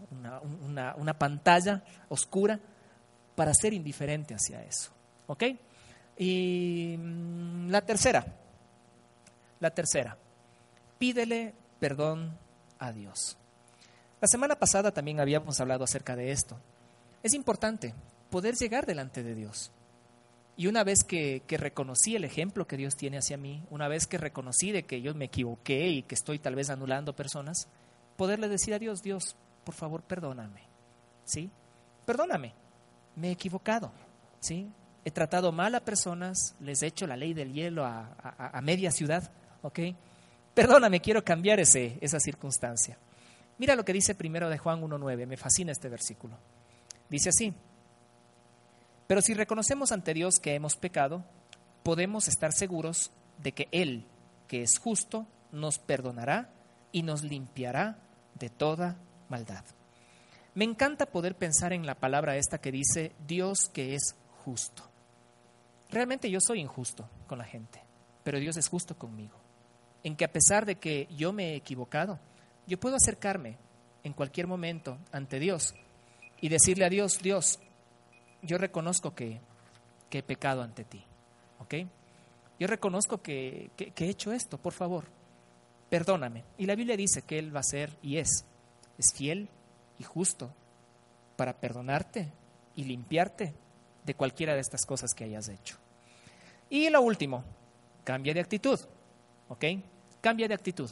una, 0.61 1.19
pantalla 1.19 1.83
oscura 2.07 2.57
para 3.35 3.53
ser 3.53 3.73
indiferente 3.73 4.33
hacia 4.33 4.63
eso. 4.63 4.91
¿Ok? 5.27 5.43
Y 6.17 6.95
mm, 6.97 7.69
la 7.69 7.81
tercera, 7.81 8.25
la 9.59 9.69
tercera, 9.71 10.17
pídele 10.97 11.53
perdón 11.79 12.37
a 12.79 12.93
Dios. 12.93 13.37
La 14.21 14.27
semana 14.29 14.55
pasada 14.55 14.91
también 14.91 15.19
habíamos 15.19 15.59
hablado 15.59 15.83
acerca 15.83 16.15
de 16.15 16.31
esto. 16.31 16.57
Es 17.23 17.33
importante 17.33 17.93
poder 18.31 18.55
llegar 18.55 18.85
delante 18.85 19.21
de 19.21 19.35
Dios. 19.35 19.71
Y 20.59 20.65
una 20.65 20.83
vez 20.83 21.03
que, 21.03 21.43
reconocí 21.47 22.15
el 22.15 22.23
ejemplo 22.23 22.65
que 22.65 22.77
Dios 22.77 22.95
tiene 22.95 23.19
hacia 23.19 23.37
mí, 23.37 23.63
una 23.69 23.87
vez 23.87 24.07
que 24.07 24.17
reconocí 24.17 24.71
de 24.71 24.83
que 24.83 25.03
yo 25.03 25.13
me 25.13 25.25
equivoqué 25.25 25.87
y 25.89 26.01
que 26.01 26.15
estoy 26.15 26.39
tal 26.39 26.55
vez 26.55 26.71
anulando 26.71 27.15
personas, 27.15 27.67
poderle 28.15 28.49
decir 28.49 28.73
a 28.73 28.79
Dios, 28.79 29.03
Dios, 29.03 29.35
por 29.63 29.75
favor, 29.75 30.01
perdóname. 30.01 30.61
¿Sí? 31.25 31.51
Perdóname. 32.07 32.53
Me 33.15 33.29
he 33.29 33.31
equivocado. 33.31 33.91
¿Sí? 34.39 34.67
He 35.05 35.11
tratado 35.11 35.51
mal 35.51 35.75
a 35.75 35.85
personas, 35.85 36.55
les 36.59 36.81
he 36.81 36.87
hecho 36.87 37.05
la 37.05 37.15
ley 37.15 37.35
del 37.35 37.53
hielo 37.53 37.85
a, 37.85 38.59
media 38.63 38.89
ciudad, 38.91 39.31
¿ok? 39.61 39.79
Perdóname, 40.55 40.99
quiero 41.01 41.23
cambiar 41.23 41.59
ese, 41.59 41.99
esa 42.01 42.19
circunstancia. 42.19 42.97
Mira 43.59 43.75
lo 43.75 43.85
que 43.85 43.93
dice 43.93 44.15
primero 44.15 44.49
de 44.49 44.57
Juan 44.57 44.81
1.9, 44.81 45.27
me 45.27 45.37
fascina 45.37 45.71
este 45.71 45.87
versículo. 45.87 46.35
Dice 47.09 47.29
así, 47.29 47.53
pero 49.07 49.21
si 49.21 49.33
reconocemos 49.33 49.91
ante 49.91 50.13
Dios 50.13 50.35
que 50.39 50.53
hemos 50.53 50.75
pecado, 50.75 51.23
podemos 51.83 52.27
estar 52.27 52.51
seguros 52.51 53.11
de 53.37 53.53
que 53.53 53.69
Él, 53.71 54.05
que 54.47 54.61
es 54.61 54.77
justo, 54.77 55.25
nos 55.51 55.79
perdonará 55.79 56.49
y 56.91 57.03
nos 57.03 57.23
limpiará 57.23 57.97
de 58.35 58.49
toda 58.49 58.97
maldad. 59.29 59.63
Me 60.55 60.65
encanta 60.65 61.05
poder 61.05 61.35
pensar 61.35 61.71
en 61.71 61.85
la 61.85 61.95
palabra 61.95 62.35
esta 62.35 62.57
que 62.57 62.71
dice 62.71 63.13
Dios 63.27 63.69
que 63.71 63.95
es 63.95 64.15
justo. 64.43 64.83
Realmente 65.89 66.29
yo 66.29 66.39
soy 66.41 66.59
injusto 66.59 67.07
con 67.27 67.37
la 67.37 67.45
gente, 67.45 67.81
pero 68.23 68.39
Dios 68.39 68.57
es 68.57 68.67
justo 68.67 68.97
conmigo. 68.97 69.37
En 70.03 70.15
que 70.15 70.25
a 70.25 70.31
pesar 70.31 70.65
de 70.65 70.75
que 70.75 71.07
yo 71.15 71.31
me 71.31 71.51
he 71.51 71.55
equivocado, 71.55 72.19
yo 72.65 72.79
puedo 72.79 72.95
acercarme 72.95 73.57
en 74.03 74.13
cualquier 74.13 74.47
momento 74.47 74.97
ante 75.11 75.39
Dios 75.39 75.75
y 76.41 76.49
decirle 76.49 76.85
a 76.85 76.89
Dios, 76.89 77.19
Dios, 77.21 77.59
yo 78.41 78.57
reconozco 78.57 79.13
que, 79.13 79.39
he 80.11 80.23
pecado 80.23 80.63
ante 80.63 80.83
ti. 80.83 81.03
¿Ok? 81.59 81.75
Yo 82.59 82.67
reconozco 82.67 83.21
que, 83.21 83.69
que, 83.75 84.05
he 84.05 84.09
hecho 84.09 84.31
esto, 84.31 84.57
por 84.57 84.73
favor, 84.73 85.05
perdóname. 85.89 86.43
Y 86.57 86.65
la 86.65 86.75
Biblia 86.75 86.97
dice 86.97 87.21
que 87.21 87.37
Él 87.37 87.55
va 87.55 87.59
a 87.59 87.63
ser 87.63 87.97
y 88.01 88.17
es, 88.17 88.45
es 88.97 89.13
fiel 89.13 89.47
y 89.99 90.03
justo 90.03 90.51
para 91.35 91.53
perdonarte 91.53 92.31
y 92.75 92.83
limpiarte 92.85 93.53
de 94.05 94.13
cualquiera 94.15 94.55
de 94.55 94.61
estas 94.61 94.85
cosas 94.85 95.13
que 95.13 95.25
hayas 95.25 95.49
hecho. 95.49 95.77
Y 96.69 96.89
lo 96.89 97.01
último, 97.01 97.43
cambia 98.03 98.33
de 98.33 98.39
actitud. 98.39 98.79
¿Ok? 99.49 99.65
Cambia 100.21 100.47
de 100.47 100.53
actitud. 100.53 100.89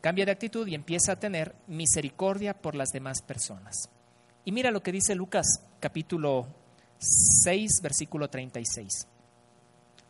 Cambia 0.00 0.24
de 0.24 0.32
actitud 0.32 0.66
y 0.66 0.74
empieza 0.74 1.12
a 1.12 1.18
tener 1.18 1.54
misericordia 1.66 2.54
por 2.54 2.74
las 2.74 2.90
demás 2.90 3.22
personas. 3.22 3.88
Y 4.44 4.52
mira 4.52 4.70
lo 4.70 4.82
que 4.82 4.92
dice 4.92 5.14
Lucas 5.14 5.46
capítulo 5.80 6.46
6, 6.98 7.80
versículo 7.82 8.28
36. 8.28 9.06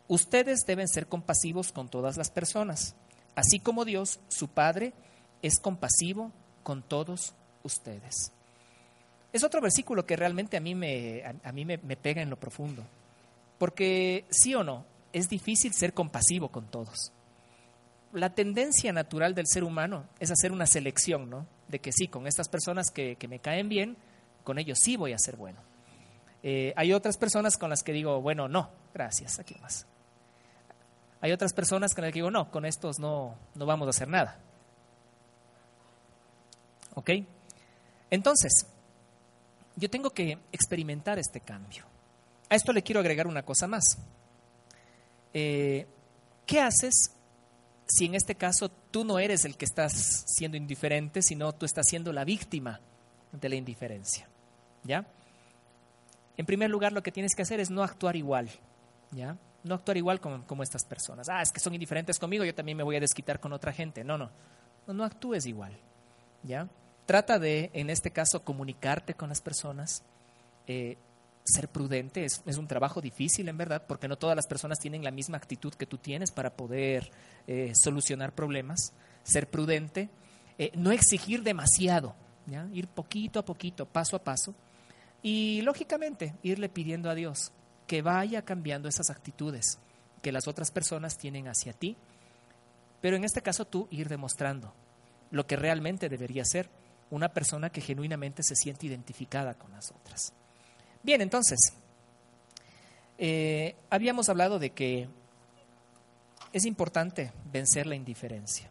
Ustedes 0.07 0.65
deben 0.67 0.87
ser 0.87 1.07
compasivos 1.07 1.71
con 1.71 1.87
todas 1.87 2.17
las 2.17 2.29
personas, 2.29 2.95
así 3.35 3.59
como 3.59 3.85
Dios, 3.85 4.19
su 4.27 4.49
Padre, 4.49 4.93
es 5.41 5.59
compasivo 5.59 6.31
con 6.63 6.83
todos 6.83 7.33
ustedes. 7.63 8.31
Es 9.31 9.43
otro 9.43 9.61
versículo 9.61 10.05
que 10.05 10.15
realmente 10.15 10.57
a 10.57 10.59
mí, 10.59 10.75
me, 10.75 11.23
a, 11.43 11.51
mí 11.51 11.65
me, 11.65 11.77
me 11.77 11.95
pega 11.95 12.21
en 12.21 12.29
lo 12.29 12.37
profundo, 12.37 12.83
porque 13.57 14.25
sí 14.29 14.53
o 14.53 14.63
no, 14.63 14.85
es 15.13 15.29
difícil 15.29 15.73
ser 15.73 15.93
compasivo 15.93 16.49
con 16.49 16.65
todos. 16.67 17.13
La 18.11 18.33
tendencia 18.33 18.91
natural 18.91 19.33
del 19.33 19.47
ser 19.47 19.63
humano 19.63 20.05
es 20.19 20.29
hacer 20.29 20.51
una 20.51 20.67
selección, 20.67 21.29
¿no? 21.29 21.47
De 21.67 21.79
que 21.79 21.91
sí, 21.91 22.07
con 22.07 22.27
estas 22.27 22.47
personas 22.47 22.91
que, 22.91 23.15
que 23.15 23.27
me 23.27 23.39
caen 23.39 23.67
bien, 23.67 23.97
con 24.45 24.57
ellos 24.59 24.77
sí 24.81 24.95
voy 24.95 25.11
a 25.11 25.19
ser 25.19 25.35
bueno. 25.35 25.59
Eh, 26.41 26.71
hay 26.77 26.93
otras 26.93 27.17
personas 27.17 27.57
con 27.57 27.69
las 27.71 27.81
que 27.81 27.91
digo, 27.91 28.21
bueno, 28.21 28.47
no, 28.47 28.69
gracias, 28.93 29.39
aquí 29.39 29.55
más. 29.61 29.85
Hay 31.19 31.31
otras 31.31 31.53
personas 31.53 31.93
con 31.95 32.03
las 32.03 32.13
que 32.13 32.19
digo, 32.19 32.29
no, 32.29 32.51
con 32.51 32.65
estos 32.65 32.99
no, 32.99 33.35
no 33.55 33.65
vamos 33.65 33.87
a 33.87 33.89
hacer 33.89 34.07
nada. 34.07 34.39
¿Ok? 36.93 37.09
Entonces, 38.11 38.67
yo 39.75 39.89
tengo 39.89 40.11
que 40.11 40.37
experimentar 40.51 41.17
este 41.17 41.41
cambio. 41.41 41.83
A 42.47 42.55
esto 42.55 42.71
le 42.71 42.83
quiero 42.83 42.99
agregar 42.99 43.25
una 43.25 43.43
cosa 43.43 43.65
más. 43.65 43.97
Eh, 45.33 45.87
¿Qué 46.45 46.61
haces 46.61 47.11
si 47.87 48.05
en 48.05 48.13
este 48.13 48.35
caso 48.35 48.69
tú 48.69 49.03
no 49.03 49.17
eres 49.17 49.45
el 49.45 49.57
que 49.57 49.65
estás 49.65 50.25
siendo 50.27 50.57
indiferente, 50.57 51.23
sino 51.23 51.53
tú 51.53 51.65
estás 51.65 51.87
siendo 51.89 52.13
la 52.13 52.23
víctima 52.23 52.79
de 53.31 53.49
la 53.49 53.55
indiferencia? 53.55 54.29
¿Ya? 54.85 55.05
En 56.37 56.45
primer 56.45 56.69
lugar, 56.69 56.91
lo 56.91 57.03
que 57.03 57.11
tienes 57.11 57.35
que 57.35 57.41
hacer 57.41 57.59
es 57.59 57.69
no 57.69 57.83
actuar 57.83 58.15
igual, 58.15 58.49
¿ya? 59.11 59.37
No 59.63 59.75
actuar 59.75 59.97
igual 59.97 60.19
como, 60.19 60.45
como 60.45 60.63
estas 60.63 60.85
personas. 60.85 61.27
Ah, 61.29 61.41
es 61.41 61.51
que 61.51 61.59
son 61.59 61.73
indiferentes 61.73 62.19
conmigo, 62.19 62.43
yo 62.43 62.53
también 62.53 62.77
me 62.77 62.83
voy 62.83 62.95
a 62.95 62.99
desquitar 62.99 63.39
con 63.39 63.53
otra 63.53 63.71
gente. 63.71 64.03
No, 64.03 64.17
no, 64.17 64.29
no, 64.87 65.03
actúes 65.03 65.45
igual, 65.45 65.77
¿ya? 66.43 66.67
Trata 67.05 67.39
de, 67.39 67.71
en 67.73 67.89
este 67.89 68.11
caso, 68.11 68.43
comunicarte 68.43 69.13
con 69.13 69.29
las 69.29 69.41
personas, 69.41 70.03
eh, 70.67 70.97
ser 71.43 71.69
prudente. 71.69 72.25
Es, 72.25 72.41
un 72.57 72.67
trabajo 72.67 72.99
difícil, 72.99 73.47
en 73.47 73.57
verdad, 73.57 73.83
porque 73.87 74.07
no 74.07 74.17
todas 74.17 74.35
las 74.35 74.47
personas 74.47 74.79
tienen 74.79 75.03
la 75.03 75.11
misma 75.11 75.37
actitud 75.37 75.73
que 75.73 75.85
tú 75.85 75.97
tienes 75.97 76.31
para 76.31 76.55
poder 76.55 77.11
eh, 77.47 77.71
solucionar 77.75 78.33
problemas. 78.33 78.93
Ser 79.23 79.49
prudente, 79.49 80.09
eh, 80.57 80.71
no 80.75 80.91
exigir 80.91 81.43
demasiado, 81.43 82.13
¿ya? 82.45 82.67
Ir 82.73 82.87
poquito 82.87 83.39
a 83.39 83.45
poquito, 83.45 83.85
paso 83.85 84.15
a 84.15 84.23
paso 84.23 84.53
y 85.27 85.63
lógicamente, 85.63 86.35
irle 86.43 86.69
pidiendo 86.69 87.09
a 87.09 87.15
Dios 87.15 87.51
que 87.87 88.03
vaya 88.03 88.43
cambiando 88.43 88.87
esas 88.87 89.09
actitudes 89.09 89.79
que 90.21 90.31
las 90.31 90.47
otras 90.47 90.69
personas 90.69 91.17
tienen 91.17 91.47
hacia 91.47 91.73
ti, 91.73 91.97
pero 93.01 93.17
en 93.17 93.23
este 93.23 93.41
caso 93.41 93.65
tú 93.65 93.87
ir 93.89 94.07
demostrando 94.07 94.71
lo 95.31 95.47
que 95.47 95.55
realmente 95.55 96.09
debería 96.09 96.45
ser 96.45 96.69
una 97.09 97.29
persona 97.29 97.71
que 97.71 97.81
genuinamente 97.81 98.43
se 98.43 98.55
siente 98.55 98.85
identificada 98.85 99.55
con 99.55 99.71
las 99.71 99.89
otras. 99.89 100.31
Bien, 101.01 101.21
entonces, 101.21 101.73
eh, 103.17 103.75
habíamos 103.89 104.29
hablado 104.29 104.59
de 104.59 104.73
que 104.73 105.09
es 106.53 106.65
importante 106.65 107.31
vencer 107.51 107.87
la 107.87 107.95
indiferencia. 107.95 108.69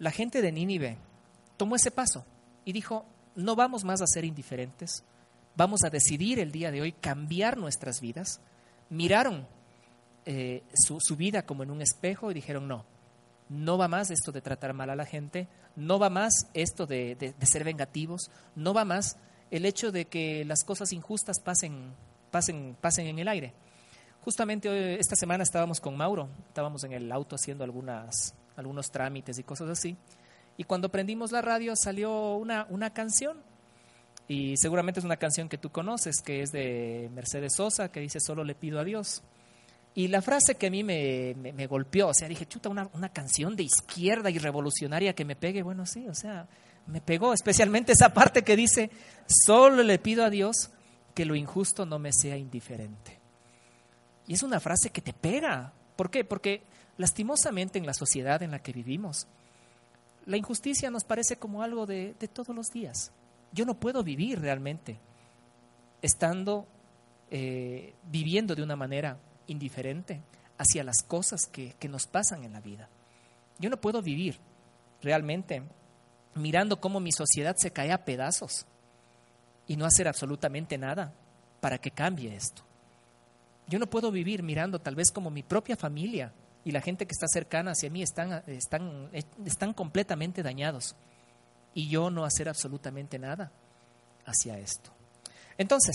La 0.00 0.10
gente 0.10 0.42
de 0.42 0.50
Nínive 0.50 0.98
tomó 1.56 1.76
ese 1.76 1.92
paso 1.92 2.24
y 2.64 2.72
dijo, 2.72 3.06
no 3.36 3.54
vamos 3.54 3.84
más 3.84 4.02
a 4.02 4.06
ser 4.08 4.24
indiferentes, 4.24 5.04
vamos 5.56 5.84
a 5.84 5.90
decidir 5.90 6.38
el 6.38 6.52
día 6.52 6.70
de 6.70 6.80
hoy 6.80 6.92
cambiar 6.92 7.56
nuestras 7.56 8.00
vidas, 8.00 8.40
miraron 8.90 9.46
eh, 10.24 10.62
su, 10.74 11.16
vida 11.16 11.44
como 11.44 11.62
en 11.62 11.70
un 11.70 11.82
espejo 11.82 12.30
y 12.30 12.34
dijeron, 12.34 12.68
no, 12.68 12.84
no 13.48 13.78
va 13.78 13.88
más 13.88 14.10
esto 14.10 14.32
de 14.32 14.40
tratar 14.40 14.72
mal 14.72 14.90
a 14.90 14.96
la 14.96 15.04
gente, 15.04 15.48
no 15.76 15.98
va 15.98 16.10
más 16.10 16.46
esto 16.54 16.86
de, 16.86 17.34
ser 17.42 17.64
vengativos, 17.64 18.30
no 18.54 18.72
va 18.74 18.84
más 18.84 19.16
el 19.50 19.64
hecho 19.66 19.92
de 19.92 20.06
que 20.06 20.44
las 20.44 20.64
cosas 20.64 20.92
injustas 20.92 21.40
pasen, 21.40 21.92
pasen, 22.30 22.76
pasen 22.80 23.06
en 23.06 23.18
el 23.18 23.28
aire. 23.28 23.52
Justamente 24.24 25.00
esta 25.00 25.16
semana 25.16 25.42
estábamos 25.42 25.80
con 25.80 25.96
Mauro, 25.96 26.28
estábamos 26.46 26.84
en 26.84 26.92
el 26.92 27.10
auto 27.10 27.34
haciendo 27.34 27.64
algunas, 27.64 28.34
algunos 28.56 28.90
trámites 28.90 29.38
y 29.38 29.42
cosas 29.42 29.68
así, 29.68 29.96
y 30.56 30.64
cuando 30.64 30.90
prendimos 30.90 31.32
la 31.32 31.42
radio 31.42 31.74
salió 31.74 32.36
una, 32.36 32.66
una 32.70 32.92
canción 32.92 33.38
y 34.28 34.56
seguramente 34.56 35.00
es 35.00 35.04
una 35.04 35.16
canción 35.16 35.48
que 35.48 35.58
tú 35.58 35.70
conoces, 35.70 36.16
que 36.24 36.42
es 36.42 36.50
de 36.52 37.10
Mercedes 37.12 37.54
Sosa, 37.56 37.90
que 37.90 38.00
dice 38.00 38.20
Solo 38.20 38.44
le 38.44 38.54
pido 38.54 38.78
a 38.78 38.84
Dios. 38.84 39.22
Y 39.94 40.08
la 40.08 40.22
frase 40.22 40.54
que 40.54 40.68
a 40.68 40.70
mí 40.70 40.82
me, 40.82 41.34
me, 41.34 41.66
golpeó, 41.66 42.08
o 42.08 42.14
sea, 42.14 42.26
dije, 42.26 42.46
chuta, 42.46 42.70
una, 42.70 42.88
una, 42.94 43.10
canción 43.10 43.56
de 43.56 43.64
izquierda 43.64 44.30
y 44.30 44.38
revolucionaria 44.38 45.14
que 45.14 45.26
me 45.26 45.36
pegue. 45.36 45.62
Bueno, 45.62 45.84
sí, 45.84 46.08
o 46.08 46.14
sea, 46.14 46.48
me 46.86 47.02
pegó, 47.02 47.34
especialmente 47.34 47.92
esa 47.92 48.14
parte 48.14 48.42
que 48.42 48.56
dice, 48.56 48.90
solo 49.26 49.82
le 49.82 49.98
pido 49.98 50.24
a 50.24 50.30
Dios 50.30 50.70
que 51.14 51.26
lo 51.26 51.34
injusto 51.34 51.84
no 51.84 51.98
me 51.98 52.10
sea 52.10 52.38
indiferente. 52.38 53.18
Y 54.26 54.32
es 54.32 54.42
una 54.42 54.60
frase 54.60 54.88
que 54.88 55.02
te 55.02 55.12
pega. 55.12 55.74
¿Por 55.94 56.10
qué? 56.10 56.24
Porque 56.24 56.62
lastimosamente 56.96 57.78
en 57.78 57.84
la 57.84 57.92
sociedad 57.92 58.42
en 58.42 58.52
la 58.52 58.60
que 58.60 58.72
vivimos, 58.72 59.26
la 60.24 60.38
injusticia 60.38 60.90
nos 60.90 61.04
parece 61.04 61.36
como 61.36 61.62
algo 61.62 61.84
de, 61.84 62.14
de 62.18 62.28
todos 62.28 62.56
los 62.56 62.68
días 62.68 63.12
yo 63.52 63.64
no 63.64 63.74
puedo 63.74 64.02
vivir 64.02 64.40
realmente 64.40 64.98
estando 66.00 66.66
eh, 67.30 67.94
viviendo 68.10 68.54
de 68.54 68.62
una 68.62 68.76
manera 68.76 69.18
indiferente 69.46 70.20
hacia 70.58 70.84
las 70.84 71.02
cosas 71.02 71.46
que, 71.50 71.74
que 71.78 71.88
nos 71.88 72.06
pasan 72.06 72.44
en 72.44 72.52
la 72.52 72.60
vida. 72.60 72.88
Yo 73.58 73.70
no 73.70 73.76
puedo 73.76 74.02
vivir 74.02 74.38
realmente 75.02 75.62
mirando 76.34 76.80
cómo 76.80 77.00
mi 77.00 77.12
sociedad 77.12 77.56
se 77.56 77.70
cae 77.70 77.92
a 77.92 78.04
pedazos 78.04 78.66
y 79.66 79.76
no 79.76 79.84
hacer 79.84 80.08
absolutamente 80.08 80.78
nada 80.78 81.12
para 81.60 81.78
que 81.78 81.90
cambie 81.90 82.34
esto. 82.34 82.62
Yo 83.68 83.78
no 83.78 83.86
puedo 83.86 84.10
vivir 84.10 84.42
mirando 84.42 84.80
tal 84.80 84.94
vez 84.94 85.10
como 85.10 85.30
mi 85.30 85.42
propia 85.42 85.76
familia 85.76 86.32
y 86.64 86.72
la 86.72 86.80
gente 86.80 87.06
que 87.06 87.12
está 87.12 87.26
cercana 87.28 87.72
hacia 87.72 87.90
mí 87.90 88.02
están, 88.02 88.42
están, 88.46 89.08
están 89.44 89.72
completamente 89.72 90.42
dañados 90.42 90.96
y 91.74 91.88
yo 91.88 92.10
no 92.10 92.24
hacer 92.24 92.48
absolutamente 92.48 93.18
nada 93.18 93.50
hacia 94.24 94.58
esto. 94.58 94.90
Entonces, 95.58 95.94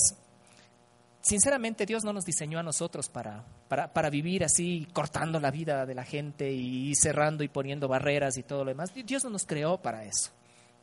sinceramente 1.22 1.86
Dios 1.86 2.04
no 2.04 2.14
nos 2.14 2.26
diseñó 2.26 2.60
a 2.60 2.64
nosotros 2.64 3.10
para, 3.10 3.44
para, 3.68 4.10
vivir 4.10 4.44
así, 4.44 4.88
cortando 4.94 5.40
la 5.40 5.52
vida 5.52 5.86
de 5.86 5.96
la 5.96 6.04
gente 6.04 6.52
y 6.52 6.94
cerrando 6.96 7.44
y 7.44 7.48
poniendo 7.48 7.88
barreras 7.88 8.38
y 8.38 8.44
todo 8.44 8.64
lo 8.64 8.70
demás. 8.70 8.94
Dios 8.94 9.24
no 9.24 9.30
nos 9.30 9.46
creó 9.46 9.78
para 9.78 10.06
eso. 10.06 10.32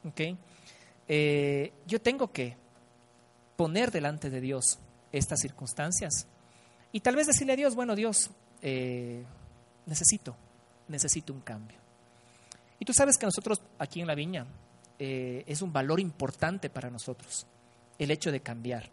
¿okay? 0.04 0.36
Eh, 1.08 1.72
yo 1.86 2.00
tengo 2.00 2.30
que 2.30 2.56
poner 3.56 3.90
delante 3.90 4.30
de 4.30 4.40
Dios 4.40 4.78
estas 5.12 5.40
circunstancias 5.40 6.26
y 6.92 7.00
tal 7.00 7.16
vez 7.16 7.26
decirle 7.26 7.54
a 7.54 7.56
Dios, 7.56 7.74
bueno 7.74 7.94
Dios, 7.94 8.30
eh, 8.62 9.24
necesito, 9.86 10.36
necesito 10.88 11.32
un 11.32 11.40
cambio. 11.40 11.78
Y 12.78 12.84
tú 12.84 12.92
sabes 12.92 13.16
que 13.16 13.26
nosotros 13.26 13.60
aquí 13.78 14.00
en 14.00 14.06
la 14.06 14.14
viña 14.14 14.46
eh, 14.98 15.44
es 15.46 15.62
un 15.62 15.72
valor 15.72 16.00
importante 16.00 16.70
para 16.70 16.90
nosotros 16.90 17.46
el 17.98 18.10
hecho 18.10 18.30
de 18.30 18.40
cambiar. 18.40 18.90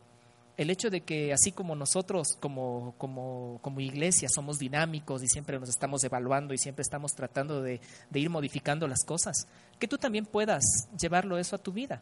El 0.57 0.69
hecho 0.69 0.89
de 0.89 1.01
que 1.01 1.33
así 1.33 1.51
como 1.51 1.75
nosotros 1.75 2.35
como, 2.39 2.93
como, 2.97 3.59
como 3.61 3.79
iglesia 3.79 4.27
somos 4.29 4.59
dinámicos 4.59 5.23
y 5.23 5.27
siempre 5.27 5.59
nos 5.59 5.69
estamos 5.69 6.03
evaluando 6.03 6.53
y 6.53 6.57
siempre 6.57 6.81
estamos 6.81 7.13
tratando 7.13 7.61
de, 7.61 7.79
ir 8.13 8.29
modificando 8.29 8.87
las 8.87 9.03
cosas, 9.03 9.47
que 9.79 9.87
tú 9.87 9.97
también 9.97 10.25
puedas 10.25 10.63
llevarlo 10.99 11.37
eso 11.37 11.55
a 11.55 11.59
tu 11.59 11.71
vida, 11.71 12.01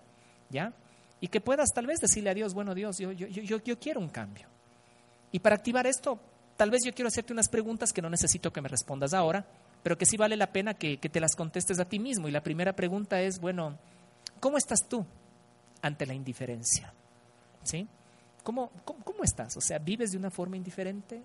¿ya? 0.49 0.73
Y 1.21 1.27
que 1.27 1.41
puedas 1.41 1.69
tal 1.73 1.85
vez 1.85 1.99
decirle 1.99 2.31
a 2.31 2.33
Dios, 2.33 2.53
bueno 2.53 2.73
Dios, 2.73 2.97
yo, 2.97 3.11
yo, 3.11 3.57
yo 3.59 3.79
quiero 3.79 3.99
un 3.99 4.09
cambio. 4.09 4.47
Y 5.31 5.39
para 5.39 5.55
activar 5.55 5.85
esto, 5.85 6.19
tal 6.57 6.71
vez 6.71 6.81
yo 6.83 6.93
quiero 6.93 7.07
hacerte 7.07 7.31
unas 7.31 7.49
preguntas 7.49 7.93
que 7.93 8.01
no 8.01 8.09
necesito 8.09 8.51
que 8.51 8.61
me 8.61 8.67
respondas 8.67 9.13
ahora, 9.13 9.45
pero 9.83 9.97
que 9.97 10.05
sí 10.05 10.17
vale 10.17 10.35
la 10.35 10.51
pena 10.51 10.73
que, 10.73 10.97
que 10.97 11.09
te 11.09 11.19
las 11.19 11.35
contestes 11.35 11.79
a 11.79 11.85
ti 11.85 11.99
mismo. 11.99 12.27
Y 12.27 12.31
la 12.31 12.41
primera 12.41 12.73
pregunta 12.73 13.21
es, 13.21 13.39
bueno, 13.39 13.77
¿cómo 14.39 14.57
estás 14.57 14.87
tú 14.87 15.05
ante 15.81 16.05
la 16.05 16.13
indiferencia? 16.13 16.93
¿Sí? 17.63 17.87
¿Cómo, 18.43 18.71
cómo, 18.83 19.23
estás? 19.23 19.55
O 19.57 19.61
sea, 19.61 19.79
¿vives 19.79 20.11
de 20.11 20.17
una 20.17 20.31
forma 20.31 20.57
indiferente? 20.57 21.21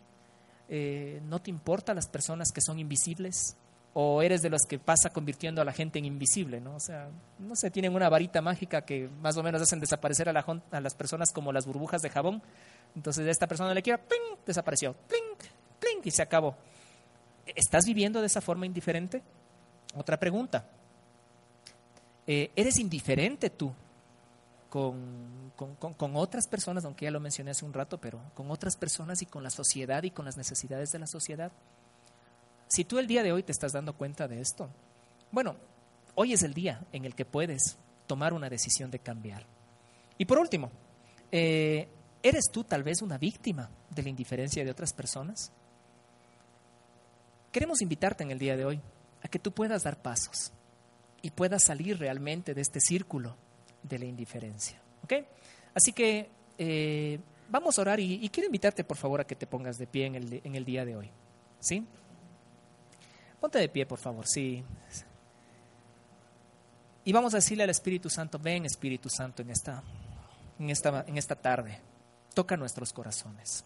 Eh, 0.69 1.21
¿No 1.27 1.41
te 1.41 1.51
importan 1.51 1.97
las 1.97 2.09
personas 2.09 2.51
que 2.53 2.61
son 2.61 2.79
invisibles? 2.79 3.57
¿O 3.95 4.23
eres 4.23 4.43
de 4.43 4.51
los 4.51 4.63
que 4.63 4.79
pasa 4.79 5.11
convirtiendo 5.11 5.63
a 5.63 5.65
la 5.65 5.73
gente 5.73 6.01
en 6.01 6.05
invisible? 6.05 6.61
¿no? 6.61 6.75
O 6.75 6.81
sea, 6.81 7.09
no 7.39 7.55
sé, 7.55 7.71
tienen 7.71 7.95
una 7.95 8.09
varita 8.09 8.43
mágica 8.43 8.83
que 8.83 9.09
más 9.23 9.37
o 9.37 9.43
menos 9.43 9.63
hacen 9.63 9.79
desaparecer 9.79 10.29
a, 10.29 10.33
la, 10.33 10.45
a 10.73 10.81
las 10.81 10.95
personas 10.95 11.33
como 11.33 11.53
las 11.53 11.67
burbujas 11.67 12.03
de 12.03 12.11
jabón. 12.11 12.43
Entonces, 12.97 13.27
esta 13.29 13.47
persona 13.47 13.73
le 13.73 13.83
quiera, 13.83 14.03
¡pling! 14.03 14.39
desapareció, 14.45 14.95
¡pling! 15.09 15.49
¡pling! 15.79 16.01
y 16.05 16.11
se 16.11 16.23
acabó. 16.23 16.57
¿Estás 17.47 17.85
viviendo 17.85 18.21
de 18.21 18.27
esa 18.27 18.41
forma 18.41 18.67
indiferente? 18.67 19.23
Otra 19.97 20.19
pregunta. 20.19 20.67
Eh, 22.27 22.51
¿Eres 22.57 22.79
indiferente 22.79 23.51
tú 23.51 23.73
con, 24.71 25.53
con, 25.55 26.17
otras 26.17 26.49
personas, 26.49 26.85
aunque 26.85 27.05
ya 27.05 27.11
lo 27.11 27.21
mencioné 27.21 27.53
hace 27.53 27.65
un 27.65 27.73
rato, 27.73 27.99
pero 27.99 28.21
con 28.35 28.51
otras 28.51 28.77
personas 28.77 29.23
y 29.23 29.27
con 29.27 29.43
la 29.43 29.51
sociedad 29.51 30.03
y 30.03 30.11
con 30.11 30.25
las 30.25 30.37
necesidades 30.37 30.91
de 30.91 30.99
la 30.99 31.07
sociedad? 31.07 31.53
Si 32.67 32.85
tú 32.85 32.99
el 32.99 33.07
día 33.07 33.23
de 33.23 33.33
hoy 33.33 33.43
te 33.43 33.53
estás 33.53 33.73
dando 33.73 33.93
cuenta 33.93 34.27
de 34.27 34.41
esto, 34.41 34.69
bueno, 35.31 35.55
hoy 36.17 36.33
es 36.33 36.43
el 36.43 36.55
día 36.55 36.81
en 36.93 37.05
el 37.05 37.15
que 37.15 37.25
puedes 37.25 37.77
tomar 38.07 38.33
una 38.33 38.51
decisión 38.51 38.91
de 38.91 38.99
cambiar. 38.99 39.47
Y 40.19 40.25
por 40.25 40.39
último, 40.39 40.71
eh, 41.31 41.89
¿eres 42.23 42.45
tú 42.51 42.65
tal 42.65 42.83
vez 42.83 43.03
una 43.03 43.19
víctima 43.19 43.71
de 43.91 44.03
la 44.03 44.09
indiferencia 44.09 44.65
de 44.65 44.71
otras 44.71 44.93
personas? 44.93 45.53
Queremos 47.55 47.83
invitarte 47.83 48.25
en 48.25 48.33
el 48.33 48.39
día 48.41 48.57
de 48.57 48.65
hoy 48.65 48.81
a 49.23 49.29
que 49.29 49.39
tú 49.39 49.53
puedas 49.53 49.85
dar 49.85 50.03
pasos 50.03 50.51
y 51.23 51.31
puedas 51.31 51.63
salir 51.63 51.97
realmente 52.01 52.53
de 52.53 52.61
este 52.61 52.81
círculo 52.81 53.37
de 53.81 54.01
la 54.01 54.07
indiferencia. 54.07 54.83
¿Ok? 55.05 55.13
Así 55.73 55.93
que 55.93 56.29
eh, 56.59 57.21
vamos 57.49 57.79
a 57.79 57.83
orar 57.83 58.01
y, 58.01 58.29
quiero 58.31 58.49
invitarte 58.49 58.83
por 58.83 58.97
favor 58.97 59.21
a 59.21 59.25
que 59.25 59.37
te 59.37 59.47
pongas 59.47 59.79
de 59.79 59.87
pie 59.87 60.07
en 60.07 60.17
el, 60.17 60.41
en 60.43 60.57
el 60.57 60.65
día 60.65 60.85
de 60.85 60.97
hoy. 60.97 61.09
¿Sí? 61.61 61.87
Ponte 63.39 63.61
de 63.61 63.69
pie, 63.69 63.87
por 63.87 64.01
favor, 64.01 64.27
sí. 64.27 64.65
Y 67.05 67.13
vamos 67.13 67.35
a 67.35 67.37
decirle 67.37 67.63
al 67.63 67.71
Espíritu 67.71 68.11
Santo, 68.11 68.41
ven 68.41 68.67
Espíritu 68.67 69.09
Santo 69.09 69.43
en 69.43 69.51
esta, 69.51 69.81
en 70.59 70.71
esta, 70.71 71.05
en 71.07 71.19
esta 71.19 71.37
tarde, 71.37 71.79
toca 72.35 72.57
nuestros 72.57 72.93
corazones. 72.93 73.65